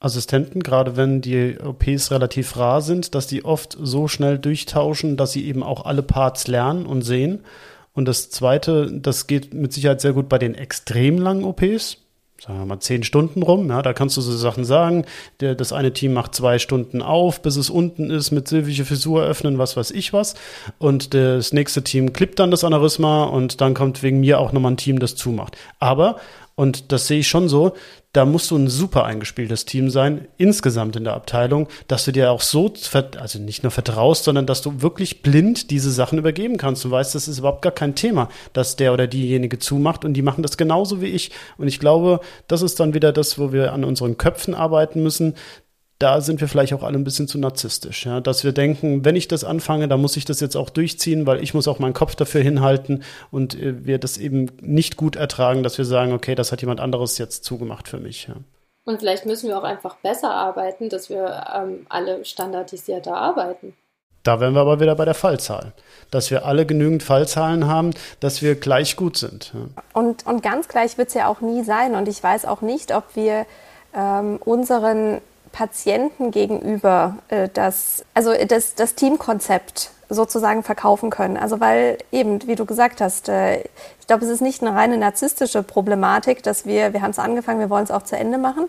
Assistenten, 0.01 0.63
gerade 0.63 0.97
wenn 0.97 1.23
die 1.23 1.59
OPs 1.59 2.13
relativ 2.13 2.57
rar 2.57 2.83
sind, 2.83 3.15
dass 3.15 3.27
die 3.27 3.45
oft 3.45 3.77
so 3.81 4.07
schnell 4.07 4.39
durchtauschen, 4.39 5.17
dass 5.17 5.33
sie 5.33 5.47
eben 5.47 5.63
auch 5.63 5.87
alle 5.87 6.03
Parts 6.03 6.47
lernen 6.47 6.87
und 6.87 7.03
sehen. 7.03 7.45
Und 7.95 8.05
das 8.05 8.31
Zweite, 8.31 8.93
das 8.93 9.27
geht 9.27 9.55
mit 9.55 9.73
Sicherheit 9.73 10.01
sehr 10.01 10.13
gut 10.13 10.29
bei 10.29 10.39
den 10.39 10.55
extrem 10.55 11.19
langen 11.19 11.43
OPs 11.45 11.97
sagen 12.41 12.61
wir 12.61 12.67
mal, 12.67 12.81
zehn 12.81 13.03
Stunden 13.03 13.43
rum. 13.43 13.69
Ja, 13.69 13.83
da 13.83 13.93
kannst 13.93 14.17
du 14.17 14.21
so 14.21 14.37
Sachen 14.37 14.65
sagen. 14.65 15.05
Der, 15.41 15.55
das 15.55 15.73
eine 15.73 15.93
Team 15.93 16.13
macht 16.13 16.35
zwei 16.35 16.59
Stunden 16.59 17.03
auf, 17.03 17.43
bis 17.43 17.57
es 17.57 17.69
unten 17.69 18.11
ist, 18.11 18.31
mit 18.31 18.47
silvische 18.49 18.85
Fissur 18.85 19.23
öffnen, 19.25 19.59
was 19.59 19.77
weiß 19.77 19.91
ich 19.91 20.13
was. 20.13 20.35
Und 20.79 21.15
das 21.15 21.53
nächste 21.53 21.83
Team 21.83 22.13
klippt 22.13 22.39
dann 22.39 22.51
das 22.51 22.65
Aneurysma 22.65 23.25
und 23.25 23.61
dann 23.61 23.75
kommt 23.75 24.03
wegen 24.03 24.21
mir 24.21 24.39
auch 24.39 24.53
nochmal 24.53 24.73
ein 24.73 24.77
Team, 24.77 24.99
das 25.01 25.17
zumacht. 25.17 25.57
Aber 25.81 26.17
und 26.59 26.91
das 26.91 27.07
sehe 27.07 27.21
ich 27.21 27.29
schon 27.29 27.49
so, 27.49 27.75
da 28.13 28.25
musst 28.25 28.51
du 28.51 28.57
ein 28.57 28.67
super 28.67 29.05
eingespieltes 29.05 29.65
Team 29.65 29.91
sein, 29.91 30.27
insgesamt 30.39 30.97
in 30.97 31.05
der 31.05 31.15
Abteilung, 31.15 31.69
dass 31.87 32.05
du 32.05 32.11
dir 32.11 32.33
auch 32.33 32.41
so, 32.41 32.73
also 33.17 33.39
nicht 33.39 33.63
nur 33.63 33.71
vertraust, 33.71 34.25
sondern 34.25 34.45
dass 34.45 34.61
du 34.61 34.83
wirklich 34.83 35.23
blind 35.23 35.71
diese 35.71 35.93
Sachen 35.93 36.19
übergeben 36.19 36.57
kannst. 36.57 36.85
Du 36.85 36.91
weißt, 36.91 37.15
das 37.15 37.29
ist 37.29 37.39
überhaupt 37.39 37.63
gar 37.63 37.71
kein 37.71 37.95
Thema, 37.95 38.29
dass 38.55 38.75
der 38.75 38.93
oder 38.93 39.07
diejenige 39.07 39.61
zumacht 39.61 40.05
und 40.05 40.15
die 40.15 40.23
machen 40.23 40.43
das 40.43 40.57
genauso 40.57 41.01
wie 41.01 41.07
ich. 41.07 41.31
Und 41.59 41.69
ich 41.69 41.79
glaube, 41.79 42.19
das 42.49 42.63
ist 42.63 42.81
dann 42.81 42.93
wieder 42.93 43.13
das, 43.13 43.39
wo 43.39 43.53
wir 43.53 43.73
an 43.73 43.85
unseren 43.85 44.19
Köpfen 44.19 44.57
arbeiten 44.57 45.01
müssen, 45.01 45.37
da 45.99 46.21
sind 46.21 46.41
wir 46.41 46.49
vielleicht 46.49 46.73
auch 46.73 46.85
alle 46.85 46.97
ein 46.97 47.05
bisschen 47.05 47.27
zu 47.27 47.39
narzisstisch, 47.39 48.07
ja, 48.07 48.21
dass 48.21 48.45
wir 48.45 48.53
denken, 48.53 49.05
wenn 49.05 49.17
ich 49.17 49.27
das 49.27 49.43
anfange, 49.43 49.89
dann 49.89 50.01
muss 50.01 50.17
ich 50.17 50.25
das 50.25 50.39
jetzt 50.41 50.57
auch 50.57 50.71
durchziehen, 50.71 51.27
weil 51.27 51.43
ich 51.43 51.55
muss 51.55 51.67
auch 51.67 51.81
meinen 51.81 51.93
Kopf 51.95 52.15
dafür 52.15 52.41
hinhalten 52.41 53.03
und 53.31 53.55
äh, 53.55 53.85
wir 53.85 53.99
das 53.99 54.17
eben 54.17 54.51
nicht 54.61 54.97
gut 54.97 55.17
ertragen, 55.17 55.63
dass 55.63 55.77
wir 55.77 55.85
sagen, 55.85 56.13
okay, 56.13 56.35
das 56.35 56.53
hat 56.53 56.61
jemand 56.61 56.81
anderes 56.81 57.19
jetzt 57.19 57.45
zugemacht 57.45 57.89
für 57.89 57.99
mich. 57.99 58.29
Ja. 58.29 58.35
Und 58.85 59.01
vielleicht 59.01 59.27
müssen 59.27 59.49
wir 59.49 59.59
auch 59.59 59.65
einfach 59.65 59.97
besser 59.97 60.31
arbeiten, 60.31 60.89
dass 60.89 61.11
wir 61.11 61.45
ähm, 61.55 61.87
alle 61.89 62.25
standardisierter 62.25 63.15
arbeiten. 63.15 63.75
Da 64.23 64.41
wären 64.41 64.55
wir 64.55 64.61
aber 64.61 64.81
wieder 64.81 64.95
bei 64.95 65.05
der 65.05 65.15
Fallzahl, 65.15 65.73
dass 66.11 66.31
wir 66.31 66.47
alle 66.47 66.65
genügend 66.65 67.03
Fallzahlen 67.03 67.67
haben, 67.67 67.93
dass 68.21 68.41
wir 68.41 68.55
gleich 68.55 68.97
gut 68.97 69.17
sind. 69.17 69.53
Ja. 69.53 69.83
Und, 69.93 70.27
und 70.27 70.43
ganz 70.43 70.69
gleich 70.69 70.97
wird 70.97 71.09
es 71.09 71.15
ja 71.15 71.29
auch 71.29 71.41
nie 71.41 71.65
sein. 71.65 71.95
Und 71.95 72.09
ich 72.09 72.23
weiß 72.23 72.45
auch 72.45 72.61
nicht, 72.61 72.95
ob 72.95 73.05
wir 73.15 73.47
ähm, 73.95 74.39
unseren 74.45 75.21
Patienten 75.59 76.31
gegenüber 76.31 77.17
äh, 77.31 77.49
das, 77.53 78.05
also 78.15 78.33
das, 78.47 78.77
das 78.77 78.95
Teamkonzept 78.95 79.91
sozusagen 80.09 80.63
verkaufen 80.63 81.11
können. 81.11 81.37
Also 81.37 81.59
weil 81.59 81.99
eben, 82.13 82.47
wie 82.47 82.55
du 82.55 82.65
gesagt 82.65 83.01
hast, 83.01 83.29
äh, 83.29 83.63
ich 83.99 84.07
glaube, 84.07 84.25
es 84.25 84.31
ist 84.31 84.41
nicht 84.41 84.63
eine 84.63 84.77
reine 84.77 84.97
narzisstische 84.99 85.65
Problematik, 85.65 86.45
dass 86.45 86.65
wir, 86.65 86.93
wir 86.93 87.03
haben 87.03 87.11
es 87.11 87.19
angefangen, 87.19 87.59
wir 87.59 87.71
wollen 87.71 87.83
es 87.83 87.91
auch 87.91 88.05
zu 88.05 88.17
Ende 88.17 88.39
machen, 88.39 88.67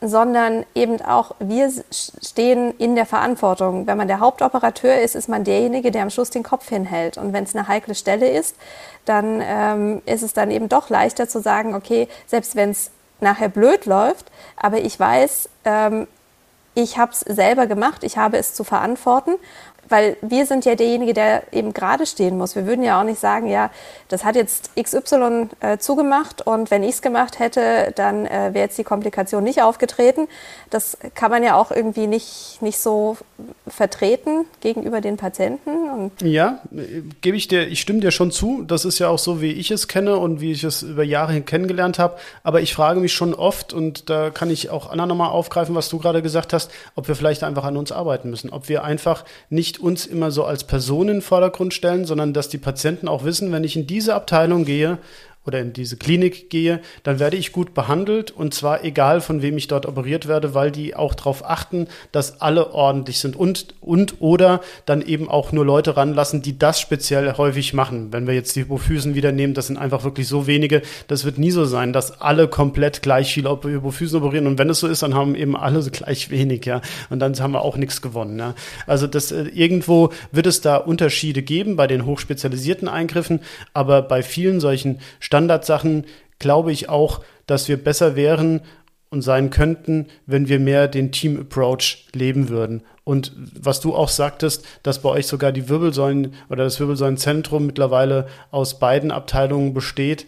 sondern 0.00 0.64
eben 0.74 1.02
auch 1.02 1.34
wir 1.38 1.70
stehen 1.92 2.72
in 2.78 2.94
der 2.94 3.04
Verantwortung. 3.04 3.86
Wenn 3.86 3.98
man 3.98 4.08
der 4.08 4.20
Hauptoperateur 4.20 4.98
ist, 4.98 5.16
ist 5.16 5.28
man 5.28 5.44
derjenige, 5.44 5.90
der 5.90 6.00
am 6.00 6.08
Schluss 6.08 6.30
den 6.30 6.42
Kopf 6.42 6.70
hinhält. 6.70 7.18
Und 7.18 7.34
wenn 7.34 7.44
es 7.44 7.54
eine 7.54 7.68
heikle 7.68 7.94
Stelle 7.94 8.30
ist, 8.30 8.56
dann 9.04 9.42
ähm, 9.44 10.00
ist 10.06 10.22
es 10.22 10.32
dann 10.32 10.50
eben 10.50 10.70
doch 10.70 10.88
leichter 10.88 11.28
zu 11.28 11.42
sagen, 11.42 11.74
okay, 11.74 12.08
selbst 12.26 12.56
wenn 12.56 12.70
es 12.70 12.90
nachher 13.20 13.48
blöd 13.48 13.86
läuft, 13.86 14.30
aber 14.56 14.78
ich 14.78 14.98
weiß, 14.98 15.48
ähm, 15.64 16.06
ich 16.74 16.98
habe 16.98 17.12
es 17.12 17.20
selber 17.20 17.66
gemacht, 17.66 18.04
ich 18.04 18.18
habe 18.18 18.36
es 18.36 18.54
zu 18.54 18.62
verantworten 18.62 19.36
weil 19.88 20.16
wir 20.22 20.46
sind 20.46 20.64
ja 20.64 20.74
derjenige, 20.74 21.14
der 21.14 21.42
eben 21.52 21.72
gerade 21.72 22.06
stehen 22.06 22.38
muss. 22.38 22.56
Wir 22.56 22.66
würden 22.66 22.82
ja 22.82 23.00
auch 23.00 23.04
nicht 23.04 23.20
sagen, 23.20 23.48
ja, 23.48 23.70
das 24.08 24.24
hat 24.24 24.36
jetzt 24.36 24.70
XY 24.80 25.48
äh, 25.60 25.78
zugemacht 25.78 26.46
und 26.46 26.70
wenn 26.70 26.82
ich 26.82 26.96
es 26.96 27.02
gemacht 27.02 27.38
hätte, 27.38 27.92
dann 27.96 28.26
äh, 28.26 28.50
wäre 28.52 28.66
jetzt 28.66 28.78
die 28.78 28.84
Komplikation 28.84 29.44
nicht 29.44 29.62
aufgetreten. 29.62 30.28
Das 30.70 30.96
kann 31.14 31.30
man 31.30 31.42
ja 31.42 31.56
auch 31.56 31.70
irgendwie 31.70 32.06
nicht, 32.06 32.58
nicht 32.60 32.78
so 32.78 33.16
vertreten 33.66 34.46
gegenüber 34.60 35.00
den 35.00 35.16
Patienten. 35.16 35.88
Und 35.90 36.22
ja, 36.22 36.60
gebe 37.20 37.36
ich 37.36 37.48
dir, 37.48 37.66
ich 37.66 37.80
stimme 37.80 38.00
dir 38.00 38.10
schon 38.10 38.30
zu. 38.30 38.62
Das 38.66 38.84
ist 38.84 38.98
ja 38.98 39.08
auch 39.08 39.18
so, 39.18 39.40
wie 39.40 39.52
ich 39.52 39.70
es 39.70 39.88
kenne 39.88 40.16
und 40.16 40.40
wie 40.40 40.52
ich 40.52 40.64
es 40.64 40.82
über 40.82 41.04
Jahre 41.04 41.32
hin 41.32 41.44
kennengelernt 41.44 41.98
habe. 41.98 42.16
Aber 42.42 42.60
ich 42.60 42.74
frage 42.74 43.00
mich 43.00 43.12
schon 43.12 43.34
oft, 43.34 43.72
und 43.72 44.08
da 44.10 44.30
kann 44.30 44.50
ich 44.50 44.70
auch 44.70 44.90
Anna 44.90 45.06
nochmal 45.06 45.30
aufgreifen, 45.30 45.74
was 45.74 45.88
du 45.88 45.98
gerade 45.98 46.22
gesagt 46.22 46.52
hast, 46.52 46.70
ob 46.94 47.08
wir 47.08 47.16
vielleicht 47.16 47.42
einfach 47.42 47.64
an 47.64 47.76
uns 47.76 47.92
arbeiten 47.92 48.30
müssen. 48.30 48.50
Ob 48.50 48.68
wir 48.68 48.84
einfach 48.84 49.24
nicht 49.50 49.75
nicht 49.76 49.82
uns 49.82 50.06
immer 50.06 50.30
so 50.30 50.44
als 50.44 50.64
Personen 50.64 51.08
in 51.08 51.16
den 51.16 51.22
Vordergrund 51.22 51.74
stellen, 51.74 52.04
sondern 52.04 52.32
dass 52.32 52.48
die 52.48 52.58
Patienten 52.58 53.08
auch 53.08 53.24
wissen, 53.24 53.52
wenn 53.52 53.64
ich 53.64 53.76
in 53.76 53.86
diese 53.86 54.14
Abteilung 54.14 54.64
gehe 54.64 54.98
oder 55.46 55.60
in 55.60 55.72
diese 55.72 55.96
Klinik 55.96 56.50
gehe, 56.50 56.80
dann 57.02 57.18
werde 57.18 57.36
ich 57.36 57.52
gut 57.52 57.74
behandelt 57.74 58.30
und 58.30 58.54
zwar 58.54 58.84
egal 58.84 59.20
von 59.20 59.42
wem 59.42 59.56
ich 59.56 59.68
dort 59.68 59.86
operiert 59.86 60.28
werde, 60.28 60.54
weil 60.54 60.70
die 60.70 60.94
auch 60.96 61.14
darauf 61.14 61.44
achten, 61.48 61.86
dass 62.12 62.40
alle 62.40 62.72
ordentlich 62.72 63.18
sind 63.18 63.36
und 63.36 63.74
und 63.80 64.20
oder 64.20 64.60
dann 64.84 65.02
eben 65.02 65.28
auch 65.28 65.52
nur 65.52 65.64
Leute 65.64 65.96
ranlassen, 65.96 66.42
die 66.42 66.58
das 66.58 66.80
speziell 66.80 67.36
häufig 67.36 67.74
machen. 67.74 68.12
Wenn 68.12 68.26
wir 68.26 68.34
jetzt 68.34 68.56
die 68.56 68.62
Hypophysen 68.62 69.14
wieder 69.14 69.32
nehmen, 69.32 69.54
das 69.54 69.68
sind 69.68 69.76
einfach 69.76 70.04
wirklich 70.04 70.28
so 70.28 70.46
wenige, 70.46 70.82
das 71.08 71.24
wird 71.24 71.38
nie 71.38 71.50
so 71.50 71.64
sein, 71.64 71.92
dass 71.92 72.20
alle 72.20 72.48
komplett 72.48 73.02
gleich 73.02 73.32
viele 73.32 73.50
Hypophysen 73.50 74.20
operieren 74.20 74.46
und 74.46 74.58
wenn 74.58 74.70
es 74.70 74.80
so 74.80 74.88
ist, 74.88 75.02
dann 75.02 75.14
haben 75.14 75.34
eben 75.34 75.56
alle 75.56 75.82
gleich 75.90 76.30
wenig, 76.30 76.64
ja, 76.64 76.80
und 77.10 77.20
dann 77.20 77.38
haben 77.38 77.52
wir 77.52 77.62
auch 77.62 77.76
nichts 77.76 78.02
gewonnen, 78.02 78.38
ja. 78.38 78.54
Also 78.86 79.06
das 79.06 79.30
äh, 79.30 79.44
irgendwo 79.54 80.10
wird 80.32 80.46
es 80.46 80.60
da 80.60 80.76
Unterschiede 80.76 81.42
geben 81.42 81.76
bei 81.76 81.86
den 81.86 82.04
hochspezialisierten 82.06 82.88
Eingriffen, 82.88 83.40
aber 83.74 84.02
bei 84.02 84.22
vielen 84.22 84.58
solchen 84.60 84.98
Stand 85.20 85.35
Standardsachen 85.36 86.06
glaube 86.38 86.72
ich 86.72 86.88
auch, 86.88 87.20
dass 87.46 87.68
wir 87.68 87.76
besser 87.76 88.16
wären 88.16 88.62
und 89.10 89.20
sein 89.20 89.50
könnten, 89.50 90.06
wenn 90.24 90.48
wir 90.48 90.58
mehr 90.58 90.88
den 90.88 91.12
Team 91.12 91.38
Approach 91.38 92.06
leben 92.14 92.48
würden. 92.48 92.82
Und 93.04 93.32
was 93.36 93.80
du 93.80 93.94
auch 93.94 94.08
sagtest, 94.08 94.64
dass 94.82 95.02
bei 95.02 95.10
euch 95.10 95.26
sogar 95.26 95.52
die 95.52 95.68
Wirbelsäulen 95.68 96.32
oder 96.48 96.64
das 96.64 96.80
Wirbelsäulenzentrum 96.80 97.66
mittlerweile 97.66 98.26
aus 98.50 98.78
beiden 98.78 99.10
Abteilungen 99.10 99.74
besteht, 99.74 100.26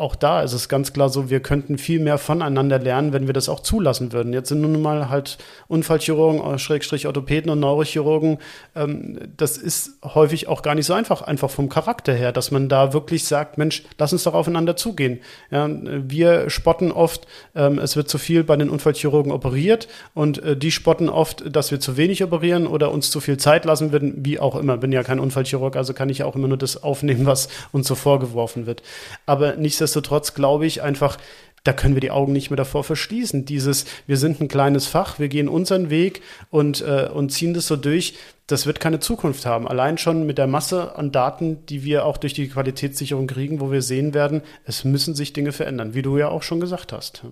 auch 0.00 0.16
da 0.16 0.42
ist 0.42 0.52
es 0.52 0.68
ganz 0.68 0.92
klar 0.92 1.10
so, 1.10 1.30
wir 1.30 1.40
könnten 1.40 1.78
viel 1.78 2.00
mehr 2.00 2.18
voneinander 2.18 2.78
lernen, 2.78 3.12
wenn 3.12 3.26
wir 3.26 3.34
das 3.34 3.48
auch 3.48 3.60
zulassen 3.60 4.12
würden. 4.12 4.32
Jetzt 4.32 4.48
sind 4.48 4.62
nun 4.62 4.80
mal 4.80 5.10
halt 5.10 5.38
Unfallchirurgen, 5.68 6.40
äh, 6.40 6.58
Schrägstrich 6.58 7.06
Orthopäden 7.06 7.50
und 7.50 7.60
Neurochirurgen. 7.60 8.38
Ähm, 8.74 9.18
das 9.36 9.58
ist 9.58 9.98
häufig 10.02 10.48
auch 10.48 10.62
gar 10.62 10.74
nicht 10.74 10.86
so 10.86 10.94
einfach, 10.94 11.22
einfach 11.22 11.50
vom 11.50 11.68
Charakter 11.68 12.14
her, 12.14 12.32
dass 12.32 12.50
man 12.50 12.68
da 12.68 12.92
wirklich 12.92 13.24
sagt, 13.24 13.58
Mensch, 13.58 13.84
lass 13.98 14.12
uns 14.12 14.24
doch 14.24 14.34
aufeinander 14.34 14.74
zugehen. 14.76 15.20
Ja, 15.50 15.68
wir 15.70 16.48
spotten 16.48 16.90
oft, 16.92 17.26
ähm, 17.54 17.78
es 17.78 17.96
wird 17.96 18.08
zu 18.08 18.18
viel 18.18 18.42
bei 18.42 18.56
den 18.56 18.70
Unfallchirurgen 18.70 19.32
operiert 19.32 19.86
und 20.14 20.42
äh, 20.42 20.56
die 20.56 20.70
spotten 20.70 21.08
oft, 21.08 21.44
dass 21.54 21.70
wir 21.70 21.78
zu 21.78 21.96
wenig 21.96 22.24
operieren 22.24 22.66
oder 22.66 22.90
uns 22.90 23.10
zu 23.10 23.20
viel 23.20 23.36
Zeit 23.36 23.64
lassen 23.66 23.92
würden, 23.92 24.14
wie 24.24 24.40
auch 24.40 24.56
immer. 24.56 24.78
Bin 24.78 24.92
ja 24.92 25.02
kein 25.02 25.20
Unfallchirurg, 25.20 25.76
also 25.76 25.92
kann 25.92 26.08
ich 26.08 26.18
ja 26.18 26.26
auch 26.26 26.36
immer 26.36 26.48
nur 26.48 26.56
das 26.56 26.82
aufnehmen, 26.82 27.26
was 27.26 27.48
uns 27.70 27.86
so 27.86 27.94
vorgeworfen 27.94 28.66
wird. 28.66 28.82
Aber 29.26 29.56
nichtsdestotrotz 29.56 29.89
glaube 30.34 30.66
ich 30.66 30.82
einfach, 30.82 31.18
da 31.64 31.72
können 31.72 31.94
wir 31.94 32.00
die 32.00 32.10
Augen 32.10 32.32
nicht 32.32 32.50
mehr 32.50 32.56
davor 32.56 32.84
verschließen. 32.84 33.44
Dieses, 33.44 33.84
wir 34.06 34.16
sind 34.16 34.40
ein 34.40 34.48
kleines 34.48 34.86
Fach, 34.86 35.18
wir 35.18 35.28
gehen 35.28 35.48
unseren 35.48 35.90
Weg 35.90 36.22
und, 36.50 36.80
äh, 36.80 37.08
und 37.12 37.30
ziehen 37.30 37.54
das 37.54 37.66
so 37.66 37.76
durch. 37.76 38.14
Das 38.46 38.66
wird 38.66 38.80
keine 38.80 38.98
Zukunft 38.98 39.46
haben. 39.46 39.68
Allein 39.68 39.98
schon 39.98 40.26
mit 40.26 40.38
der 40.38 40.46
Masse 40.46 40.96
an 40.96 41.12
Daten, 41.12 41.64
die 41.66 41.84
wir 41.84 42.04
auch 42.06 42.16
durch 42.16 42.32
die 42.32 42.48
Qualitätssicherung 42.48 43.26
kriegen, 43.26 43.60
wo 43.60 43.70
wir 43.70 43.82
sehen 43.82 44.14
werden, 44.14 44.42
es 44.64 44.84
müssen 44.84 45.14
sich 45.14 45.32
Dinge 45.32 45.52
verändern, 45.52 45.94
wie 45.94 46.02
du 46.02 46.16
ja 46.16 46.28
auch 46.28 46.42
schon 46.42 46.60
gesagt 46.60 46.92
hast. 46.92 47.22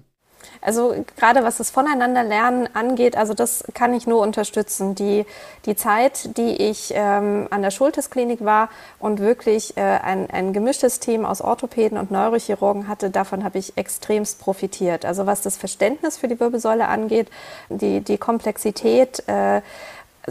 Also 0.60 1.04
gerade 1.16 1.44
was 1.44 1.58
das 1.58 1.70
Voneinanderlernen 1.70 2.74
angeht, 2.74 3.16
also 3.16 3.34
das 3.34 3.64
kann 3.74 3.94
ich 3.94 4.06
nur 4.06 4.20
unterstützen. 4.20 4.94
Die, 4.94 5.24
die 5.66 5.76
Zeit, 5.76 6.36
die 6.36 6.56
ich 6.68 6.92
ähm, 6.94 7.48
an 7.50 7.62
der 7.62 7.70
Schultes-Klinik 7.70 8.44
war 8.44 8.68
und 8.98 9.20
wirklich 9.20 9.76
äh, 9.76 9.80
ein, 9.80 10.30
ein 10.30 10.52
gemischtes 10.52 11.00
Team 11.00 11.24
aus 11.24 11.40
Orthopäden 11.40 11.98
und 11.98 12.10
Neurochirurgen 12.10 12.88
hatte, 12.88 13.10
davon 13.10 13.44
habe 13.44 13.58
ich 13.58 13.76
extremst 13.76 14.40
profitiert. 14.40 15.04
Also 15.04 15.26
was 15.26 15.42
das 15.42 15.56
Verständnis 15.56 16.18
für 16.18 16.28
die 16.28 16.40
Wirbelsäule 16.40 16.88
angeht, 16.88 17.28
die, 17.68 18.00
die 18.00 18.18
Komplexität, 18.18 19.22
äh, 19.28 19.62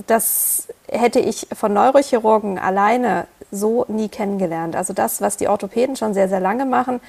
das 0.06 0.68
hätte 0.88 1.20
ich 1.20 1.48
von 1.54 1.74
Neurochirurgen 1.74 2.60
alleine 2.60 3.28
so 3.52 3.86
nie 3.88 4.10
kennengelernt. 4.10 4.76
Also 4.76 4.94
das, 4.94 5.22
was 5.22 5.38
die 5.38 5.48
Orthopäden 5.48 5.96
schon 5.96 6.14
sehr, 6.14 6.28
sehr 6.28 6.40
lange 6.40 6.66
machen, 6.66 7.00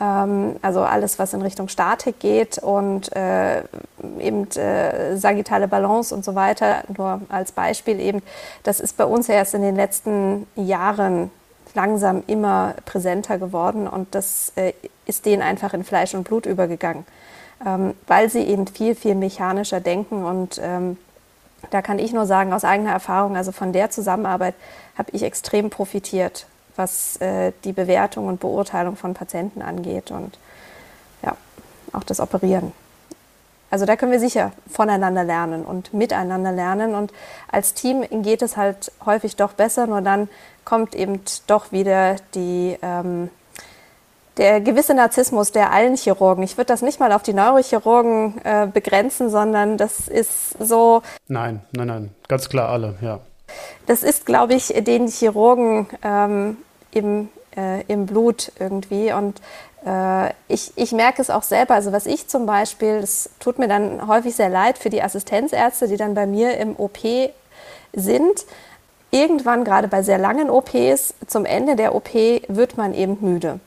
ähm, 0.00 0.56
also 0.62 0.82
alles, 0.82 1.18
was 1.18 1.34
in 1.34 1.42
Richtung 1.42 1.68
Statik 1.68 2.20
geht 2.20 2.58
und 2.58 3.14
äh, 3.16 3.62
eben 4.20 4.48
äh, 4.52 5.16
sagittale 5.16 5.66
Balance 5.68 6.14
und 6.14 6.24
so 6.24 6.34
weiter, 6.34 6.84
nur 6.96 7.20
als 7.28 7.52
Beispiel 7.52 8.00
eben, 8.00 8.22
das 8.62 8.80
ist 8.80 8.96
bei 8.96 9.04
uns 9.04 9.28
erst 9.28 9.54
in 9.54 9.62
den 9.62 9.76
letzten 9.76 10.46
Jahren 10.54 11.30
langsam 11.74 12.22
immer 12.26 12.74
präsenter 12.84 13.38
geworden 13.38 13.88
und 13.88 14.14
das 14.14 14.52
äh, 14.56 14.72
ist 15.06 15.26
denen 15.26 15.42
einfach 15.42 15.74
in 15.74 15.84
Fleisch 15.84 16.14
und 16.14 16.24
Blut 16.24 16.46
übergegangen, 16.46 17.04
ähm, 17.66 17.94
weil 18.06 18.30
sie 18.30 18.42
eben 18.42 18.66
viel, 18.66 18.94
viel 18.94 19.14
mechanischer 19.14 19.80
denken 19.80 20.24
und 20.24 20.60
ähm, 20.62 20.96
da 21.70 21.82
kann 21.82 21.98
ich 21.98 22.12
nur 22.12 22.26
sagen, 22.26 22.52
aus 22.52 22.64
eigener 22.64 22.92
Erfahrung, 22.92 23.36
also 23.36 23.52
von 23.52 23.72
der 23.72 23.90
Zusammenarbeit 23.90 24.54
habe 24.96 25.10
ich 25.12 25.22
extrem 25.22 25.70
profitiert, 25.70 26.46
was 26.76 27.16
äh, 27.16 27.52
die 27.64 27.72
Bewertung 27.72 28.26
und 28.26 28.40
Beurteilung 28.40 28.96
von 28.96 29.14
Patienten 29.14 29.62
angeht 29.62 30.10
und 30.10 30.38
ja, 31.22 31.36
auch 31.92 32.04
das 32.04 32.20
Operieren. 32.20 32.72
Also 33.70 33.84
da 33.84 33.96
können 33.96 34.12
wir 34.12 34.20
sicher 34.20 34.52
voneinander 34.70 35.24
lernen 35.24 35.64
und 35.64 35.92
miteinander 35.92 36.52
lernen. 36.52 36.94
Und 36.94 37.12
als 37.52 37.74
Team 37.74 38.04
geht 38.22 38.40
es 38.40 38.56
halt 38.56 38.92
häufig 39.04 39.36
doch 39.36 39.52
besser, 39.52 39.86
nur 39.86 40.00
dann 40.00 40.28
kommt 40.64 40.94
eben 40.94 41.20
doch 41.46 41.70
wieder 41.70 42.16
die, 42.34 42.78
ähm, 42.80 43.30
der 44.38 44.60
gewisse 44.60 44.94
Narzissmus 44.94 45.52
der 45.52 45.72
allen 45.72 45.96
Chirurgen. 45.96 46.42
Ich 46.44 46.56
würde 46.56 46.66
das 46.66 46.80
nicht 46.80 47.00
mal 47.00 47.12
auf 47.12 47.22
die 47.22 47.34
Neurochirurgen 47.34 48.40
äh, 48.44 48.68
begrenzen, 48.72 49.30
sondern 49.30 49.76
das 49.76 50.08
ist 50.08 50.56
so. 50.60 51.02
Nein, 51.26 51.60
nein, 51.72 51.86
nein, 51.88 52.14
ganz 52.28 52.48
klar 52.48 52.68
alle, 52.70 52.94
ja. 53.00 53.20
Das 53.86 54.02
ist, 54.02 54.26
glaube 54.26 54.54
ich, 54.54 54.68
den 54.68 55.08
Chirurgen 55.08 55.88
ähm, 56.02 56.58
im, 56.92 57.28
äh, 57.56 57.82
im 57.88 58.06
Blut 58.06 58.52
irgendwie. 58.58 59.12
Und 59.12 59.40
äh, 59.84 60.28
ich, 60.48 60.72
ich 60.76 60.92
merke 60.92 61.20
es 61.20 61.30
auch 61.30 61.42
selber. 61.42 61.74
Also 61.74 61.92
was 61.92 62.06
ich 62.06 62.28
zum 62.28 62.46
Beispiel, 62.46 63.00
das 63.00 63.30
tut 63.40 63.58
mir 63.58 63.68
dann 63.68 64.06
häufig 64.06 64.36
sehr 64.36 64.50
leid 64.50 64.78
für 64.78 64.90
die 64.90 65.02
Assistenzärzte, 65.02 65.88
die 65.88 65.96
dann 65.96 66.14
bei 66.14 66.26
mir 66.26 66.58
im 66.58 66.76
OP 66.78 66.98
sind. 67.94 68.44
Irgendwann, 69.10 69.64
gerade 69.64 69.88
bei 69.88 70.02
sehr 70.02 70.18
langen 70.18 70.50
OPs, 70.50 71.14
zum 71.26 71.46
Ende 71.46 71.76
der 71.76 71.94
OP 71.94 72.12
wird 72.12 72.76
man 72.76 72.92
eben 72.92 73.16
müde 73.22 73.58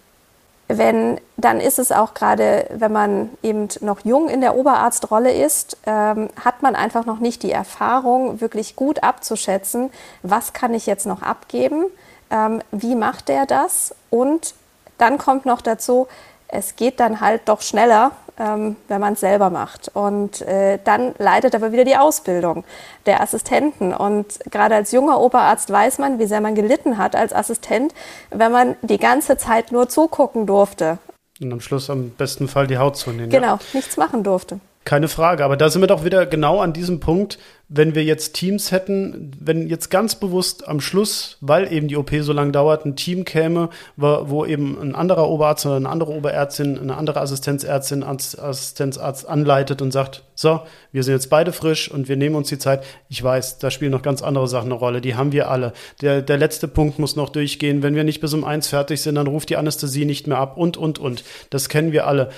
wenn, 0.77 1.19
dann 1.37 1.59
ist 1.59 1.79
es 1.79 1.91
auch 1.91 2.13
gerade, 2.13 2.67
wenn 2.71 2.91
man 2.91 3.29
eben 3.43 3.67
noch 3.81 4.01
jung 4.03 4.29
in 4.29 4.41
der 4.41 4.55
Oberarztrolle 4.55 5.33
ist, 5.33 5.77
ähm, 5.85 6.29
hat 6.43 6.61
man 6.61 6.75
einfach 6.75 7.05
noch 7.05 7.19
nicht 7.19 7.43
die 7.43 7.51
Erfahrung, 7.51 8.41
wirklich 8.41 8.75
gut 8.75 9.03
abzuschätzen, 9.03 9.91
was 10.23 10.53
kann 10.53 10.73
ich 10.73 10.85
jetzt 10.85 11.05
noch 11.05 11.21
abgeben, 11.21 11.85
ähm, 12.29 12.61
wie 12.71 12.95
macht 12.95 13.29
der 13.29 13.45
das? 13.45 13.95
Und 14.09 14.53
dann 14.97 15.17
kommt 15.17 15.45
noch 15.45 15.61
dazu, 15.61 16.07
es 16.51 16.75
geht 16.75 16.99
dann 16.99 17.21
halt 17.21 17.41
doch 17.45 17.61
schneller, 17.61 18.11
ähm, 18.37 18.75
wenn 18.87 19.01
man 19.01 19.13
es 19.13 19.19
selber 19.19 19.49
macht. 19.49 19.89
Und 19.93 20.41
äh, 20.41 20.79
dann 20.83 21.13
leidet 21.17 21.55
aber 21.55 21.71
wieder 21.71 21.85
die 21.85 21.95
Ausbildung 21.95 22.63
der 23.05 23.21
Assistenten. 23.21 23.93
Und 23.93 24.39
gerade 24.49 24.75
als 24.75 24.91
junger 24.91 25.19
Oberarzt 25.19 25.69
weiß 25.69 25.99
man, 25.99 26.19
wie 26.19 26.25
sehr 26.25 26.41
man 26.41 26.55
gelitten 26.55 26.97
hat 26.97 27.15
als 27.15 27.33
Assistent, 27.33 27.93
wenn 28.29 28.51
man 28.51 28.75
die 28.81 28.97
ganze 28.97 29.37
Zeit 29.37 29.71
nur 29.71 29.89
zugucken 29.89 30.45
durfte. 30.45 30.97
Und 31.41 31.51
am 31.51 31.61
Schluss 31.61 31.89
am 31.89 32.11
besten 32.11 32.47
Fall 32.47 32.67
die 32.67 32.77
Haut 32.77 32.97
zunehmen. 32.97 33.29
Genau, 33.29 33.55
ja. 33.55 33.59
nichts 33.73 33.97
machen 33.97 34.23
durfte. 34.23 34.59
Keine 34.83 35.07
Frage, 35.07 35.45
aber 35.45 35.57
da 35.57 35.69
sind 35.69 35.81
wir 35.81 35.87
doch 35.87 36.03
wieder 36.03 36.25
genau 36.25 36.59
an 36.59 36.73
diesem 36.73 36.99
Punkt, 36.99 37.37
wenn 37.73 37.95
wir 37.95 38.03
jetzt 38.03 38.33
Teams 38.33 38.71
hätten, 38.71 39.31
wenn 39.39 39.69
jetzt 39.69 39.89
ganz 39.89 40.15
bewusst 40.15 40.67
am 40.67 40.81
Schluss, 40.81 41.37
weil 41.39 41.71
eben 41.71 41.87
die 41.87 41.95
OP 41.95 42.11
so 42.19 42.33
lange 42.33 42.51
dauert, 42.51 42.85
ein 42.85 42.97
Team 42.97 43.23
käme, 43.23 43.69
wo, 43.95 44.23
wo 44.25 44.45
eben 44.45 44.77
ein 44.81 44.93
anderer 44.93 45.29
Oberarzt 45.29 45.65
oder 45.65 45.77
eine 45.77 45.87
andere 45.87 46.11
Oberärztin, 46.11 46.77
eine 46.77 46.97
andere 46.97 47.21
Assistenzärztin, 47.21 48.03
Assistenzarzt 48.03 49.29
anleitet 49.29 49.81
und 49.81 49.91
sagt, 49.91 50.23
so, 50.35 50.61
wir 50.91 51.03
sind 51.03 51.13
jetzt 51.13 51.29
beide 51.29 51.53
frisch 51.53 51.89
und 51.89 52.09
wir 52.09 52.17
nehmen 52.17 52.35
uns 52.35 52.49
die 52.49 52.57
Zeit. 52.57 52.83
Ich 53.07 53.23
weiß, 53.23 53.59
da 53.59 53.71
spielen 53.71 53.91
noch 53.91 54.01
ganz 54.01 54.21
andere 54.21 54.47
Sachen 54.47 54.65
eine 54.65 54.73
Rolle, 54.73 54.99
die 54.99 55.15
haben 55.15 55.31
wir 55.31 55.49
alle. 55.49 55.71
Der, 56.01 56.21
der 56.21 56.37
letzte 56.37 56.67
Punkt 56.67 56.99
muss 56.99 57.15
noch 57.15 57.29
durchgehen. 57.29 57.83
Wenn 57.83 57.95
wir 57.95 58.03
nicht 58.03 58.19
bis 58.19 58.33
um 58.33 58.43
eins 58.43 58.67
fertig 58.67 59.01
sind, 59.01 59.15
dann 59.15 59.27
ruft 59.27 59.49
die 59.49 59.57
Anästhesie 59.57 60.05
nicht 60.05 60.27
mehr 60.27 60.39
ab 60.39 60.57
und, 60.57 60.75
und, 60.75 60.99
und. 60.99 61.23
Das 61.51 61.69
kennen 61.69 61.91
wir 61.91 62.07
alle. 62.07 62.31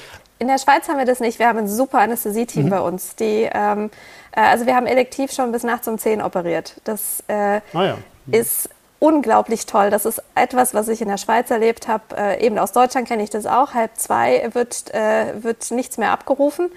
In 0.43 0.49
der 0.49 0.57
Schweiz 0.57 0.89
haben 0.89 0.97
wir 0.97 1.05
das 1.05 1.21
nicht. 1.21 1.39
Wir 1.39 1.47
haben 1.47 1.59
ein 1.59 1.69
super 1.69 1.99
Anästhesie-Team 1.99 2.65
mhm. 2.65 2.69
bei 2.69 2.81
uns, 2.81 3.15
die 3.15 3.49
ähm, 3.49 3.89
äh, 4.33 4.41
also 4.41 4.65
wir 4.65 4.75
haben 4.75 4.87
elektiv 4.87 5.31
schon 5.31 5.53
bis 5.53 5.63
nachts 5.63 5.87
um 5.87 5.97
10 5.97 6.21
operiert. 6.21 6.75
Das 6.83 7.23
äh, 7.29 7.61
ah 7.71 7.85
ja. 7.85 7.97
mhm. 8.25 8.33
ist 8.33 8.67
unglaublich 8.99 9.65
toll. 9.65 9.89
Das 9.89 10.05
ist 10.05 10.21
etwas, 10.35 10.73
was 10.73 10.89
ich 10.89 11.01
in 11.01 11.07
der 11.07 11.17
Schweiz 11.17 11.49
erlebt 11.49 11.87
habe. 11.87 12.03
Äh, 12.17 12.45
eben 12.45 12.59
aus 12.59 12.73
Deutschland 12.73 13.07
kenne 13.07 13.23
ich 13.23 13.29
das 13.29 13.45
auch. 13.45 13.73
Halb 13.73 13.91
zwei 13.95 14.49
wird, 14.51 14.93
äh, 14.93 15.41
wird 15.41 15.71
nichts 15.71 15.97
mehr 15.97 16.11
abgerufen. 16.11 16.69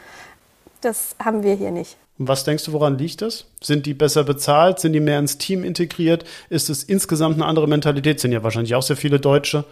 Das 0.80 1.16
haben 1.18 1.42
wir 1.42 1.54
hier 1.54 1.72
nicht. 1.72 1.96
Und 2.20 2.28
was 2.28 2.44
denkst 2.44 2.66
du, 2.66 2.72
woran 2.72 2.96
liegt 2.98 3.20
das? 3.20 3.46
Sind 3.60 3.84
die 3.84 3.94
besser 3.94 4.22
bezahlt? 4.22 4.78
Sind 4.78 4.92
die 4.92 5.00
mehr 5.00 5.18
ins 5.18 5.38
Team 5.38 5.64
integriert? 5.64 6.24
Ist 6.50 6.70
es 6.70 6.84
insgesamt 6.84 7.34
eine 7.34 7.46
andere 7.46 7.66
Mentalität? 7.66 8.20
Sind 8.20 8.30
ja 8.30 8.44
wahrscheinlich 8.44 8.76
auch 8.76 8.82
sehr 8.82 8.96
viele 8.96 9.18
Deutsche 9.18 9.64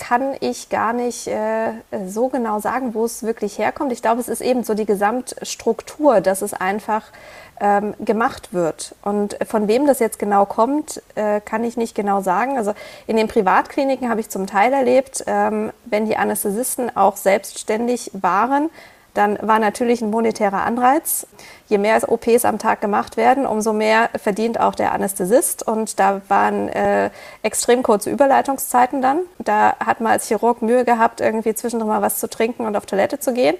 kann 0.00 0.34
ich 0.40 0.70
gar 0.70 0.94
nicht 0.94 1.28
äh, 1.28 1.72
so 2.06 2.28
genau 2.28 2.58
sagen, 2.58 2.94
wo 2.94 3.04
es 3.04 3.22
wirklich 3.22 3.58
herkommt. 3.58 3.92
Ich 3.92 4.00
glaube, 4.00 4.20
es 4.20 4.28
ist 4.28 4.40
eben 4.40 4.64
so 4.64 4.72
die 4.72 4.86
Gesamtstruktur, 4.86 6.22
dass 6.22 6.40
es 6.40 6.54
einfach 6.54 7.04
ähm, 7.60 7.94
gemacht 8.00 8.54
wird. 8.54 8.94
Und 9.02 9.36
von 9.46 9.68
wem 9.68 9.86
das 9.86 9.98
jetzt 9.98 10.18
genau 10.18 10.46
kommt, 10.46 11.02
äh, 11.16 11.42
kann 11.42 11.62
ich 11.64 11.76
nicht 11.76 11.94
genau 11.94 12.22
sagen. 12.22 12.56
Also 12.56 12.72
in 13.06 13.18
den 13.18 13.28
Privatkliniken 13.28 14.08
habe 14.08 14.20
ich 14.20 14.30
zum 14.30 14.46
Teil 14.46 14.72
erlebt, 14.72 15.22
ähm, 15.26 15.70
wenn 15.84 16.06
die 16.06 16.16
Anästhesisten 16.16 16.96
auch 16.96 17.18
selbstständig 17.18 18.10
waren, 18.14 18.70
dann 19.20 19.38
war 19.42 19.58
natürlich 19.58 20.00
ein 20.00 20.08
monetärer 20.08 20.64
Anreiz. 20.64 21.26
Je 21.68 21.76
mehr 21.76 22.00
OPs 22.10 22.46
am 22.46 22.58
Tag 22.58 22.80
gemacht 22.80 23.18
werden, 23.18 23.44
umso 23.44 23.74
mehr 23.74 24.08
verdient 24.16 24.58
auch 24.58 24.74
der 24.74 24.92
Anästhesist. 24.92 25.62
Und 25.62 26.00
da 26.00 26.22
waren 26.28 26.70
äh, 26.70 27.10
extrem 27.42 27.82
kurze 27.82 28.08
Überleitungszeiten 28.08 29.02
dann. 29.02 29.20
Da 29.38 29.76
hat 29.78 30.00
man 30.00 30.12
als 30.12 30.26
Chirurg 30.26 30.62
Mühe 30.62 30.86
gehabt, 30.86 31.20
irgendwie 31.20 31.54
zwischendurch 31.54 31.90
mal 31.90 32.00
was 32.00 32.18
zu 32.18 32.30
trinken 32.30 32.64
und 32.64 32.74
auf 32.76 32.86
Toilette 32.86 33.18
zu 33.18 33.34
gehen. 33.34 33.56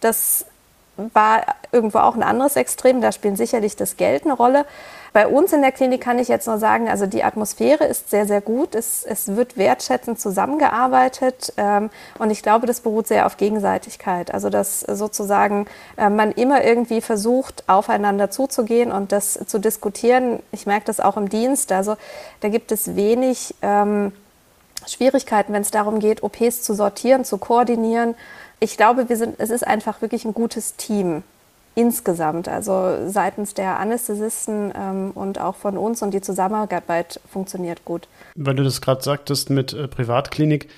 Das 0.00 0.46
war 0.96 1.42
irgendwo 1.70 1.98
auch 1.98 2.14
ein 2.14 2.22
anderes 2.22 2.56
Extrem. 2.56 3.02
Da 3.02 3.12
spielt 3.12 3.36
sicherlich 3.36 3.76
das 3.76 3.98
Geld 3.98 4.24
eine 4.24 4.32
Rolle. 4.32 4.64
Bei 5.14 5.28
uns 5.28 5.52
in 5.52 5.62
der 5.62 5.70
Klinik 5.70 6.00
kann 6.00 6.18
ich 6.18 6.26
jetzt 6.26 6.48
nur 6.48 6.58
sagen, 6.58 6.88
also 6.88 7.06
die 7.06 7.22
Atmosphäre 7.22 7.84
ist 7.84 8.10
sehr, 8.10 8.26
sehr 8.26 8.40
gut. 8.40 8.74
Es, 8.74 9.04
es 9.04 9.36
wird 9.36 9.56
wertschätzend 9.56 10.18
zusammengearbeitet 10.18 11.52
ähm, 11.56 11.90
und 12.18 12.30
ich 12.30 12.42
glaube, 12.42 12.66
das 12.66 12.80
beruht 12.80 13.06
sehr 13.06 13.24
auf 13.24 13.36
Gegenseitigkeit. 13.36 14.34
Also 14.34 14.50
dass 14.50 14.80
sozusagen 14.80 15.66
äh, 15.96 16.10
man 16.10 16.32
immer 16.32 16.64
irgendwie 16.64 17.00
versucht, 17.00 17.62
aufeinander 17.68 18.32
zuzugehen 18.32 18.90
und 18.90 19.12
das 19.12 19.34
zu 19.46 19.60
diskutieren. 19.60 20.40
Ich 20.50 20.66
merke 20.66 20.86
das 20.86 20.98
auch 20.98 21.16
im 21.16 21.28
Dienst. 21.28 21.70
Also 21.70 21.96
da 22.40 22.48
gibt 22.48 22.72
es 22.72 22.96
wenig. 22.96 23.54
Ähm, 23.62 24.10
Schwierigkeiten, 24.86 25.52
wenn 25.52 25.62
es 25.62 25.70
darum 25.70 26.00
geht, 26.00 26.24
OPs 26.24 26.62
zu 26.62 26.74
sortieren, 26.74 27.24
zu 27.24 27.38
koordinieren. 27.38 28.16
Ich 28.58 28.76
glaube, 28.76 29.08
wir 29.08 29.16
sind, 29.16 29.36
es 29.38 29.50
ist 29.50 29.64
einfach 29.64 30.02
wirklich 30.02 30.24
ein 30.24 30.34
gutes 30.34 30.74
Team 30.74 31.22
insgesamt, 31.74 32.48
also 32.48 33.08
seitens 33.08 33.54
der 33.54 33.78
Anästhesisten 33.78 34.72
ähm, 34.76 35.10
und 35.14 35.40
auch 35.40 35.56
von 35.56 35.76
uns 35.76 36.02
und 36.02 36.12
die 36.12 36.20
Zusammenarbeit 36.20 37.20
funktioniert 37.30 37.84
gut. 37.84 38.08
Weil 38.36 38.54
du 38.54 38.62
das 38.62 38.80
gerade 38.80 39.02
sagtest 39.02 39.50
mit 39.50 39.72
äh, 39.72 39.88
Privatklinik, 39.88 40.68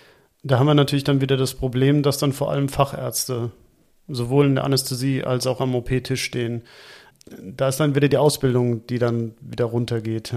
da 0.43 0.59
haben 0.59 0.67
wir 0.67 0.75
natürlich 0.75 1.05
dann 1.05 1.21
wieder 1.21 1.37
das 1.37 1.55
Problem, 1.55 2.03
dass 2.03 2.19
dann 2.19 2.33
vor 2.33 2.51
allem 2.51 2.69
Fachärzte 2.69 3.51
sowohl 4.09 4.47
in 4.47 4.55
der 4.55 4.65
Anästhesie 4.65 5.25
als 5.25 5.47
auch 5.47 5.61
am 5.61 5.75
OP-Tisch 5.75 6.23
stehen 6.23 6.63
da 7.29 7.69
ist 7.69 7.81
dann 7.81 7.97
wieder 7.97 8.09
die 8.09 8.19
Ausbildung, 8.19 8.87
die 8.87 9.01
dann 9.01 9.35
wieder 9.41 9.65
runtergeht. 9.65 10.33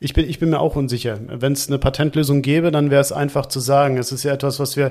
Ich 0.00 0.12
bin, 0.12 0.28
ich 0.28 0.40
bin 0.40 0.50
mir 0.50 0.58
auch 0.58 0.74
unsicher. 0.74 1.20
Wenn 1.28 1.52
es 1.52 1.68
eine 1.68 1.78
Patentlösung 1.78 2.42
gäbe, 2.42 2.72
dann 2.72 2.90
wäre 2.90 3.00
es 3.00 3.12
einfach 3.12 3.46
zu 3.46 3.60
sagen. 3.60 3.96
Es 3.96 4.10
ist 4.10 4.24
ja 4.24 4.32
etwas, 4.32 4.58
was 4.58 4.76
wir 4.76 4.90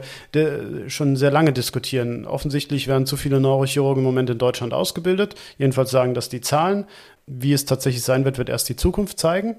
schon 0.88 1.18
sehr 1.18 1.32
lange 1.32 1.52
diskutieren. 1.52 2.26
Offensichtlich 2.26 2.88
werden 2.88 3.06
zu 3.06 3.18
viele 3.18 3.42
Neurochirurgen 3.42 4.02
im 4.02 4.06
Moment 4.06 4.30
in 4.30 4.38
Deutschland 4.38 4.74
ausgebildet. 4.74 5.36
Jedenfalls 5.58 5.92
sagen 5.92 6.14
das 6.14 6.30
die 6.30 6.42
Zahlen. 6.42 6.86
Wie 7.28 7.52
es 7.52 7.66
tatsächlich 7.66 8.04
sein 8.04 8.24
wird, 8.24 8.38
wird 8.38 8.50
erst 8.50 8.70
die 8.70 8.78
Zukunft 8.78 9.20
zeigen. 9.20 9.58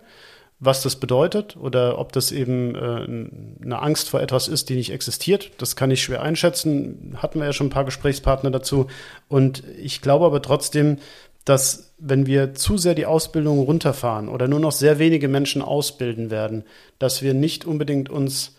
Was 0.64 0.80
das 0.80 0.96
bedeutet 0.96 1.56
oder 1.56 1.98
ob 1.98 2.12
das 2.12 2.30
eben 2.30 2.76
äh, 2.76 3.64
eine 3.64 3.82
Angst 3.82 4.08
vor 4.08 4.20
etwas 4.20 4.46
ist, 4.46 4.68
die 4.68 4.76
nicht 4.76 4.92
existiert, 4.92 5.50
das 5.58 5.74
kann 5.74 5.90
ich 5.90 6.02
schwer 6.02 6.22
einschätzen. 6.22 7.16
Hatten 7.16 7.40
wir 7.40 7.46
ja 7.46 7.52
schon 7.52 7.66
ein 7.66 7.70
paar 7.70 7.84
Gesprächspartner 7.84 8.52
dazu. 8.52 8.86
Und 9.28 9.64
ich 9.76 10.02
glaube 10.02 10.24
aber 10.24 10.40
trotzdem, 10.40 10.98
dass 11.44 11.94
wenn 11.98 12.26
wir 12.26 12.54
zu 12.54 12.78
sehr 12.78 12.94
die 12.94 13.06
Ausbildung 13.06 13.60
runterfahren 13.60 14.28
oder 14.28 14.48
nur 14.48 14.60
noch 14.60 14.72
sehr 14.72 14.98
wenige 14.98 15.28
Menschen 15.28 15.62
ausbilden 15.62 16.30
werden, 16.30 16.64
dass 16.98 17.22
wir 17.22 17.34
nicht 17.34 17.64
unbedingt 17.64 18.08
uns 18.10 18.56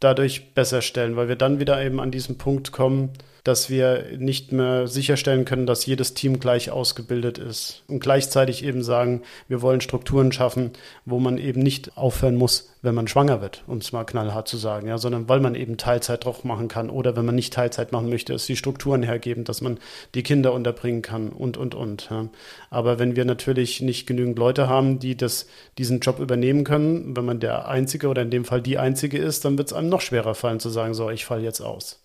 dadurch 0.00 0.54
besser 0.54 0.82
stellen, 0.82 1.16
weil 1.16 1.28
wir 1.28 1.36
dann 1.36 1.60
wieder 1.60 1.82
eben 1.82 2.00
an 2.00 2.10
diesen 2.10 2.38
Punkt 2.38 2.72
kommen, 2.72 3.10
dass 3.44 3.70
wir 3.70 4.04
nicht 4.18 4.52
mehr 4.52 4.86
sicherstellen 4.86 5.44
können, 5.44 5.66
dass 5.66 5.86
jedes 5.86 6.14
Team 6.14 6.40
gleich 6.40 6.70
ausgebildet 6.70 7.38
ist 7.38 7.82
und 7.88 8.00
gleichzeitig 8.00 8.64
eben 8.64 8.82
sagen, 8.82 9.22
wir 9.48 9.62
wollen 9.62 9.80
Strukturen 9.80 10.32
schaffen, 10.32 10.72
wo 11.04 11.18
man 11.18 11.38
eben 11.38 11.62
nicht 11.62 11.96
aufhören 11.96 12.36
muss, 12.36 12.70
wenn 12.82 12.94
man 12.94 13.08
schwanger 13.08 13.42
wird, 13.42 13.62
um 13.66 13.78
es 13.78 13.92
mal 13.92 14.04
knallhart 14.04 14.48
zu 14.48 14.56
sagen, 14.56 14.88
ja, 14.88 14.96
sondern 14.96 15.28
weil 15.28 15.40
man 15.40 15.54
eben 15.54 15.76
Teilzeit 15.76 16.24
doch 16.24 16.44
machen 16.44 16.68
kann 16.68 16.88
oder 16.88 17.16
wenn 17.16 17.26
man 17.26 17.34
nicht 17.34 17.52
Teilzeit 17.52 17.92
machen 17.92 18.08
möchte, 18.08 18.32
es 18.32 18.46
die 18.46 18.56
Strukturen 18.56 19.02
hergeben, 19.02 19.44
dass 19.44 19.60
man 19.60 19.78
die 20.14 20.22
Kinder 20.22 20.52
unterbringen 20.52 21.02
kann 21.02 21.28
und 21.28 21.56
und 21.56 21.74
und. 21.74 22.08
Ja. 22.10 22.28
Aber 22.70 22.98
wenn 22.98 23.16
wir 23.16 23.24
natürlich 23.24 23.80
nicht 23.80 24.06
genügend 24.06 24.38
Leute 24.38 24.68
haben, 24.68 24.98
die 24.98 25.16
das, 25.16 25.46
diesen 25.76 26.00
Job 26.00 26.20
übernehmen 26.20 26.64
können, 26.64 27.16
wenn 27.16 27.24
man 27.24 27.40
der 27.40 27.68
Einzige 27.68 28.08
oder 28.08 28.22
in 28.22 28.30
dem 28.30 28.44
Fall 28.44 28.62
die 28.62 28.78
Einzige 28.78 29.18
ist, 29.18 29.44
dann 29.44 29.58
wird 29.58 29.68
es 29.68 29.74
einem 29.74 29.88
noch 29.88 30.00
schwerer 30.00 30.34
fallen 30.34 30.60
zu 30.60 30.70
sagen, 30.70 30.94
so, 30.94 31.10
ich 31.10 31.24
falle 31.24 31.42
jetzt 31.42 31.60
aus. 31.60 32.00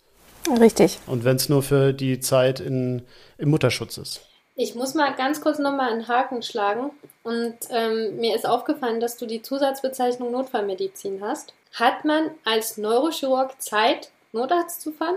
Richtig. 0.48 0.98
Und 1.06 1.24
wenn 1.24 1.36
es 1.36 1.48
nur 1.48 1.62
für 1.62 1.92
die 1.92 2.20
Zeit 2.20 2.60
in, 2.60 3.02
im 3.38 3.50
Mutterschutz 3.50 3.98
ist. 3.98 4.20
Ich 4.54 4.74
muss 4.74 4.94
mal 4.94 5.14
ganz 5.14 5.40
kurz 5.42 5.58
nochmal 5.58 5.92
einen 5.92 6.08
Haken 6.08 6.42
schlagen. 6.42 6.90
Und 7.22 7.56
ähm, 7.70 8.16
mir 8.16 8.34
ist 8.34 8.46
aufgefallen, 8.46 9.00
dass 9.00 9.16
du 9.16 9.26
die 9.26 9.42
Zusatzbezeichnung 9.42 10.32
Notfallmedizin 10.32 11.20
hast. 11.20 11.52
Hat 11.74 12.04
man 12.04 12.30
als 12.44 12.78
Neurochirurg 12.78 13.60
Zeit, 13.60 14.10
Notarzt 14.32 14.80
zu 14.80 14.92
fahren? 14.92 15.16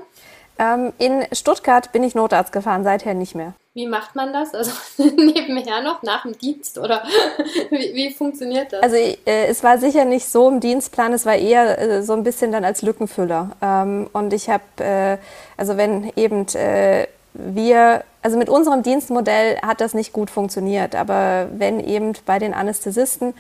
Ähm, 0.60 0.92
in 0.98 1.26
Stuttgart 1.32 1.92
bin 1.94 2.04
ich 2.04 2.16
Notarzt 2.16 2.52
gefahren, 2.52 2.84
seither 2.84 3.14
nicht 3.14 3.34
mehr. 3.34 3.54
Wie 3.74 3.88
macht 3.88 4.16
man 4.16 4.34
das? 4.34 4.54
Also 4.54 4.72
nebenher 4.98 5.82
noch, 5.82 6.04
nach 6.04 6.24
dem 6.24 6.38
Dienst 6.38 6.78
oder 6.78 7.04
wie, 7.70 7.94
wie 7.96 8.14
funktioniert 8.14 8.74
das? 8.74 8.84
Also 8.84 8.98
äh, 8.98 9.16
es 9.48 9.64
war 9.64 9.78
sicher 9.78 10.04
nicht 10.04 10.28
so 10.28 10.50
im 10.50 10.60
Dienstplan, 10.60 11.14
es 11.14 11.26
war 11.26 11.36
eher 11.36 11.80
äh, 11.80 12.04
so 12.04 12.12
ein 12.14 12.24
bisschen 12.24 12.52
dann 12.52 12.66
als 12.66 12.82
Lückenfüller. 12.82 13.52
Ähm, 13.62 14.10
und 14.12 14.34
ich 14.34 14.50
habe, 14.50 14.64
äh, 14.80 15.18
also 15.56 15.78
wenn 15.78 16.12
eben 16.18 16.46
äh, 16.56 17.08
wir, 17.34 18.04
also 18.22 18.38
mit 18.38 18.50
unserem 18.50 18.84
Dienstmodell 18.84 19.60
hat 19.62 19.80
das 19.80 19.94
nicht 19.94 20.12
gut 20.12 20.30
funktioniert, 20.30 20.94
aber 20.94 21.48
wenn 21.54 21.80
eben 21.80 22.14
bei 22.26 22.38
den 22.38 22.54
Anästhesisten 22.54 23.34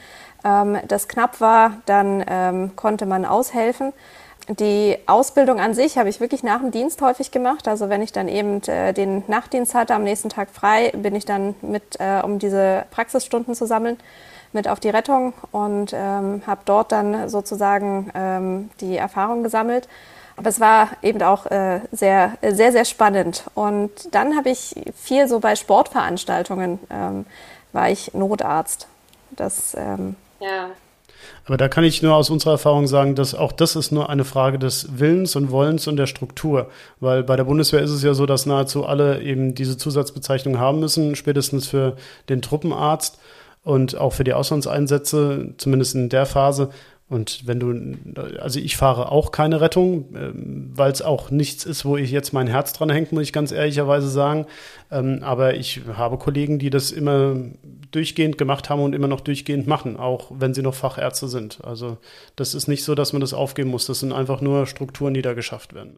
ähm, 0.46 0.78
das 0.88 1.10
knapp 1.10 1.42
war, 1.42 1.74
dann 1.86 2.24
ähm, 2.30 2.72
konnte 2.78 3.06
man 3.06 3.26
aushelfen. 3.26 3.92
Die 4.50 4.98
Ausbildung 5.06 5.60
an 5.60 5.76
sich 5.76 6.00
habe 6.00 6.10
ich 6.10 6.20
wirklich 6.20 6.42
nach 6.42 6.60
dem 6.60 6.72
Dienst 6.72 7.00
häufig 7.04 7.30
gemacht. 7.30 7.68
Also 7.68 7.90
wenn 7.90 8.02
ich 8.02 8.12
dann 8.12 8.28
eben 8.28 8.64
äh, 8.64 8.94
den 8.94 9.24
Nachtdienst 9.28 9.76
hatte, 9.76 9.94
am 9.94 10.04
nächsten 10.04 10.30
Tag 10.30 10.50
frei, 10.50 10.92
bin 10.96 11.14
ich 11.14 11.26
dann 11.26 11.54
mit, 11.62 12.00
äh, 12.00 12.22
um 12.24 12.40
diese 12.40 12.86
Praxisstunden 12.90 13.54
zu 13.54 13.68
sammeln, 13.68 13.98
mit 14.52 14.68
auf 14.68 14.80
die 14.80 14.90
Rettung 14.90 15.34
und 15.52 15.94
ähm, 15.94 16.42
habe 16.48 16.62
dort 16.66 16.92
dann 16.92 17.30
sozusagen 17.30 18.10
ähm, 18.16 18.72
die 18.82 18.98
Erfahrung 18.98 19.44
gesammelt. 19.44 19.88
Aber 20.36 20.50
es 20.50 20.60
war 20.60 20.90
eben 21.04 21.22
auch 21.22 21.46
äh, 21.48 21.82
sehr, 21.92 22.34
sehr, 22.42 22.72
sehr 22.72 22.86
spannend. 22.86 23.44
Und 23.54 23.92
dann 24.16 24.36
habe 24.36 24.50
ich 24.50 24.74
viel 24.96 25.28
so 25.28 25.40
bei 25.40 25.56
Sportveranstaltungen, 25.56 26.80
ähm, 26.90 27.26
war 27.72 27.92
ich 27.92 28.16
Notarzt. 28.16 28.88
Das, 29.30 29.76
ähm, 29.76 30.16
ja. 30.40 30.70
Aber 31.46 31.58
da 31.58 31.68
kann 31.68 31.84
ich 31.84 32.02
nur 32.02 32.16
aus 32.16 32.30
unserer 32.30 32.54
Erfahrung 32.54 32.88
sagen, 32.88 33.16
dass 33.16 33.36
auch 33.36 33.52
das 33.52 33.76
ist 33.76 33.92
nur 33.92 34.10
eine 34.10 34.26
Frage 34.26 34.60
des 34.60 35.00
Willens 35.00 35.36
und 35.36 35.52
Wollens 35.52 35.88
und 35.88 35.98
der 35.98 36.08
Struktur. 36.08 36.70
Weil 37.00 37.24
bei 37.24 37.36
der 37.36 37.44
Bundeswehr 37.44 37.82
ist 37.82 37.92
es 37.92 38.04
ja 38.04 38.14
so, 38.14 38.26
dass 38.26 38.46
nahezu 38.46 38.86
alle 38.86 39.22
eben 39.22 39.56
diese 39.56 39.78
Zusatzbezeichnung 39.78 40.60
haben 40.60 40.80
müssen, 40.80 41.16
spätestens 41.16 41.68
für 41.68 41.96
den 42.30 42.42
Truppenarzt 42.42 43.20
und 43.64 43.98
auch 43.98 44.14
für 44.14 44.24
die 44.24 44.34
Auslandseinsätze, 44.34 45.54
zumindest 45.58 45.96
in 45.96 46.10
der 46.10 46.26
Phase. 46.26 46.70
Und 47.10 47.48
wenn 47.48 47.60
du, 47.60 48.20
also 48.40 48.60
ich 48.60 48.78
fahre 48.78 49.12
auch 49.12 49.32
keine 49.32 49.62
Rettung, 49.62 50.06
ähm, 50.16 50.72
weil 50.76 50.92
es 50.92 51.02
auch 51.02 51.32
nichts 51.32 51.66
ist, 51.66 51.84
wo 51.84 51.98
ich 51.98 52.12
jetzt 52.12 52.34
mein 52.34 52.46
Herz 52.46 52.72
dran 52.72 52.92
hängt, 52.92 53.12
muss 53.12 53.24
ich 53.24 53.34
ganz 53.34 53.52
ehrlicherweise 53.52 54.08
sagen. 54.08 54.46
Ähm, 54.92 55.20
aber 55.24 55.56
ich 55.56 55.82
habe 55.98 56.20
Kollegen, 56.20 56.60
die 56.60 56.70
das 56.70 56.92
immer 56.92 57.36
durchgehend 57.92 58.38
gemacht 58.38 58.70
haben 58.70 58.82
und 58.82 58.94
immer 58.94 59.08
noch 59.08 59.22
durchgehend 59.22 59.68
machen, 59.68 59.98
auch 59.98 60.32
wenn 60.32 60.54
sie 60.54 60.62
noch 60.62 60.76
Fachärzte 60.76 61.28
sind. 61.28 61.60
Also 61.64 61.98
das 62.36 62.54
ist 62.54 62.68
nicht 62.68 62.84
so, 62.84 62.96
dass 62.96 63.14
man 63.14 63.22
das 63.22 63.34
aufgeben 63.34 63.70
muss. 63.70 63.86
Das 63.88 64.00
sind 64.00 64.14
einfach 64.14 64.42
nur 64.42 64.66
Strukturen, 64.66 65.14
die 65.14 65.22
da 65.22 65.34
geschafft 65.34 65.74
werden. 65.74 65.98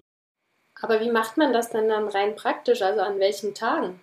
Aber 0.82 1.00
wie 1.00 1.12
macht 1.12 1.38
man 1.38 1.54
das 1.54 1.70
denn 1.70 1.88
dann 1.90 2.08
rein 2.08 2.36
praktisch? 2.36 2.82
Also 2.82 3.02
an 3.02 3.20
welchen 3.20 3.54
Tagen? 3.54 4.00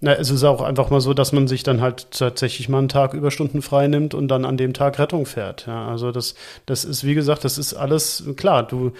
Na, 0.00 0.12
es 0.12 0.30
ist 0.30 0.44
auch 0.44 0.60
einfach 0.60 0.90
mal 0.90 1.00
so, 1.00 1.14
dass 1.14 1.32
man 1.32 1.46
sich 1.46 1.62
dann 1.62 1.80
halt 1.80 2.10
tatsächlich 2.10 2.68
mal 2.68 2.78
einen 2.78 2.88
Tag 2.88 3.14
Überstunden 3.14 3.62
frei 3.62 3.86
nimmt 3.86 4.12
und 4.12 4.28
dann 4.28 4.44
an 4.44 4.56
dem 4.56 4.74
Tag 4.74 4.98
Rettung 4.98 5.24
fährt. 5.24 5.66
Ja, 5.66 5.88
also 5.88 6.10
das, 6.10 6.34
das 6.66 6.84
ist, 6.84 7.04
wie 7.04 7.14
gesagt, 7.14 7.44
das 7.44 7.58
ist 7.58 7.74
alles 7.74 8.24
klar. 8.36 8.66
Du, 8.66 8.92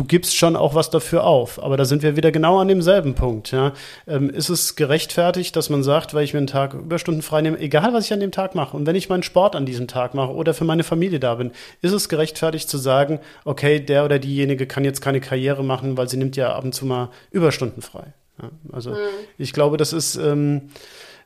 du 0.00 0.04
gibst 0.04 0.34
schon 0.34 0.56
auch 0.56 0.74
was 0.74 0.88
dafür 0.88 1.24
auf. 1.24 1.62
Aber 1.62 1.76
da 1.76 1.84
sind 1.84 2.02
wir 2.02 2.16
wieder 2.16 2.32
genau 2.32 2.58
an 2.58 2.68
demselben 2.68 3.14
Punkt. 3.14 3.50
Ja. 3.50 3.74
Ähm, 4.06 4.30
ist 4.30 4.48
es 4.48 4.74
gerechtfertigt, 4.74 5.54
dass 5.56 5.68
man 5.68 5.82
sagt, 5.82 6.14
weil 6.14 6.24
ich 6.24 6.32
mir 6.32 6.38
einen 6.38 6.46
Tag 6.46 6.72
Überstunden 6.72 7.20
frei 7.20 7.42
nehme, 7.42 7.58
egal 7.58 7.92
was 7.92 8.06
ich 8.06 8.12
an 8.14 8.20
dem 8.20 8.32
Tag 8.32 8.54
mache 8.54 8.76
und 8.76 8.86
wenn 8.86 8.96
ich 8.96 9.10
meinen 9.10 9.22
Sport 9.22 9.54
an 9.54 9.66
diesem 9.66 9.88
Tag 9.88 10.14
mache 10.14 10.32
oder 10.32 10.54
für 10.54 10.64
meine 10.64 10.84
Familie 10.84 11.20
da 11.20 11.34
bin, 11.34 11.50
ist 11.82 11.92
es 11.92 12.08
gerechtfertigt 12.08 12.70
zu 12.70 12.78
sagen, 12.78 13.20
okay, 13.44 13.78
der 13.78 14.06
oder 14.06 14.18
diejenige 14.18 14.66
kann 14.66 14.84
jetzt 14.84 15.02
keine 15.02 15.20
Karriere 15.20 15.62
machen, 15.62 15.98
weil 15.98 16.08
sie 16.08 16.16
nimmt 16.16 16.36
ja 16.36 16.54
ab 16.54 16.64
und 16.64 16.74
zu 16.74 16.86
mal 16.86 17.10
Überstunden 17.30 17.82
frei. 17.82 18.14
Ja, 18.40 18.50
also 18.72 18.90
mhm. 18.92 18.96
ich 19.36 19.52
glaube, 19.52 19.76
das 19.76 19.92
ist, 19.92 20.16
ähm, 20.16 20.62
äh, 20.62 20.70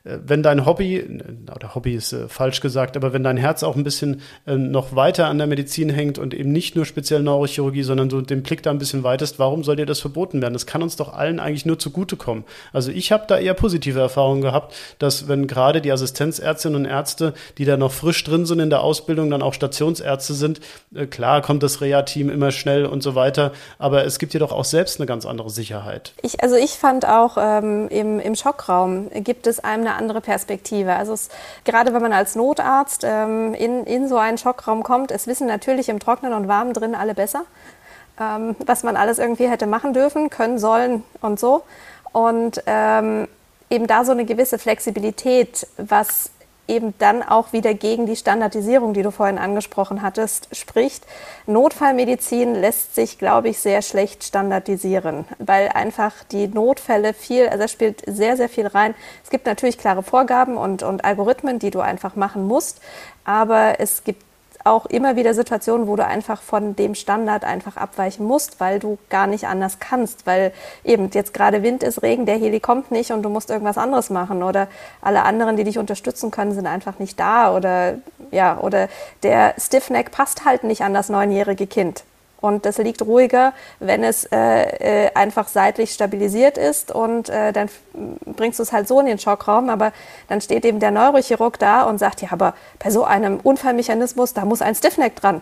wenn 0.05 0.43
dein 0.43 0.65
Hobby, 0.65 1.03
oder 1.53 1.73
Hobby 1.73 1.95
ist 1.95 2.13
äh, 2.13 2.27
falsch 2.27 2.61
gesagt, 2.61 2.95
aber 2.95 3.13
wenn 3.13 3.23
dein 3.23 3.37
Herz 3.37 3.63
auch 3.63 3.75
ein 3.75 3.83
bisschen 3.83 4.21
äh, 4.45 4.55
noch 4.55 4.95
weiter 4.95 5.27
an 5.27 5.37
der 5.37 5.47
Medizin 5.47 5.89
hängt 5.89 6.19
und 6.19 6.33
eben 6.33 6.51
nicht 6.51 6.75
nur 6.75 6.85
speziell 6.85 7.21
Neurochirurgie, 7.21 7.83
sondern 7.83 8.09
so 8.09 8.21
den 8.21 8.43
Blick 8.43 8.61
da 8.61 8.71
ein 8.71 8.77
bisschen 8.77 9.03
weitest, 9.03 9.39
warum 9.39 9.63
soll 9.63 9.77
dir 9.77 9.85
das 9.85 9.99
verboten 9.99 10.41
werden? 10.41 10.53
Das 10.53 10.67
kann 10.67 10.83
uns 10.83 10.95
doch 10.95 11.13
allen 11.13 11.39
eigentlich 11.39 11.65
nur 11.65 11.79
zugutekommen. 11.79 12.43
Also 12.71 12.91
ich 12.91 13.11
habe 13.11 13.23
da 13.27 13.37
eher 13.37 13.55
positive 13.55 13.99
Erfahrungen 13.99 14.41
gehabt, 14.41 14.75
dass 14.99 15.27
wenn 15.27 15.47
gerade 15.47 15.81
die 15.81 15.91
Assistenzärztinnen 15.91 16.81
und 16.81 16.85
Ärzte, 16.85 17.33
die 17.57 17.65
da 17.65 17.75
noch 17.75 17.91
frisch 17.91 18.23
drin 18.23 18.45
sind 18.45 18.59
in 18.59 18.69
der 18.69 18.81
Ausbildung, 18.81 19.31
dann 19.31 19.41
auch 19.41 19.53
Stationsärzte 19.53 20.33
sind, 20.35 20.61
äh, 20.93 21.07
klar 21.07 21.41
kommt 21.41 21.63
das 21.63 21.81
Reha-Team 21.81 22.29
immer 22.29 22.51
schnell 22.51 22.85
und 22.85 23.01
so 23.01 23.15
weiter, 23.15 23.53
aber 23.79 24.05
es 24.05 24.19
gibt 24.19 24.33
dir 24.33 24.39
doch 24.39 24.51
auch 24.51 24.65
selbst 24.65 24.99
eine 24.99 25.07
ganz 25.07 25.25
andere 25.25 25.49
Sicherheit. 25.49 26.13
Ich, 26.21 26.43
also 26.43 26.55
ich 26.55 26.71
fand 26.71 27.07
auch 27.07 27.37
ähm, 27.39 27.87
im, 27.89 28.19
im 28.19 28.35
Schockraum 28.35 29.09
gibt 29.23 29.47
es 29.47 29.59
einem 29.59 29.85
eine 29.85 29.94
andere 29.95 30.21
Perspektive. 30.21 30.95
Also 30.95 31.13
es, 31.13 31.29
gerade 31.63 31.93
wenn 31.93 32.01
man 32.01 32.13
als 32.13 32.35
Notarzt 32.35 33.03
ähm, 33.05 33.53
in, 33.53 33.85
in 33.85 34.07
so 34.07 34.17
einen 34.17 34.37
Schockraum 34.37 34.83
kommt, 34.83 35.11
es 35.11 35.27
wissen 35.27 35.47
natürlich 35.47 35.89
im 35.89 35.99
Trocknen 35.99 36.33
und 36.33 36.47
Warmen 36.47 36.73
drin 36.73 36.95
alle 36.95 37.13
besser, 37.13 37.43
ähm, 38.19 38.55
was 38.65 38.83
man 38.83 38.95
alles 38.97 39.19
irgendwie 39.19 39.49
hätte 39.49 39.67
machen 39.67 39.93
dürfen, 39.93 40.29
können, 40.29 40.59
sollen 40.59 41.03
und 41.21 41.39
so. 41.39 41.63
Und 42.11 42.63
ähm, 42.65 43.27
eben 43.69 43.87
da 43.87 44.05
so 44.05 44.11
eine 44.11 44.25
gewisse 44.25 44.57
Flexibilität, 44.57 45.67
was 45.77 46.31
eben 46.67 46.93
dann 46.97 47.23
auch 47.23 47.53
wieder 47.53 47.73
gegen 47.73 48.05
die 48.05 48.15
Standardisierung, 48.15 48.93
die 48.93 49.03
du 49.03 49.11
vorhin 49.11 49.37
angesprochen 49.37 50.01
hattest, 50.01 50.55
spricht. 50.55 51.05
Notfallmedizin 51.45 52.55
lässt 52.55 52.95
sich, 52.95 53.17
glaube 53.17 53.49
ich, 53.49 53.59
sehr 53.59 53.81
schlecht 53.81 54.23
standardisieren, 54.23 55.25
weil 55.37 55.69
einfach 55.69 56.23
die 56.31 56.47
Notfälle 56.47 57.13
viel, 57.13 57.47
also 57.47 57.59
da 57.59 57.67
spielt 57.67 58.03
sehr, 58.07 58.37
sehr 58.37 58.49
viel 58.49 58.67
rein. 58.67 58.95
Es 59.23 59.29
gibt 59.29 59.45
natürlich 59.45 59.77
klare 59.77 60.03
Vorgaben 60.03 60.57
und, 60.57 60.83
und 60.83 61.05
Algorithmen, 61.05 61.59
die 61.59 61.71
du 61.71 61.81
einfach 61.81 62.15
machen 62.15 62.47
musst, 62.47 62.81
aber 63.23 63.79
es 63.79 64.03
gibt 64.03 64.24
auch 64.65 64.87
immer 64.87 65.15
wieder 65.15 65.33
Situationen, 65.33 65.87
wo 65.87 65.95
du 65.95 66.05
einfach 66.05 66.41
von 66.41 66.75
dem 66.75 66.95
Standard 66.95 67.45
einfach 67.45 67.77
abweichen 67.77 68.25
musst, 68.25 68.59
weil 68.59 68.79
du 68.79 68.97
gar 69.09 69.27
nicht 69.27 69.47
anders 69.47 69.79
kannst, 69.79 70.25
weil 70.25 70.51
eben 70.83 71.09
jetzt 71.13 71.33
gerade 71.33 71.61
Wind 71.61 71.83
ist, 71.83 72.01
Regen, 72.01 72.25
der 72.25 72.37
Heli 72.37 72.59
kommt 72.59 72.91
nicht 72.91 73.11
und 73.11 73.21
du 73.21 73.29
musst 73.29 73.51
irgendwas 73.51 73.77
anderes 73.77 74.09
machen 74.09 74.41
oder 74.41 74.67
alle 75.01 75.23
anderen, 75.23 75.55
die 75.55 75.63
dich 75.63 75.77
unterstützen 75.77 76.31
können, 76.31 76.51
sind 76.51 76.65
einfach 76.65 76.97
nicht 76.97 77.19
da 77.19 77.55
oder 77.55 77.95
ja, 78.31 78.57
oder 78.59 78.89
der 79.21 79.53
Stiffneck 79.59 80.11
passt 80.11 80.45
halt 80.45 80.63
nicht 80.63 80.81
an 80.81 80.93
das 80.93 81.09
neunjährige 81.09 81.67
Kind. 81.67 82.03
Und 82.45 82.65
das 82.67 82.77
liegt 82.77 83.01
ruhiger, 83.01 83.53
wenn 83.79 84.03
es 84.03 84.25
äh, 84.25 85.05
äh, 85.05 85.11
einfach 85.15 85.47
seitlich 85.47 85.91
stabilisiert 85.91 86.59
ist 86.59 86.91
und 86.91 87.27
äh, 87.29 87.51
dann 87.51 87.69
bringst 88.37 88.59
du 88.59 88.63
es 88.63 88.71
halt 88.71 88.87
so 88.87 88.99
in 88.99 89.07
den 89.07 89.17
Schockraum. 89.17 89.69
Aber 89.69 89.91
dann 90.27 90.41
steht 90.41 90.63
eben 90.63 90.79
der 90.79 90.91
Neurochirurg 90.91 91.57
da 91.57 91.83
und 91.83 91.97
sagt, 91.97 92.21
ja, 92.21 92.29
aber 92.31 92.53
bei 92.77 92.91
so 92.91 93.03
einem 93.03 93.39
Unfallmechanismus, 93.41 94.35
da 94.35 94.45
muss 94.45 94.61
ein 94.61 94.75
Stiffneck 94.75 95.15
dran. 95.15 95.41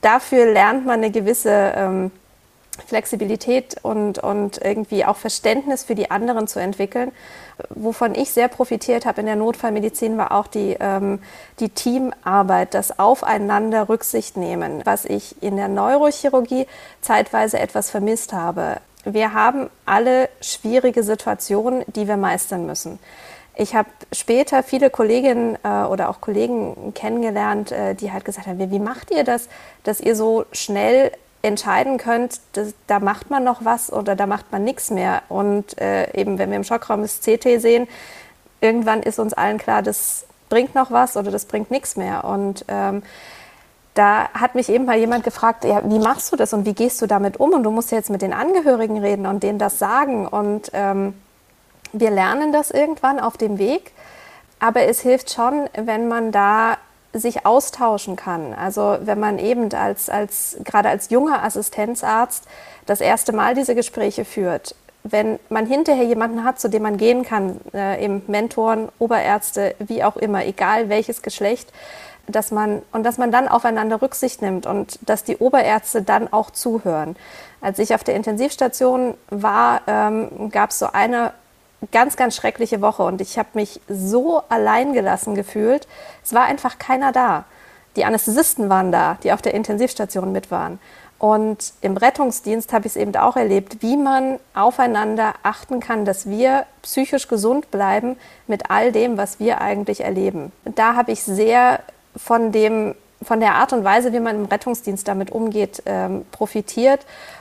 Dafür 0.00 0.46
lernt 0.46 0.84
man 0.84 0.98
eine 0.98 1.12
gewisse 1.12 1.72
ähm, 1.76 2.10
Flexibilität 2.86 3.76
und, 3.82 4.18
und 4.18 4.58
irgendwie 4.62 5.04
auch 5.04 5.16
Verständnis 5.16 5.84
für 5.84 5.94
die 5.94 6.10
anderen 6.10 6.46
zu 6.48 6.60
entwickeln. 6.60 7.12
Wovon 7.70 8.14
ich 8.14 8.30
sehr 8.30 8.48
profitiert 8.48 9.06
habe 9.06 9.20
in 9.20 9.26
der 9.26 9.36
Notfallmedizin 9.36 10.18
war 10.18 10.32
auch 10.32 10.46
die, 10.46 10.76
ähm, 10.78 11.20
die 11.60 11.70
Teamarbeit, 11.70 12.74
das 12.74 12.98
Aufeinander 12.98 13.88
Rücksicht 13.88 14.36
nehmen, 14.36 14.82
was 14.84 15.04
ich 15.04 15.42
in 15.42 15.56
der 15.56 15.68
Neurochirurgie 15.68 16.66
zeitweise 17.00 17.58
etwas 17.58 17.90
vermisst 17.90 18.32
habe. 18.32 18.76
Wir 19.04 19.32
haben 19.32 19.70
alle 19.84 20.28
schwierige 20.40 21.02
Situationen, 21.02 21.84
die 21.86 22.08
wir 22.08 22.16
meistern 22.16 22.66
müssen. 22.66 22.98
Ich 23.58 23.74
habe 23.74 23.88
später 24.12 24.62
viele 24.62 24.90
Kolleginnen 24.90 25.56
äh, 25.62 25.84
oder 25.84 26.10
auch 26.10 26.20
Kollegen 26.20 26.92
kennengelernt, 26.94 27.72
äh, 27.72 27.94
die 27.94 28.12
halt 28.12 28.26
gesagt 28.26 28.46
haben, 28.46 28.70
wie 28.70 28.78
macht 28.78 29.10
ihr 29.10 29.24
das, 29.24 29.48
dass 29.82 30.00
ihr 30.00 30.14
so 30.14 30.44
schnell 30.52 31.10
entscheiden 31.42 31.98
könnt, 31.98 32.40
das, 32.52 32.74
da 32.86 32.98
macht 32.98 33.30
man 33.30 33.44
noch 33.44 33.64
was 33.64 33.92
oder 33.92 34.16
da 34.16 34.26
macht 34.26 34.50
man 34.52 34.64
nichts 34.64 34.90
mehr. 34.90 35.22
Und 35.28 35.80
äh, 35.80 36.12
eben, 36.18 36.38
wenn 36.38 36.50
wir 36.50 36.56
im 36.56 36.64
Schockraum 36.64 37.02
das 37.02 37.20
CT 37.20 37.60
sehen, 37.60 37.88
irgendwann 38.60 39.02
ist 39.02 39.18
uns 39.18 39.32
allen 39.32 39.58
klar, 39.58 39.82
das 39.82 40.26
bringt 40.48 40.74
noch 40.74 40.90
was 40.90 41.16
oder 41.16 41.30
das 41.30 41.44
bringt 41.44 41.70
nichts 41.70 41.96
mehr. 41.96 42.24
Und 42.24 42.64
ähm, 42.68 43.02
da 43.94 44.28
hat 44.34 44.54
mich 44.54 44.68
eben 44.68 44.84
mal 44.84 44.98
jemand 44.98 45.24
gefragt, 45.24 45.64
ja, 45.64 45.80
wie 45.84 45.98
machst 45.98 46.32
du 46.32 46.36
das 46.36 46.52
und 46.52 46.66
wie 46.66 46.74
gehst 46.74 47.00
du 47.00 47.06
damit 47.06 47.38
um? 47.38 47.52
Und 47.52 47.62
du 47.62 47.70
musst 47.70 47.92
jetzt 47.92 48.10
mit 48.10 48.22
den 48.22 48.32
Angehörigen 48.32 48.98
reden 48.98 49.26
und 49.26 49.42
denen 49.42 49.58
das 49.58 49.78
sagen. 49.78 50.26
Und 50.26 50.70
ähm, 50.74 51.14
wir 51.92 52.10
lernen 52.10 52.52
das 52.52 52.70
irgendwann 52.70 53.18
auf 53.18 53.36
dem 53.36 53.58
Weg. 53.58 53.92
Aber 54.58 54.82
es 54.82 55.00
hilft 55.00 55.32
schon, 55.32 55.68
wenn 55.74 56.08
man 56.08 56.32
da 56.32 56.76
sich 57.18 57.46
austauschen 57.46 58.16
kann. 58.16 58.52
Also 58.54 58.98
wenn 59.00 59.20
man 59.20 59.38
eben 59.38 59.72
als, 59.72 60.08
als, 60.08 60.56
gerade 60.64 60.88
als 60.88 61.10
junger 61.10 61.42
Assistenzarzt 61.42 62.44
das 62.86 63.00
erste 63.00 63.32
Mal 63.32 63.54
diese 63.54 63.74
Gespräche 63.74 64.24
führt, 64.24 64.74
wenn 65.02 65.38
man 65.48 65.66
hinterher 65.66 66.04
jemanden 66.04 66.44
hat, 66.44 66.58
zu 66.58 66.68
dem 66.68 66.82
man 66.82 66.96
gehen 66.96 67.24
kann, 67.24 67.60
äh, 67.72 68.04
eben 68.04 68.22
Mentoren, 68.26 68.88
Oberärzte, 68.98 69.74
wie 69.78 70.02
auch 70.02 70.16
immer, 70.16 70.44
egal 70.44 70.88
welches 70.88 71.22
Geschlecht, 71.22 71.72
dass 72.26 72.50
man 72.50 72.82
und 72.92 73.04
dass 73.04 73.18
man 73.18 73.30
dann 73.30 73.46
aufeinander 73.46 74.02
Rücksicht 74.02 74.42
nimmt 74.42 74.66
und 74.66 74.98
dass 75.08 75.22
die 75.22 75.36
Oberärzte 75.36 76.02
dann 76.02 76.32
auch 76.32 76.50
zuhören. 76.50 77.16
Als 77.60 77.78
ich 77.78 77.94
auf 77.94 78.04
der 78.04 78.16
Intensivstation 78.16 79.14
war, 79.30 79.82
ähm, 79.86 80.50
gab 80.50 80.70
es 80.70 80.80
so 80.80 80.88
eine 80.92 81.32
ganz, 81.92 82.16
ganz 82.16 82.36
schreckliche 82.36 82.80
Woche 82.80 83.02
und 83.02 83.20
ich 83.20 83.38
habe 83.38 83.50
mich 83.54 83.80
so 83.88 84.42
alleingelassen 84.48 85.34
gefühlt. 85.34 85.86
Es 86.24 86.32
war 86.32 86.44
einfach 86.44 86.78
keiner 86.78 87.12
da. 87.12 87.44
Die 87.96 88.04
Anästhesisten 88.04 88.68
waren 88.68 88.92
da, 88.92 89.18
die 89.22 89.32
auf 89.32 89.42
der 89.42 89.54
Intensivstation 89.54 90.32
mit 90.32 90.50
waren. 90.50 90.78
Und 91.18 91.72
im 91.80 91.96
Rettungsdienst 91.96 92.74
habe 92.74 92.86
ich 92.86 92.92
es 92.92 92.96
eben 92.96 93.16
auch 93.16 93.36
erlebt, 93.36 93.80
wie 93.80 93.96
man 93.96 94.38
aufeinander 94.54 95.32
achten 95.42 95.80
kann, 95.80 96.04
dass 96.04 96.28
wir 96.28 96.66
psychisch 96.82 97.26
gesund 97.26 97.70
bleiben 97.70 98.16
mit 98.46 98.70
all 98.70 98.92
dem, 98.92 99.16
was 99.16 99.40
wir 99.40 99.62
eigentlich 99.62 100.02
erleben. 100.02 100.52
Da 100.64 100.94
habe 100.94 101.12
ich 101.12 101.22
sehr 101.22 101.80
von 102.16 102.52
dem 102.52 102.94
von 103.22 103.40
der 103.40 103.54
Art 103.54 103.72
und 103.72 103.82
Weise, 103.82 104.12
wie 104.12 104.20
man 104.20 104.36
im 104.36 104.44
Rettungsdienst 104.44 105.08
damit 105.08 105.32
umgeht, 105.32 105.82
ähm, 105.86 106.26
profitiert 106.32 107.00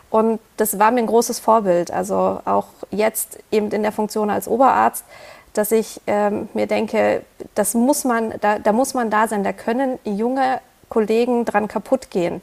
und 0.10 0.40
das 0.58 0.80
war 0.80 0.92
mir 0.92 1.00
ein 1.00 1.08
großes 1.08 1.40
Vorbild. 1.40 1.92
Also 1.92 2.42
auch 2.46 2.68
jetzt 2.92 3.40
eben 3.52 3.72
in 3.72 3.84
der 3.84 3.92
Funktion 3.92 4.30
als 4.30 4.48
Oberarzt, 4.48 5.04
dass 5.54 5.72
ich 5.72 6.02
ähm, 6.08 6.50
mir 6.54 6.68
denke, 6.68 7.24
das 7.56 7.74
muss 7.74 8.04
man, 8.04 8.34
da, 8.42 8.60
da 8.60 8.72
muss 8.74 8.94
man 8.94 9.10
da 9.10 9.28
sein. 9.28 9.44
Da 9.44 9.54
können 9.54 10.00
junge 10.04 10.60
Kollegen 10.90 11.46
dran 11.46 11.68
kaputt 11.68 12.10
gehen, 12.12 12.42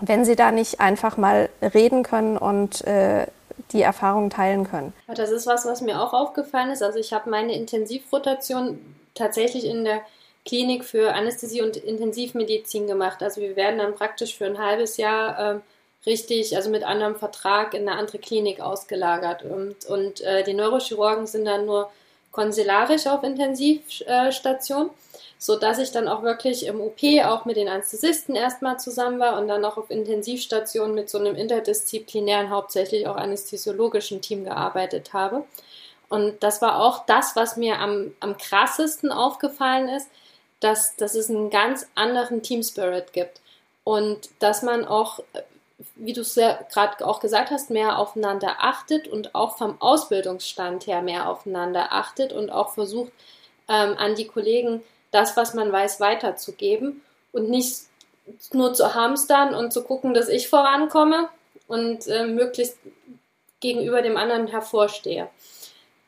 wenn 0.00 0.24
sie 0.24 0.36
da 0.36 0.52
nicht 0.52 0.80
einfach 0.80 1.16
mal 1.16 1.48
reden 1.60 2.02
können 2.02 2.36
und 2.36 2.86
äh, 2.86 3.26
die 3.72 3.82
Erfahrungen 3.82 4.30
teilen 4.30 4.68
können. 4.68 4.92
Das 5.06 5.30
ist 5.30 5.46
was, 5.46 5.64
was 5.64 5.80
mir 5.80 6.00
auch 6.00 6.12
aufgefallen 6.12 6.70
ist. 6.70 6.82
Also 6.82 6.98
ich 6.98 7.12
habe 7.12 7.30
meine 7.30 7.54
Intensivrotation 7.54 8.78
tatsächlich 9.14 9.64
in 9.64 9.84
der 9.84 10.00
Klinik 10.44 10.84
für 10.84 11.14
Anästhesie 11.14 11.62
und 11.62 11.76
Intensivmedizin 11.76 12.86
gemacht. 12.86 13.22
Also 13.22 13.40
wir 13.40 13.56
werden 13.56 13.78
dann 13.78 13.94
praktisch 13.94 14.36
für 14.36 14.44
ein 14.44 14.58
halbes 14.58 14.98
Jahr 14.98 15.56
äh, 15.56 15.60
richtig, 16.06 16.56
also 16.56 16.70
mit 16.70 16.84
anderem 16.84 17.16
Vertrag 17.16 17.74
in 17.74 17.88
eine 17.88 17.98
andere 17.98 18.18
Klinik 18.18 18.60
ausgelagert. 18.60 19.42
Und, 19.42 19.86
und 19.86 20.20
äh, 20.20 20.42
die 20.44 20.54
Neurochirurgen 20.54 21.26
sind 21.26 21.44
dann 21.44 21.66
nur 21.66 21.90
konsularisch 22.30 23.06
auf 23.06 23.22
Intensivstation, 23.22 24.90
so 25.38 25.56
dass 25.56 25.78
ich 25.78 25.92
dann 25.92 26.08
auch 26.08 26.22
wirklich 26.22 26.66
im 26.66 26.80
OP 26.80 27.00
auch 27.24 27.44
mit 27.44 27.56
den 27.56 27.68
Anästhesisten 27.68 28.34
erstmal 28.34 28.78
zusammen 28.78 29.20
war 29.20 29.38
und 29.38 29.46
dann 29.46 29.64
auch 29.64 29.76
auf 29.76 29.90
Intensivstation 29.90 30.94
mit 30.94 31.08
so 31.08 31.18
einem 31.18 31.36
interdisziplinären, 31.36 32.50
hauptsächlich 32.50 33.06
auch 33.06 33.16
anästhesiologischen 33.16 34.20
Team 34.20 34.44
gearbeitet 34.44 35.12
habe. 35.12 35.44
Und 36.08 36.42
das 36.42 36.60
war 36.60 36.80
auch 36.80 37.06
das, 37.06 37.36
was 37.36 37.56
mir 37.56 37.78
am, 37.78 38.12
am 38.20 38.36
krassesten 38.36 39.12
aufgefallen 39.12 39.88
ist, 39.88 40.08
dass, 40.60 40.96
dass 40.96 41.14
es 41.14 41.30
einen 41.30 41.50
ganz 41.50 41.86
anderen 41.94 42.42
Team 42.42 42.62
Spirit 42.62 43.12
gibt 43.12 43.40
und 43.84 44.30
dass 44.38 44.62
man 44.62 44.84
auch 44.84 45.20
wie 45.96 46.12
du 46.12 46.22
es 46.22 46.34
ja 46.34 46.58
gerade 46.72 47.06
auch 47.06 47.20
gesagt 47.20 47.50
hast, 47.50 47.70
mehr 47.70 47.98
aufeinander 47.98 48.56
achtet 48.58 49.08
und 49.08 49.34
auch 49.34 49.56
vom 49.58 49.80
Ausbildungsstand 49.80 50.86
her 50.86 51.02
mehr 51.02 51.28
aufeinander 51.28 51.92
achtet 51.92 52.32
und 52.32 52.50
auch 52.50 52.74
versucht, 52.74 53.12
ähm, 53.68 53.94
an 53.96 54.14
die 54.14 54.26
Kollegen 54.26 54.82
das, 55.10 55.36
was 55.36 55.54
man 55.54 55.70
weiß, 55.70 56.00
weiterzugeben 56.00 57.02
und 57.32 57.48
nicht 57.48 57.82
nur 58.52 58.74
zu 58.74 58.94
hamstern 58.94 59.54
und 59.54 59.72
zu 59.72 59.84
gucken, 59.84 60.14
dass 60.14 60.28
ich 60.28 60.48
vorankomme 60.48 61.28
und 61.68 62.06
äh, 62.06 62.26
möglichst 62.26 62.78
gegenüber 63.60 64.02
dem 64.02 64.16
anderen 64.16 64.46
hervorstehe. 64.46 65.28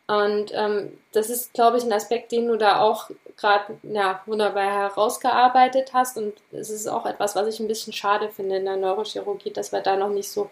Und 0.09 0.53
ähm, 0.55 0.93
das 1.13 1.31
ist, 1.31 1.53
glaube 1.53 1.79
ich, 1.79 1.85
ein 1.85 1.93
Aspekt, 1.93 2.31
den 2.31 2.47
du 2.47 2.57
da 2.57 2.81
auch 2.81 3.11
gerade 3.37 3.77
ja, 3.83 4.21
wunderbar 4.27 4.65
herausgearbeitet 4.65 5.91
hast. 5.93 6.17
Und 6.17 6.35
es 6.53 6.71
ist 6.71 6.87
auch 6.87 7.07
etwas, 7.07 7.35
was 7.35 7.49
ich 7.49 7.61
ein 7.61 7.69
bisschen 7.69 7.93
schade 7.93 8.29
finde 8.29 8.57
in 8.57 8.65
der 8.65 8.77
Neurochirurgie, 8.77 9.51
dass 9.51 9.73
wir 9.73 9.81
da 9.81 9.97
noch 9.97 10.11
nicht 10.11 10.31
so 10.31 10.49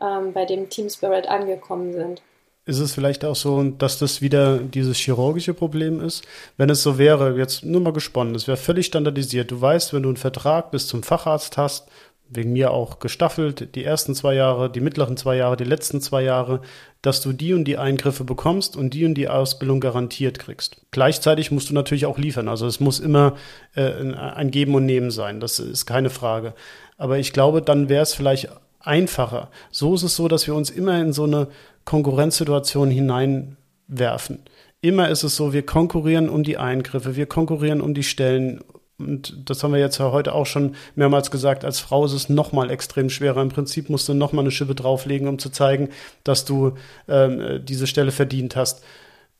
ähm, 0.00 0.32
bei 0.32 0.44
dem 0.44 0.68
Team 0.68 0.90
Spirit 0.90 1.26
angekommen 1.26 1.94
sind. 1.94 2.22
Ist 2.64 2.78
es 2.78 2.94
vielleicht 2.94 3.24
auch 3.24 3.34
so, 3.34 3.60
dass 3.62 3.98
das 3.98 4.22
wieder 4.22 4.58
dieses 4.58 4.96
chirurgische 4.98 5.52
Problem 5.52 6.00
ist? 6.00 6.24
Wenn 6.56 6.70
es 6.70 6.82
so 6.82 6.96
wäre, 6.96 7.36
jetzt 7.36 7.64
nur 7.64 7.80
mal 7.80 7.92
gesponnen, 7.92 8.36
es 8.36 8.46
wäre 8.46 8.56
völlig 8.56 8.86
standardisiert. 8.86 9.50
Du 9.50 9.60
weißt, 9.60 9.92
wenn 9.92 10.04
du 10.04 10.10
einen 10.10 10.16
Vertrag 10.16 10.70
bis 10.70 10.86
zum 10.86 11.02
Facharzt 11.02 11.56
hast, 11.56 11.88
wegen 12.34 12.52
mir 12.52 12.70
auch 12.70 12.98
gestaffelt, 12.98 13.74
die 13.74 13.84
ersten 13.84 14.14
zwei 14.14 14.34
Jahre, 14.34 14.70
die 14.70 14.80
mittleren 14.80 15.16
zwei 15.16 15.36
Jahre, 15.36 15.56
die 15.56 15.64
letzten 15.64 16.00
zwei 16.00 16.22
Jahre, 16.22 16.60
dass 17.02 17.20
du 17.20 17.32
die 17.32 17.52
und 17.52 17.64
die 17.64 17.78
Eingriffe 17.78 18.24
bekommst 18.24 18.76
und 18.76 18.94
die 18.94 19.04
und 19.04 19.14
die 19.14 19.28
Ausbildung 19.28 19.80
garantiert 19.80 20.38
kriegst. 20.38 20.82
Gleichzeitig 20.90 21.50
musst 21.50 21.70
du 21.70 21.74
natürlich 21.74 22.06
auch 22.06 22.18
liefern. 22.18 22.48
Also 22.48 22.66
es 22.66 22.80
muss 22.80 23.00
immer 23.00 23.34
äh, 23.74 23.82
ein 23.82 24.50
Geben 24.50 24.74
und 24.74 24.86
Nehmen 24.86 25.10
sein. 25.10 25.40
Das 25.40 25.58
ist 25.58 25.86
keine 25.86 26.10
Frage. 26.10 26.54
Aber 26.96 27.18
ich 27.18 27.32
glaube, 27.32 27.60
dann 27.60 27.88
wäre 27.88 28.02
es 28.02 28.14
vielleicht 28.14 28.48
einfacher. 28.80 29.50
So 29.70 29.94
ist 29.94 30.02
es 30.02 30.16
so, 30.16 30.28
dass 30.28 30.46
wir 30.46 30.54
uns 30.54 30.70
immer 30.70 31.00
in 31.00 31.12
so 31.12 31.24
eine 31.24 31.48
Konkurrenzsituation 31.84 32.90
hineinwerfen. 32.90 34.40
Immer 34.80 35.08
ist 35.08 35.22
es 35.22 35.36
so, 35.36 35.52
wir 35.52 35.64
konkurrieren 35.64 36.28
um 36.28 36.42
die 36.42 36.58
Eingriffe, 36.58 37.14
wir 37.16 37.26
konkurrieren 37.26 37.80
um 37.80 37.94
die 37.94 38.02
Stellen 38.02 38.60
und 39.02 39.36
das 39.44 39.62
haben 39.62 39.72
wir 39.72 39.80
jetzt 39.80 39.98
ja 39.98 40.12
heute 40.12 40.34
auch 40.34 40.46
schon 40.46 40.74
mehrmals 40.94 41.30
gesagt, 41.30 41.64
als 41.64 41.80
Frau 41.80 42.04
ist 42.04 42.12
es 42.12 42.28
nochmal 42.28 42.70
extrem 42.70 43.10
schwerer. 43.10 43.42
Im 43.42 43.48
Prinzip 43.48 43.90
musst 43.90 44.08
du 44.08 44.14
nochmal 44.14 44.44
eine 44.44 44.50
Schippe 44.50 44.74
drauflegen, 44.74 45.28
um 45.28 45.38
zu 45.38 45.50
zeigen, 45.50 45.88
dass 46.24 46.44
du 46.44 46.72
ähm, 47.08 47.60
diese 47.64 47.86
Stelle 47.86 48.12
verdient 48.12 48.56
hast. 48.56 48.82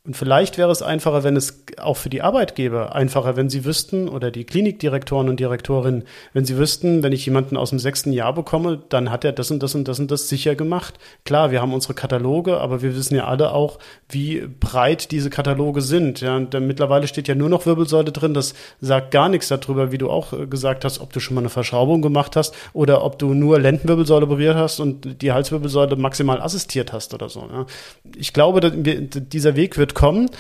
Und 0.05 0.17
vielleicht 0.17 0.59
wäre 0.59 0.73
es 0.73 0.83
einfacher, 0.83 1.23
wenn 1.23 1.37
es 1.37 1.63
auch 1.81 1.97
für 1.97 2.11
die 2.11 2.23
Arbeitgeber 2.23 2.93
einfacher, 2.93 3.37
wenn 3.37 3.49
sie 3.49 3.65
wüssten, 3.65 4.09
oder 4.09 4.33
die 4.33 4.43
Klinikdirektoren 4.43 5.29
und 5.29 5.39
Direktorinnen, 5.39 6.03
wenn 6.33 6.45
sie 6.45 6.59
wüssten, 6.59 7.05
wenn 7.05 7.13
ich 7.13 7.25
jemanden 7.25 7.57
aus 7.57 7.71
dem 7.71 7.79
sechsten 7.79 8.13
Jahr 8.13 8.35
bekomme, 8.35 8.83
dann 8.89 9.13
hat 9.13 9.25
er 9.25 9.31
das 9.31 9.53
und 9.53 9.63
das 9.63 9.77
und 9.77 9.87
das 9.87 10.01
und 10.01 10.11
das 10.11 10.29
sicher 10.29 10.57
gemacht. 10.57 10.99
Klar, 11.25 11.53
wir 11.53 11.63
haben 11.63 11.73
unsere 11.73 11.95
Kataloge, 11.95 12.59
aber 12.59 12.83
wir 12.83 12.97
wissen 12.97 13.15
ja 13.15 13.27
alle 13.27 13.53
auch, 13.53 13.79
wie 14.09 14.49
breit 14.59 15.13
diese 15.13 15.31
Kataloge 15.31 15.83
sind. 15.83 16.21
Ja, 16.21 16.37
und 16.37 16.53
mittlerweile 16.53 17.07
steht 17.07 17.29
ja 17.29 17.37
nur 17.37 17.49
noch 17.49 17.65
Wirbelsäule 17.65 18.11
drin. 18.11 18.35
Das 18.35 18.55
sagt 18.81 19.13
gar 19.13 19.29
nichts 19.29 19.47
darüber, 19.47 19.93
wie 19.93 19.99
du 19.99 20.11
auch 20.11 20.33
äh, 20.33 20.49
gesagt 20.49 20.85
hast, 20.85 21.01
ob 21.01 21.13
du 21.13 21.21
schon 21.21 21.37
mal 21.37 21.43
eine 21.43 21.49
Verschraubung 21.49 22.03
gemacht 22.03 22.35
hast 22.35 22.57
oder 22.73 23.05
ob 23.05 23.21
du 23.21 23.35
nur 23.35 23.61
Lendenwirbelsäule 23.61 24.27
operiert 24.27 24.57
hast 24.57 24.81
und 24.81 25.23
die 25.23 25.31
Halswirbelsäule 25.31 25.95
maximal 25.95 26.41
assistiert 26.43 26.93
hast 26.93 27.15
oder 27.15 27.29
so. 27.29 27.49
Ja. 27.53 27.67
Ich 28.17 28.33
glaube, 28.33 28.73
dieser 28.73 29.55
Weg 29.55 29.79
wird 29.79 29.92
kommen. 29.95 30.31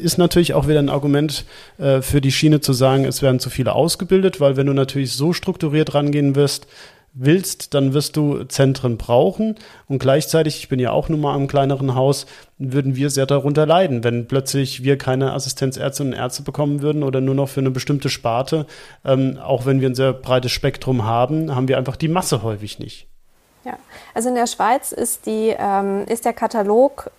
Ist 0.00 0.18
natürlich 0.18 0.54
auch 0.54 0.68
wieder 0.68 0.78
ein 0.78 0.88
Argument 0.88 1.44
äh, 1.78 2.02
für 2.02 2.20
die 2.20 2.32
Schiene 2.32 2.60
zu 2.60 2.72
sagen, 2.72 3.04
es 3.04 3.22
werden 3.22 3.40
zu 3.40 3.50
viele 3.50 3.74
ausgebildet, 3.74 4.40
weil 4.40 4.56
wenn 4.56 4.66
du 4.66 4.72
natürlich 4.72 5.12
so 5.12 5.32
strukturiert 5.32 5.94
rangehen 5.94 6.34
wirst, 6.34 6.66
willst, 7.14 7.74
dann 7.74 7.94
wirst 7.94 8.16
du 8.16 8.44
Zentren 8.44 8.98
brauchen. 8.98 9.54
Und 9.88 10.00
gleichzeitig, 10.00 10.58
ich 10.58 10.68
bin 10.68 10.80
ja 10.80 10.90
auch 10.90 11.08
nun 11.08 11.20
mal 11.20 11.36
im 11.36 11.46
kleineren 11.46 11.94
Haus, 11.94 12.26
würden 12.58 12.96
wir 12.96 13.08
sehr 13.08 13.26
darunter 13.26 13.66
leiden, 13.66 14.04
wenn 14.04 14.26
plötzlich 14.26 14.82
wir 14.82 14.98
keine 14.98 15.32
Assistenzärztinnen 15.32 16.12
und 16.12 16.18
Ärzte 16.18 16.42
bekommen 16.42 16.82
würden 16.82 17.02
oder 17.02 17.20
nur 17.20 17.34
noch 17.34 17.48
für 17.48 17.60
eine 17.60 17.70
bestimmte 17.70 18.10
Sparte. 18.10 18.66
Ähm, 19.04 19.38
auch 19.42 19.64
wenn 19.64 19.80
wir 19.80 19.88
ein 19.88 19.94
sehr 19.94 20.12
breites 20.12 20.52
Spektrum 20.52 21.04
haben, 21.04 21.54
haben 21.54 21.68
wir 21.68 21.78
einfach 21.78 21.96
die 21.96 22.08
Masse 22.08 22.42
häufig 22.42 22.78
nicht. 22.78 23.06
Ja, 23.64 23.78
also 24.12 24.28
in 24.28 24.34
der 24.34 24.46
Schweiz 24.46 24.92
ist, 24.92 25.26
die, 25.26 25.54
ähm, 25.56 26.04
ist 26.06 26.24
der 26.24 26.34
Katalog 26.34 27.10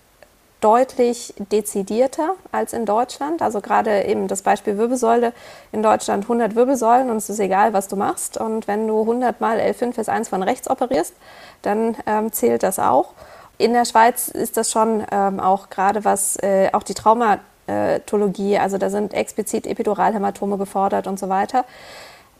deutlich 0.60 1.34
dezidierter 1.52 2.30
als 2.52 2.72
in 2.72 2.86
Deutschland. 2.86 3.42
Also 3.42 3.60
gerade 3.60 4.04
eben 4.04 4.28
das 4.28 4.42
Beispiel 4.42 4.78
Wirbelsäule. 4.78 5.32
In 5.72 5.82
Deutschland 5.82 6.24
100 6.24 6.54
Wirbelsäulen 6.54 7.10
und 7.10 7.18
es 7.18 7.28
ist 7.28 7.40
egal, 7.40 7.72
was 7.72 7.88
du 7.88 7.96
machst. 7.96 8.38
Und 8.38 8.66
wenn 8.66 8.86
du 8.88 9.00
100 9.00 9.40
mal 9.40 9.58
L5S1 9.58 10.28
von 10.28 10.42
rechts 10.42 10.68
operierst, 10.70 11.14
dann 11.62 11.96
ähm, 12.06 12.32
zählt 12.32 12.62
das 12.62 12.78
auch. 12.78 13.12
In 13.58 13.72
der 13.72 13.84
Schweiz 13.84 14.28
ist 14.28 14.56
das 14.56 14.70
schon 14.70 15.04
ähm, 15.10 15.40
auch 15.40 15.70
gerade 15.70 16.04
was, 16.04 16.36
äh, 16.42 16.68
auch 16.72 16.82
die 16.82 16.94
Traumatologie, 16.94 18.58
also 18.58 18.76
da 18.76 18.90
sind 18.90 19.14
explizit 19.14 19.66
Epiduralhämatome 19.66 20.58
gefordert 20.58 21.06
und 21.06 21.18
so 21.18 21.30
weiter. 21.30 21.64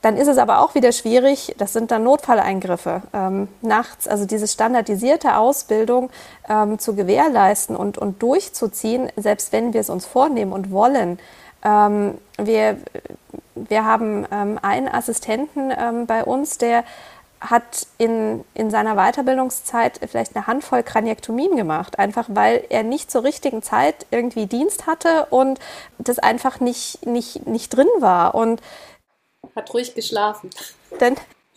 Dann 0.06 0.16
ist 0.16 0.28
es 0.28 0.38
aber 0.38 0.60
auch 0.60 0.76
wieder 0.76 0.92
schwierig, 0.92 1.52
das 1.58 1.72
sind 1.72 1.90
dann 1.90 2.04
Notfalleingriffe 2.04 3.02
ähm, 3.12 3.48
nachts, 3.60 4.06
also 4.06 4.24
diese 4.24 4.46
standardisierte 4.46 5.36
Ausbildung 5.36 6.10
ähm, 6.48 6.78
zu 6.78 6.94
gewährleisten 6.94 7.74
und, 7.74 7.98
und 7.98 8.22
durchzuziehen, 8.22 9.10
selbst 9.16 9.50
wenn 9.50 9.72
wir 9.72 9.80
es 9.80 9.90
uns 9.90 10.06
vornehmen 10.06 10.52
und 10.52 10.70
wollen. 10.70 11.18
Ähm, 11.64 12.18
wir, 12.38 12.76
wir 13.56 13.84
haben 13.84 14.24
ähm, 14.30 14.60
einen 14.62 14.86
Assistenten 14.86 15.72
ähm, 15.76 16.06
bei 16.06 16.22
uns, 16.22 16.56
der 16.56 16.84
hat 17.40 17.88
in, 17.98 18.44
in 18.54 18.70
seiner 18.70 18.94
Weiterbildungszeit 18.94 19.98
vielleicht 20.08 20.36
eine 20.36 20.46
Handvoll 20.46 20.84
Kraniektomien 20.84 21.56
gemacht, 21.56 21.98
einfach 21.98 22.26
weil 22.28 22.62
er 22.70 22.84
nicht 22.84 23.10
zur 23.10 23.24
richtigen 23.24 23.60
Zeit 23.60 24.06
irgendwie 24.12 24.46
Dienst 24.46 24.86
hatte 24.86 25.26
und 25.30 25.58
das 25.98 26.20
einfach 26.20 26.60
nicht, 26.60 27.04
nicht, 27.04 27.48
nicht 27.48 27.70
drin 27.70 27.88
war. 27.98 28.36
Und 28.36 28.62
hat 29.56 29.72
ruhig 29.74 29.94
geschlafen. 29.94 30.50
Dann. 30.98 31.16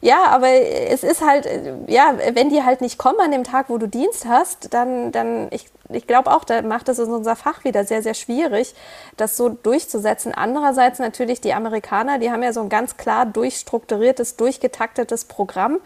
ja, 0.00 0.24
aber 0.26 0.48
es 0.48 1.04
ist 1.04 1.20
halt, 1.20 1.46
ja, 1.86 2.18
wenn 2.32 2.48
die 2.48 2.62
halt 2.62 2.80
nicht 2.80 2.98
kommen 2.98 3.20
an 3.20 3.30
dem 3.30 3.44
Tag, 3.44 3.68
wo 3.68 3.78
du 3.78 3.86
Dienst 3.86 4.24
hast, 4.26 4.72
dann, 4.72 5.12
dann 5.12 5.48
ich, 5.50 5.68
ich 5.90 6.06
glaube 6.06 6.32
auch, 6.32 6.44
da 6.44 6.62
macht 6.62 6.88
es 6.88 6.98
unser 6.98 7.36
Fach 7.36 7.64
wieder 7.64 7.84
sehr, 7.84 8.02
sehr 8.02 8.14
schwierig, 8.14 8.74
das 9.16 9.36
so 9.36 9.50
durchzusetzen. 9.50 10.32
Andererseits 10.34 10.98
natürlich 10.98 11.40
die 11.40 11.52
Amerikaner, 11.52 12.18
die 12.18 12.30
haben 12.30 12.42
ja 12.42 12.52
so 12.52 12.62
ein 12.62 12.68
ganz 12.68 12.96
klar 12.96 13.26
durchstrukturiertes, 13.26 14.36
durchgetaktetes 14.36 15.26
Programm, 15.26 15.80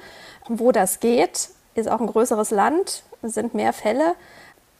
wo 0.48 0.72
das 0.72 1.00
geht. 1.00 1.50
Ist 1.74 1.90
auch 1.90 2.00
ein 2.00 2.06
größeres 2.06 2.50
Land, 2.50 3.02
sind 3.22 3.54
mehr 3.54 3.72
Fälle. 3.72 4.14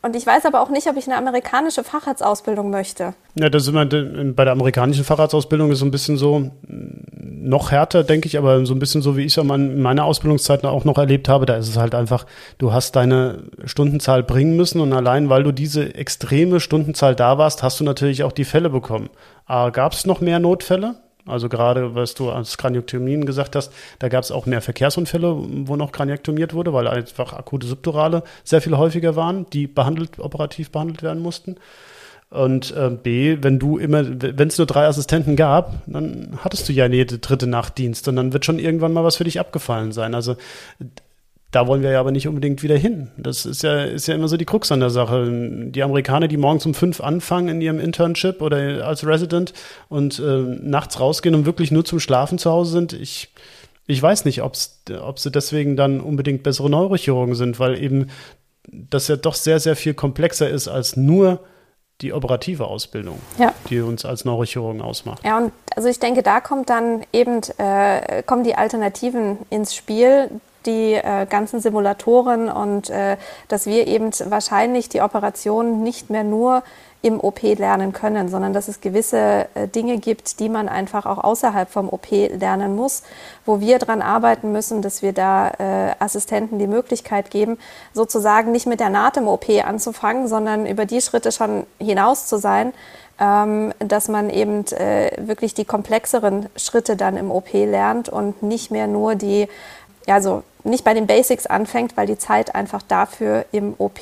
Und 0.03 0.17
ich 0.17 0.27
weiß 0.27 0.47
aber 0.47 0.63
auch 0.63 0.71
nicht, 0.71 0.87
ob 0.89 0.97
ich 0.97 1.07
eine 1.07 1.17
amerikanische 1.17 1.85
Facharztausbildung 1.85 2.71
möchte. 2.71 3.13
Ja, 3.35 3.51
das 3.51 3.65
ist 3.65 3.69
immer 3.69 3.85
bei 3.85 4.45
der 4.45 4.53
amerikanischen 4.53 5.05
Facharztausbildung 5.05 5.71
ist 5.71 5.81
so 5.81 5.85
ein 5.85 5.91
bisschen 5.91 6.17
so 6.17 6.51
noch 6.67 7.71
härter, 7.71 8.03
denke 8.03 8.27
ich, 8.27 8.39
aber 8.39 8.65
so 8.65 8.75
ein 8.75 8.79
bisschen 8.79 9.03
so, 9.03 9.17
wie 9.19 9.23
ich 9.23 9.37
es 9.37 9.43
in 9.43 9.83
meiner 9.83 10.05
Ausbildungszeit 10.05 10.65
auch 10.65 10.85
noch 10.85 10.97
erlebt 10.97 11.29
habe. 11.29 11.45
Da 11.45 11.57
ist 11.57 11.69
es 11.69 11.77
halt 11.77 11.95
einfach, 11.95 12.25
du 12.57 12.73
hast 12.73 12.97
deine 12.97 13.45
Stundenzahl 13.65 14.23
bringen 14.23 14.57
müssen 14.57 14.81
und 14.81 14.95
allein, 14.95 15.29
weil 15.29 15.43
du 15.43 15.53
diese 15.53 15.95
extreme 15.95 16.61
Stundenzahl 16.61 17.15
da 17.15 17.37
warst, 17.37 17.63
hast 17.63 17.79
du 17.81 17.85
natürlich 17.85 18.25
auch 18.25 18.33
die 18.33 18.45
Fälle 18.45 18.71
bekommen. 18.71 19.11
Gab 19.47 19.93
es 19.93 20.07
noch 20.07 20.23
mehr 20.23 20.39
Notfälle? 20.39 20.95
Also 21.31 21.49
gerade, 21.49 21.95
was 21.95 22.15
du 22.15 22.31
als 22.31 22.59
Kraniektomien 22.59 23.25
gesagt 23.25 23.57
hast, 23.57 23.73
da 23.99 24.09
gab 24.09 24.25
es 24.25 24.31
auch 24.31 24.47
mehr 24.47 24.61
Verkehrsunfälle, 24.61 25.35
wo 25.67 25.77
noch 25.77 25.93
kraniektomiert 25.93 26.55
wurde, 26.55 26.73
weil 26.73 26.89
einfach 26.89 27.33
akute 27.33 27.67
Subdurale 27.67 28.23
sehr 28.45 28.61
viel 28.61 28.77
häufiger 28.77 29.17
waren, 29.17 29.47
die 29.53 29.67
behandelt, 29.67 30.19
operativ 30.19 30.71
behandelt 30.71 31.03
werden 31.03 31.23
mussten. 31.23 31.57
Und 32.31 32.75
äh, 32.77 32.91
B, 32.91 33.39
wenn 33.41 33.59
du 33.59 33.77
immer, 33.77 34.05
wenn 34.07 34.49
es 34.49 34.57
nur 34.57 34.67
drei 34.67 34.87
Assistenten 34.87 35.35
gab, 35.35 35.83
dann 35.87 36.39
hattest 36.45 36.69
du 36.69 36.73
ja 36.73 36.87
jede 36.87 37.19
dritte 37.19 37.49
Nachtdienst 37.49 38.07
und 38.07 38.17
dann 38.17 38.33
wird 38.33 38.45
schon 38.45 38.61
irgendwann 38.61 38.93
mal 38.93 39.03
was 39.03 39.17
für 39.17 39.25
dich 39.25 39.41
abgefallen 39.41 39.91
sein. 39.91 40.15
Also 40.15 40.37
da 41.51 41.67
wollen 41.67 41.83
wir 41.83 41.91
ja 41.91 42.01
aber 42.01 42.13
nicht 42.13 42.29
unbedingt 42.29 42.63
wieder 42.63 42.77
hin. 42.77 43.11
Das 43.17 43.45
ist 43.45 43.63
ja, 43.63 43.83
ist 43.83 44.07
ja 44.07 44.15
immer 44.15 44.29
so 44.29 44.37
die 44.37 44.45
Krux 44.45 44.71
an 44.71 44.81
der 44.81 44.91
Sache. 44.91 45.29
Die 45.71 45.83
Amerikaner, 45.83 46.29
die 46.29 46.37
morgens 46.37 46.65
um 46.65 46.75
fünf 46.75 47.01
anfangen 47.01 47.49
in 47.49 47.61
ihrem 47.61 47.81
Internship 47.81 48.41
oder 48.41 48.87
als 48.87 49.05
Resident 49.05 49.53
und 49.89 50.21
äh, 50.21 50.23
nachts 50.23 51.01
rausgehen 51.01 51.35
und 51.35 51.47
wirklich 51.47 51.73
nur 51.73 51.85
zum 51.85 51.99
Schlafen 51.99 52.39
zu 52.39 52.51
Hause 52.51 52.71
sind, 52.71 52.93
ich, 52.93 53.33
ich 53.87 54.01
weiß 54.01 54.25
nicht, 54.27 54.43
ob's, 54.43 54.83
ob 55.03 55.19
sie 55.19 55.33
deswegen 55.33 55.77
dann 55.77 56.01
unbedingt 56.01 56.45
bessere 56.45 56.71
Neurochirurgen 56.71 57.35
sind, 57.35 57.59
weil 57.59 57.83
eben 57.83 58.11
das 58.71 59.09
ja 59.09 59.17
doch 59.17 59.35
sehr, 59.35 59.59
sehr 59.59 59.75
viel 59.75 59.95
komplexer 59.95 60.49
ist 60.49 60.69
als 60.69 60.97
nur 60.97 61.41
die 62.01 62.13
operative 62.13 62.67
Ausbildung, 62.67 63.21
ja. 63.39 63.53
die 63.69 63.81
uns 63.81 64.05
als 64.05 64.25
Neurochirurgen 64.25 64.81
ausmacht. 64.81 65.25
Ja, 65.25 65.37
und 65.37 65.53
also 65.75 65.89
ich 65.89 65.99
denke, 65.99 66.23
da 66.23 66.41
kommt 66.41 66.71
dann 66.71 67.03
eben, 67.13 67.41
äh, 67.59 68.23
kommen 68.23 68.45
die 68.45 68.55
Alternativen 68.55 69.39
ins 69.51 69.75
Spiel, 69.75 70.31
die 70.67 70.95
äh, 70.95 71.27
ganzen 71.29 71.61
Simulatoren 71.61 72.49
und 72.49 72.91
äh, 72.91 73.17
dass 73.49 73.67
wir 73.67 73.87
eben 73.87 74.11
wahrscheinlich 74.27 74.89
die 74.89 75.01
Operation 75.01 75.83
nicht 75.83 76.11
mehr 76.11 76.25
nur 76.25 76.63
im 77.03 77.19
OP 77.19 77.43
lernen 77.43 77.93
können, 77.93 78.29
sondern 78.29 78.53
dass 78.53 78.69
es 78.69 78.81
gewisse 78.81 79.49
äh, 79.55 79.69
Dinge 79.69 79.99
gibt, 79.99 80.39
die 80.39 80.51
man 80.51 80.69
einfach 80.69 81.07
auch 81.07 81.19
außerhalb 81.19 81.71
vom 81.71 81.89
OP 81.89 82.11
lernen 82.11 82.77
muss, 82.77 83.03
wo 83.47 83.61
wir 83.61 83.79
daran 83.79 84.03
arbeiten 84.03 84.53
müssen, 84.53 84.83
dass 84.83 85.01
wir 85.01 85.15
da 85.15 85.49
äh, 85.59 85.95
Assistenten 85.99 86.59
die 86.59 86.67
Möglichkeit 86.67 87.31
geben, 87.31 87.59
sozusagen 87.95 88.53
nicht 88.53 88.67
mit 88.67 88.81
der 88.81 88.91
Naht 88.91 89.17
im 89.17 89.29
OP 89.29 89.49
anzufangen, 89.65 90.29
sondern 90.29 90.67
über 90.67 90.85
die 90.85 91.01
Schritte 91.01 91.33
schon 91.33 91.65
hinaus 91.79 92.27
zu 92.27 92.37
sein, 92.37 92.75
ähm, 93.19 93.73
dass 93.79 94.09
man 94.09 94.29
eben 94.29 94.67
äh, 94.69 95.13
wirklich 95.19 95.55
die 95.55 95.65
komplexeren 95.65 96.49
Schritte 96.57 96.97
dann 96.97 97.17
im 97.17 97.31
OP 97.31 97.53
lernt 97.53 98.09
und 98.09 98.43
nicht 98.43 98.71
mehr 98.71 98.87
nur 98.87 99.15
die 99.15 99.49
ja, 100.07 100.21
so 100.21 100.43
nicht 100.65 100.85
bei 100.85 100.95
den 100.95 101.07
Basics 101.07 101.47
anfängt, 101.47 101.97
weil 101.97 102.07
die 102.07 102.19
Zeit 102.19 102.55
einfach 102.55 102.83
dafür 102.83 103.47
im 103.53 103.75
OP 103.79 104.01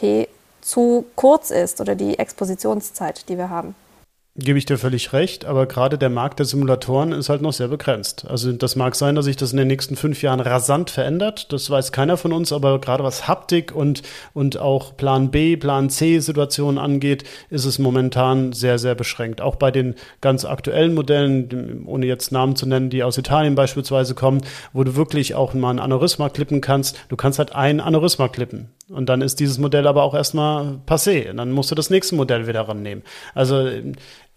zu 0.61 1.07
kurz 1.16 1.51
ist 1.51 1.80
oder 1.80 1.94
die 1.94 2.18
Expositionszeit, 2.18 3.28
die 3.28 3.38
wir 3.38 3.51
haben. 3.51 3.74
Gebe 4.41 4.57
ich 4.57 4.66
dir 4.66 4.78
völlig 4.78 5.12
recht, 5.12 5.47
aber 5.47 5.66
gerade 5.66 5.99
der 5.99 6.11
Markt 6.11 6.39
der 6.39 6.47
Simulatoren 6.47 7.11
ist 7.11 7.28
halt 7.28 7.43
noch 7.43 7.53
sehr 7.53 7.66
begrenzt. 7.66 8.24
Also 8.28 8.53
das 8.53 8.76
mag 8.76 8.95
sein, 8.95 9.16
dass 9.16 9.24
sich 9.24 9.36
das 9.36 9.51
in 9.51 9.59
den 9.59 9.66
nächsten 9.66 9.97
fünf 9.97 10.22
Jahren 10.22 10.39
rasant 10.39 10.91
verändert. 10.91 11.53
Das 11.53 11.68
weiß 11.68 11.91
keiner 11.91 12.16
von 12.16 12.32
uns, 12.32 12.53
aber 12.53 12.80
gerade 12.80 13.03
was 13.03 13.26
Haptik 13.26 13.74
und, 13.74 14.03
und 14.34 14.57
auch 14.57 14.97
Plan 14.97 15.32
B, 15.32 15.57
Plan 15.57 15.91
C 15.91 16.20
Situationen 16.20 16.78
angeht, 16.78 17.24
ist 17.51 17.64
es 17.64 17.80
momentan 17.80 18.53
sehr, 18.53 18.78
sehr 18.78 18.95
beschränkt. 18.95 19.41
Auch 19.41 19.57
bei 19.57 19.72
den 19.72 19.97
ganz 20.20 20.45
aktuellen 20.45 20.95
Modellen, 20.95 21.84
ohne 21.84 22.07
jetzt 22.07 22.30
Namen 22.30 22.55
zu 22.55 22.66
nennen, 22.66 22.91
die 22.91 23.03
aus 23.03 23.18
Italien 23.18 23.57
beispielsweise 23.57 24.14
kommen, 24.14 24.43
wo 24.72 24.84
du 24.84 24.95
wirklich 24.95 25.34
auch 25.34 25.53
mal 25.53 25.70
ein 25.70 25.80
Aneurysma 25.80 26.28
klippen 26.28 26.61
kannst. 26.61 26.97
Du 27.09 27.16
kannst 27.16 27.41
halt 27.41 27.57
ein 27.57 27.80
Aneurysma 27.80 28.28
klippen. 28.28 28.68
Und 28.89 29.09
dann 29.09 29.20
ist 29.20 29.41
dieses 29.41 29.59
Modell 29.59 29.86
aber 29.86 30.03
auch 30.03 30.14
erstmal 30.14 30.78
passé. 30.86 31.28
Und 31.28 31.36
dann 31.39 31.51
musst 31.51 31.70
du 31.70 31.74
das 31.74 31.91
nächste 31.91 32.14
Modell 32.14 32.47
wieder 32.47 32.62
rannehmen. 32.62 33.03
Also 33.34 33.68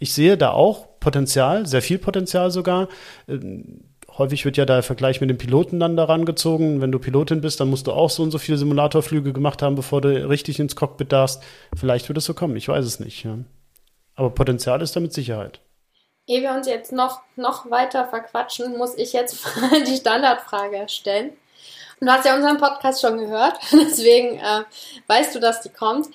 ich 0.01 0.13
sehe 0.13 0.35
da 0.35 0.51
auch 0.51 0.99
Potenzial, 0.99 1.67
sehr 1.67 1.83
viel 1.83 1.99
Potenzial 1.99 2.49
sogar. 2.49 2.89
Ähm, 3.27 3.83
häufig 4.17 4.45
wird 4.45 4.57
ja 4.57 4.65
der 4.65 4.81
Vergleich 4.81 5.21
mit 5.21 5.29
den 5.29 5.37
Piloten 5.37 5.79
dann 5.79 5.95
daran 5.95 6.25
gezogen. 6.25 6.81
Wenn 6.81 6.91
du 6.91 6.97
Pilotin 6.97 7.39
bist, 7.39 7.59
dann 7.59 7.69
musst 7.69 7.85
du 7.85 7.91
auch 7.91 8.09
so 8.09 8.23
und 8.23 8.31
so 8.31 8.39
viele 8.39 8.57
Simulatorflüge 8.57 9.31
gemacht 9.31 9.61
haben, 9.61 9.75
bevor 9.75 10.01
du 10.01 10.27
richtig 10.27 10.59
ins 10.59 10.75
Cockpit 10.75 11.11
darfst. 11.11 11.43
Vielleicht 11.75 12.09
wird 12.09 12.17
es 12.17 12.25
so 12.25 12.33
kommen, 12.33 12.55
ich 12.55 12.67
weiß 12.67 12.83
es 12.83 12.99
nicht. 12.99 13.27
Aber 14.15 14.31
Potenzial 14.31 14.81
ist 14.81 14.95
da 14.95 14.99
mit 14.99 15.13
Sicherheit. 15.13 15.59
Ehe 16.25 16.41
wir 16.41 16.51
uns 16.51 16.67
jetzt 16.67 16.91
noch, 16.91 17.21
noch 17.35 17.69
weiter 17.69 18.07
verquatschen, 18.07 18.77
muss 18.79 18.97
ich 18.97 19.13
jetzt 19.13 19.45
die 19.87 19.97
Standardfrage 19.97 20.89
stellen. 20.89 21.33
Du 21.99 22.07
hast 22.07 22.25
ja 22.25 22.35
unseren 22.35 22.57
Podcast 22.57 23.01
schon 23.01 23.19
gehört, 23.19 23.59
deswegen 23.71 24.39
äh, 24.39 24.63
weißt 25.05 25.35
du, 25.35 25.39
dass 25.39 25.61
die 25.61 25.69
kommt. 25.69 26.07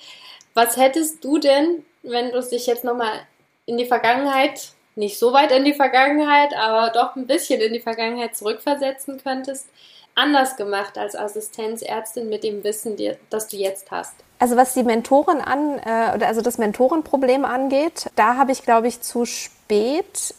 Was 0.53 0.75
hättest 0.75 1.23
du 1.23 1.37
denn, 1.37 1.85
wenn 2.03 2.31
du 2.33 2.41
dich 2.41 2.67
jetzt 2.67 2.83
nochmal 2.83 3.21
in 3.67 3.77
die 3.77 3.85
Vergangenheit, 3.85 4.71
nicht 4.95 5.19
so 5.19 5.31
weit 5.31 5.51
in 5.51 5.63
die 5.63 5.75
Vergangenheit, 5.75 6.55
aber 6.55 6.89
doch 6.89 7.15
ein 7.15 7.27
bisschen 7.27 7.61
in 7.61 7.73
die 7.73 7.79
Vergangenheit 7.79 8.35
zurückversetzen 8.35 9.21
könntest, 9.23 9.67
anders 10.15 10.57
gemacht 10.57 10.97
als 10.97 11.15
Assistenzärztin 11.15 12.27
mit 12.27 12.43
dem 12.43 12.63
Wissen, 12.63 12.97
das 13.29 13.47
du 13.47 13.57
jetzt 13.57 13.91
hast? 13.91 14.15
Also 14.39 14.55
was 14.55 14.73
die 14.73 14.83
Mentoren 14.83 15.41
an, 15.41 15.79
äh, 15.79 16.15
oder 16.15 16.27
also 16.27 16.41
das 16.41 16.57
Mentorenproblem 16.57 17.45
angeht, 17.45 18.09
da 18.15 18.37
habe 18.37 18.51
ich, 18.51 18.63
glaube 18.63 18.87
ich, 18.87 19.01
zu 19.01 19.25
spät 19.25 20.33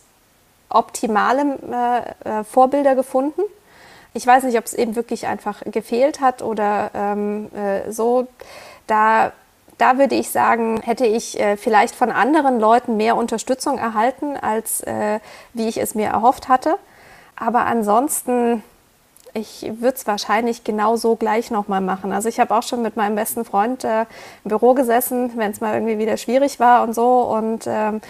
optimale 0.69 2.15
äh, 2.25 2.41
äh 2.41 2.45
Vorbilder 2.45 2.95
gefunden. 2.95 3.43
Ich 4.15 4.27
weiß 4.27 4.45
nicht, 4.45 4.59
ob 4.59 4.65
es 4.65 4.75
eben 4.75 4.97
wirklich 4.97 5.27
einfach 5.27 5.63
gefehlt 5.65 6.21
hat 6.21 6.43
oder 6.43 6.91
ähm, 6.95 7.51
äh, 7.55 7.91
so. 7.93 8.27
Da, 8.87 9.33
da 9.79 9.97
würde 9.97 10.17
ich 10.17 10.31
sagen, 10.31 10.81
hätte 10.83 11.07
ich 11.07 11.39
äh, 11.39 11.57
vielleicht 11.57 11.95
von 11.95 12.11
anderen 12.11 12.61
Leuten 12.61 12.97
mehr 12.97 13.17
Unterstützung 13.17 13.79
erhalten, 13.79 14.37
als 14.37 14.81
äh, 14.83 15.21
wie 15.55 15.69
ich 15.69 15.79
es 15.79 15.95
mir 15.95 16.09
erhofft 16.09 16.49
hatte. 16.49 16.77
Aber 17.37 17.67
ansonsten, 17.67 18.65
ich 19.35 19.71
würde 19.79 19.97
es 19.97 20.07
wahrscheinlich 20.07 20.65
genau 20.65 20.97
so 20.97 21.15
gleich 21.15 21.53
nochmal 21.53 21.81
machen. 21.81 22.13
Also 22.13 22.29
ich 22.29 22.41
habe 22.41 22.55
auch 22.57 22.65
schon 22.65 22.83
mit 22.83 22.97
meinem 22.97 23.15
besten 23.15 23.45
Freund 23.45 23.85
äh, 23.85 24.03
im 24.45 24.49
Büro 24.49 24.75
gesessen, 24.75 25.33
wenn 25.37 25.53
es 25.53 25.61
mal 25.61 25.75
irgendwie 25.75 25.99
wieder 25.99 26.17
schwierig 26.17 26.59
war 26.59 26.83
und 26.83 26.95
so. 26.95 27.21
Und 27.23 27.67
ähm, 27.69 28.01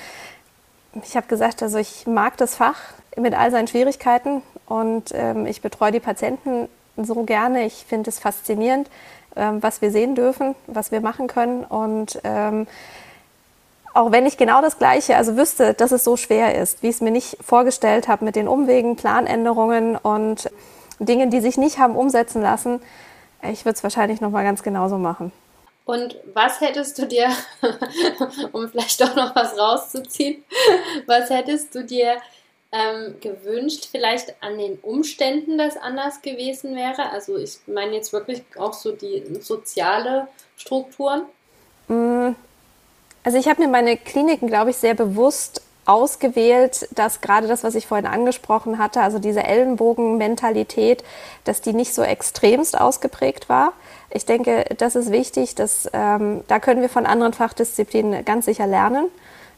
ich 1.05 1.17
habe 1.17 1.27
gesagt, 1.27 1.63
also 1.63 1.77
ich 1.77 2.07
mag 2.07 2.39
das 2.39 2.55
Fach 2.55 2.79
mit 3.17 3.35
all 3.35 3.51
seinen 3.51 3.69
Schwierigkeiten 3.69 4.43
und 4.67 5.13
ähm, 5.13 5.45
ich 5.45 5.61
betreue 5.61 5.93
die 5.93 6.01
Patienten 6.01 6.69
so 6.97 7.25
gerne. 7.25 7.67
Ich 7.67 7.85
finde 7.87 8.11
es 8.11 8.19
faszinierend, 8.19 8.89
ähm, 9.39 9.63
was 9.63 9.81
wir 9.81 9.91
sehen 9.91 10.15
dürfen, 10.15 10.55
was 10.67 10.93
wir 10.93 11.01
machen 11.01 11.27
können. 11.29 11.65
Und 11.65 12.21
ähm, 12.25 12.67
auch 13.95 14.13
wenn 14.13 14.27
ich 14.27 14.37
genau 14.37 14.61
das 14.61 14.79
Gleiche, 14.79 15.17
also 15.17 15.37
wüsste, 15.37 15.75
dass 15.75 15.93
es 15.93 16.05
so 16.05 16.17
schwer 16.17 16.55
ist, 16.61 16.83
wie 16.83 16.89
ich 16.89 16.97
es 16.97 17.01
mir 17.01 17.11
nicht 17.11 17.39
vorgestellt 17.41 18.09
habe 18.09 18.25
mit 18.25 18.37
den 18.37 18.49
Umwegen, 18.49 18.97
Planänderungen 18.97 19.97
und 19.97 20.51
Dingen, 20.99 21.31
die 21.31 21.41
sich 21.41 21.57
nicht 21.57 21.79
haben 21.79 21.97
umsetzen 21.97 22.43
lassen, 22.43 22.81
ich 23.43 23.65
würde 23.65 23.77
es 23.77 23.83
wahrscheinlich 23.83 24.21
noch 24.21 24.31
mal 24.31 24.45
ganz 24.45 24.63
genauso 24.63 24.99
machen. 24.99 25.33
Und 25.85 26.17
was 26.35 26.61
hättest 26.61 26.99
du 26.99 27.07
dir, 27.07 27.29
um 28.53 28.69
vielleicht 28.69 29.01
doch 29.01 29.17
noch 29.17 29.35
was 29.35 29.59
rauszuziehen, 29.59 30.45
was 31.07 31.31
hättest 31.31 31.75
du 31.75 31.85
dir 31.85 32.17
ähm, 32.73 33.17
gewünscht, 33.21 33.89
vielleicht 33.91 34.35
an 34.43 34.59
den 34.59 34.79
Umständen 34.81 35.59
das 35.59 35.77
anders 35.77 36.23
gewesen 36.23 36.77
wäre? 36.77 37.11
Also 37.11 37.37
ich 37.37 37.59
meine 37.67 37.95
jetzt 37.95 38.13
wirklich 38.13 38.43
auch 38.59 38.75
so 38.75 38.93
die 38.93 39.23
soziale 39.41 40.29
Strukturen. 40.57 41.23
Mm, 41.89 42.35
also 43.25 43.39
ich 43.39 43.49
habe 43.49 43.63
mir 43.63 43.69
meine 43.69 43.97
Kliniken, 43.97 44.49
glaube 44.49 44.71
ich, 44.71 44.77
sehr 44.77 44.95
bewusst 44.95 45.63
ausgewählt, 45.89 46.87
dass 46.91 47.23
gerade 47.23 47.49
das, 47.49 47.65
was 47.65 47.75
ich 47.75 47.87
vorhin 47.87 48.07
angesprochen 48.07 48.79
hatte, 48.79 49.01
also 49.01 49.19
diese 49.19 49.43
Ellenbogenmentalität, 49.43 51.03
dass 51.45 51.63
die 51.63 51.73
nicht 51.73 51.95
so 51.95 52.03
extremst 52.03 52.79
ausgeprägt 52.79 53.49
war. 53.49 53.73
Ich 54.11 54.27
denke, 54.27 54.67
das 54.77 54.97
ist 54.97 55.11
wichtig, 55.11 55.55
dass 55.55 55.89
ähm, 55.95 56.43
da 56.47 56.59
können 56.59 56.83
wir 56.83 56.91
von 56.91 57.07
anderen 57.07 57.33
Fachdisziplinen 57.33 58.23
ganz 58.27 58.45
sicher 58.45 58.67
lernen, 58.67 59.07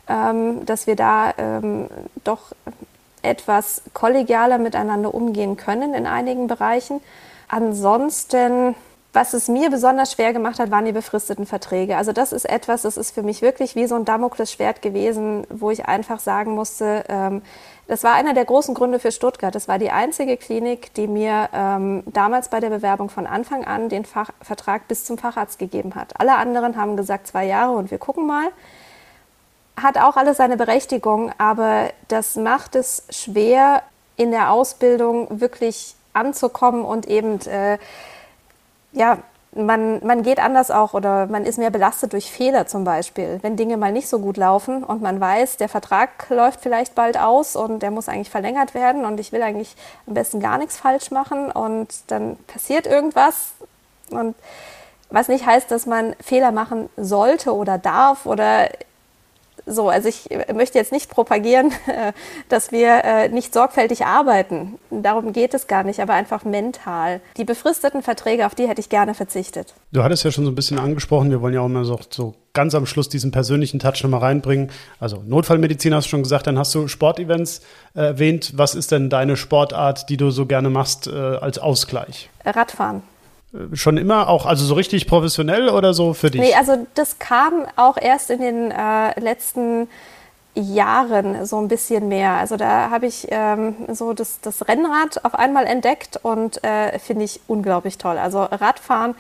ähm, 0.09 0.65
dass 0.67 0.87
wir 0.87 0.95
da 0.95 1.35
ähm, 1.37 1.89
doch 2.23 2.53
etwas 3.23 3.83
kollegialer 3.95 4.59
miteinander 4.59 5.15
umgehen 5.15 5.57
können 5.57 5.95
in 5.95 6.07
einigen 6.07 6.47
Bereichen. 6.47 7.01
Ansonsten, 7.49 8.75
was 9.13 9.35
es 9.35 9.49
mir 9.49 9.71
besonders 9.71 10.13
schwer 10.13 10.33
gemacht 10.33 10.59
hat, 10.59 10.71
waren 10.71 10.85
die 10.85 10.93
befristeten 10.93 11.47
Verträge. 11.47 11.97
Also 11.97 12.13
das 12.13 12.33
ist 12.33 12.45
etwas, 12.49 12.83
das 12.83 12.97
ist 12.97 13.13
für 13.13 13.23
mich 13.23 13.43
wirklich 13.43 13.75
wie 13.75 13.87
so 13.87 13.97
ein 13.97 14.05
Damoklesschwert 14.05 14.83
gewesen, 14.83 15.47
wo 15.51 15.71
ich 15.71 15.87
einfach 15.87 16.21
sagen 16.21 16.55
musste, 16.55 17.05
ähm, 17.09 17.43
das 17.91 18.05
war 18.05 18.15
einer 18.15 18.35
der 18.35 18.45
großen 18.45 18.73
Gründe 18.73 19.01
für 19.01 19.11
Stuttgart. 19.11 19.53
Das 19.53 19.67
war 19.67 19.81
die 19.81 19.91
einzige 19.91 20.37
Klinik, 20.37 20.95
die 20.95 21.09
mir 21.09 21.49
ähm, 21.53 22.05
damals 22.07 22.49
bei 22.49 22.61
der 22.61 22.71
Bewerbung 22.71 23.11
von 23.11 23.27
Anfang 23.27 23.65
an 23.65 23.89
den 23.89 24.05
Fach 24.05 24.31
Vertrag 24.41 24.87
bis 24.87 25.05
zum 25.05 25.19
Facharzt 25.19 25.59
gegeben 25.59 25.97
hat. 25.97 26.21
Alle 26.21 26.37
anderen 26.37 26.77
haben 26.77 26.97
gesagt 26.97 27.27
zwei 27.27 27.47
Jahre 27.47 27.73
und 27.73 27.91
wir 27.91 27.99
gucken 27.99 28.29
mal 28.29 28.47
hat 29.83 29.99
auch 29.99 30.17
alles 30.17 30.37
seine 30.37 30.57
Berechtigung, 30.57 31.33
aber 31.39 31.91
das 32.09 32.37
macht 32.37 32.75
es 32.75 33.05
schwer, 33.11 33.83
in 34.17 34.31
der 34.31 34.51
Ausbildung 34.51 35.41
wirklich 35.41 35.95
anzukommen 36.13 36.85
und 36.85 37.07
eben, 37.07 37.41
äh, 37.47 37.79
ja, 38.93 39.19
man, 39.53 40.05
man 40.07 40.23
geht 40.23 40.39
anders 40.39 40.71
auch 40.71 40.95
oder 40.95 41.27
man 41.27 41.45
ist 41.45 41.59
mehr 41.59 41.71
belastet 41.71 42.13
durch 42.13 42.31
Fehler 42.31 42.67
zum 42.67 42.85
Beispiel. 42.85 43.39
Wenn 43.43 43.57
Dinge 43.57 43.77
mal 43.77 43.93
nicht 43.93 44.09
so 44.09 44.21
gut 44.21 44.37
laufen 44.37 44.85
und 44.85 45.03
man 45.03 45.21
weiß, 45.21 45.57
der 45.57 45.69
Vertrag 45.69 46.29
läuft 46.29 46.61
vielleicht 46.61 46.95
bald 46.95 47.19
aus 47.19 47.57
und 47.57 47.83
der 47.83 47.91
muss 47.91 48.09
eigentlich 48.09 48.31
verlängert 48.31 48.75
werden 48.75 49.05
und 49.05 49.19
ich 49.19 49.33
will 49.33 49.43
eigentlich 49.43 49.75
am 50.07 50.15
besten 50.15 50.41
gar 50.41 50.59
nichts 50.59 50.77
falsch 50.77 51.11
machen 51.11 51.51
und 51.51 51.89
dann 52.09 52.37
passiert 52.47 52.87
irgendwas 52.87 53.53
und 54.11 54.37
was 55.11 55.27
nicht 55.27 55.47
heißt, 55.47 55.71
dass 55.71 55.87
man 55.87 56.15
Fehler 56.21 56.53
machen 56.53 56.89
sollte 56.97 57.55
oder 57.55 57.79
darf 57.79 58.27
oder 58.27 58.69
so, 59.67 59.89
also 59.89 60.09
ich 60.09 60.29
möchte 60.53 60.79
jetzt 60.79 60.93
nicht 60.93 61.11
propagieren, 61.11 61.73
dass 62.49 62.73
wir 62.73 63.05
äh, 63.05 63.29
nicht 63.29 63.53
sorgfältig 63.53 64.05
arbeiten. 64.07 64.79
Darum 64.91 65.33
geht 65.33 65.55
es 65.55 65.67
gar 65.67 65.85
nicht, 65.85 66.01
aber 66.01 66.15
einfach 66.15 66.45
mental. 66.45 67.21
Die 67.37 67.45
befristeten 67.45 68.03
Verträge, 68.03 68.47
auf 68.47 68.55
die 68.55 68.69
hätte 68.69 68.81
ich 68.81 68.89
gerne 68.89 69.15
verzichtet. 69.15 69.75
Du 69.93 70.03
hattest 70.03 70.25
ja 70.25 70.31
schon 70.31 70.45
so 70.45 70.51
ein 70.51 70.55
bisschen 70.55 70.79
angesprochen, 70.79 71.31
wir 71.31 71.41
wollen 71.41 71.55
ja 71.55 71.61
auch 71.61 71.67
immer 71.67 71.85
so, 71.85 71.99
so 72.11 72.35
ganz 72.53 72.75
am 72.75 72.87
Schluss 72.87 73.09
diesen 73.09 73.31
persönlichen 73.31 73.79
Touch 73.79 74.03
nochmal 74.03 74.21
reinbringen. 74.21 74.71
Also 74.99 75.23
Notfallmedizin 75.25 75.95
hast 75.95 76.07
du 76.07 76.11
schon 76.11 76.23
gesagt, 76.23 76.47
dann 76.47 76.59
hast 76.59 76.75
du 76.75 76.89
Sportevents 76.89 77.61
äh, 77.95 78.01
erwähnt. 78.01 78.53
Was 78.57 78.75
ist 78.75 78.91
denn 78.93 79.11
deine 79.11 79.37
Sportart, 79.37 80.09
die 80.09 80.17
du 80.17 80.31
so 80.31 80.47
gerne 80.47 80.71
machst 80.71 81.07
äh, 81.07 81.11
als 81.11 81.59
Ausgleich? 81.59 82.31
Radfahren 82.45 83.03
schon 83.73 83.97
immer 83.97 84.29
auch, 84.29 84.47
also 84.47 84.65
so 84.65 84.75
richtig 84.75 85.07
professionell 85.07 85.69
oder 85.69 85.93
so 85.93 86.15
für 86.15 86.31
dich? 86.31 86.41
Nee, 86.41 86.55
also 86.55 86.87
das 86.95 87.19
kam 87.19 87.67
auch 87.77 87.97
erst 87.97 88.31
in 88.31 88.41
den 88.41 88.71
äh, 88.71 89.19
letzten 89.19 89.89
Jahren 90.55 91.47
so 91.47 91.59
ein 91.59 91.69
bisschen 91.69 92.09
mehr. 92.09 92.33
Also 92.33 92.57
da 92.57 92.91
habe 92.91 93.07
ich 93.07 93.27
ähm, 93.31 93.75
so 93.93 94.13
das, 94.13 94.41
das 94.41 94.69
Rennrad 94.69 95.25
auf 95.25 95.35
einmal 95.35 95.67
entdeckt 95.67 96.19
und 96.23 96.63
äh, 96.65 96.99
finde 96.99 97.25
ich 97.25 97.41
unglaublich 97.47 97.99
toll. 97.99 98.19
Also 98.19 98.43
Radfahren 98.43 99.15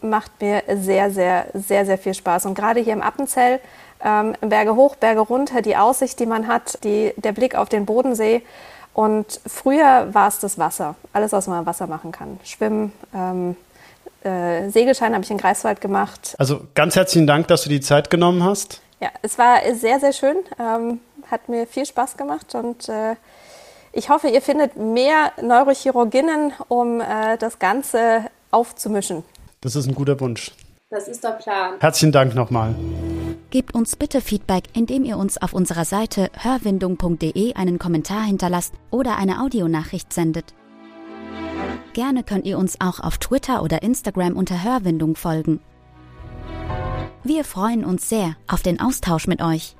macht 0.00 0.40
mir 0.40 0.62
sehr, 0.74 1.10
sehr, 1.10 1.46
sehr, 1.54 1.86
sehr 1.86 1.98
viel 1.98 2.14
Spaß. 2.14 2.46
Und 2.46 2.54
gerade 2.54 2.80
hier 2.80 2.92
im 2.92 3.02
Appenzell, 3.02 3.60
ähm, 4.04 4.34
Berge 4.40 4.76
hoch, 4.76 4.96
Berge 4.96 5.20
runter, 5.20 5.62
die 5.62 5.76
Aussicht, 5.76 6.20
die 6.20 6.26
man 6.26 6.46
hat, 6.46 6.82
die, 6.84 7.12
der 7.16 7.32
Blick 7.32 7.54
auf 7.54 7.68
den 7.68 7.86
Bodensee. 7.86 8.42
Und 8.94 9.40
früher 9.46 10.08
war 10.12 10.28
es 10.28 10.38
das 10.38 10.58
Wasser, 10.58 10.94
alles, 11.12 11.32
was 11.32 11.48
man 11.48 11.60
im 11.60 11.66
Wasser 11.66 11.86
machen 11.86 12.12
kann. 12.12 12.38
Schwimmen, 12.44 12.92
ähm, 13.14 13.56
äh, 14.24 14.68
Segelschein 14.70 15.14
habe 15.14 15.24
ich 15.24 15.30
in 15.30 15.38
Greifswald 15.38 15.80
gemacht. 15.80 16.34
Also 16.38 16.66
ganz 16.74 16.96
herzlichen 16.96 17.26
Dank, 17.26 17.48
dass 17.48 17.62
du 17.62 17.68
die 17.68 17.80
Zeit 17.80 18.10
genommen 18.10 18.42
hast. 18.42 18.80
Ja, 19.00 19.10
es 19.22 19.38
war 19.38 19.58
sehr, 19.74 20.00
sehr 20.00 20.12
schön. 20.12 20.36
Ähm, 20.58 21.00
hat 21.30 21.48
mir 21.48 21.66
viel 21.66 21.86
Spaß 21.86 22.16
gemacht 22.16 22.54
und 22.54 22.88
äh, 22.88 23.16
ich 23.92 24.10
hoffe, 24.10 24.28
ihr 24.28 24.42
findet 24.42 24.76
mehr 24.76 25.32
Neurochirurginnen, 25.42 26.52
um 26.68 27.00
äh, 27.00 27.36
das 27.38 27.58
Ganze 27.58 28.26
aufzumischen. 28.50 29.24
Das 29.60 29.74
ist 29.74 29.86
ein 29.86 29.94
guter 29.94 30.20
Wunsch. 30.20 30.52
Das 30.90 31.08
ist 31.08 31.24
der 31.24 31.30
Plan. 31.30 31.74
Herzlichen 31.80 32.12
Dank 32.12 32.34
nochmal. 32.34 32.74
Gebt 33.50 33.74
uns 33.74 33.96
bitte 33.96 34.20
Feedback, 34.20 34.64
indem 34.74 35.04
ihr 35.04 35.16
uns 35.16 35.40
auf 35.40 35.52
unserer 35.52 35.84
Seite 35.84 36.30
hörwindung.de 36.38 37.54
einen 37.54 37.78
Kommentar 37.78 38.22
hinterlasst 38.22 38.74
oder 38.90 39.16
eine 39.16 39.40
Audionachricht 39.40 40.12
sendet. 40.12 40.54
Gerne 41.92 42.22
könnt 42.22 42.46
ihr 42.46 42.58
uns 42.58 42.80
auch 42.80 43.00
auf 43.00 43.18
Twitter 43.18 43.62
oder 43.62 43.82
Instagram 43.82 44.36
unter 44.36 44.62
Hörwindung 44.62 45.16
folgen. 45.16 45.60
Wir 47.24 47.44
freuen 47.44 47.84
uns 47.84 48.08
sehr 48.08 48.36
auf 48.46 48.62
den 48.62 48.80
Austausch 48.80 49.26
mit 49.26 49.42
euch. 49.42 49.76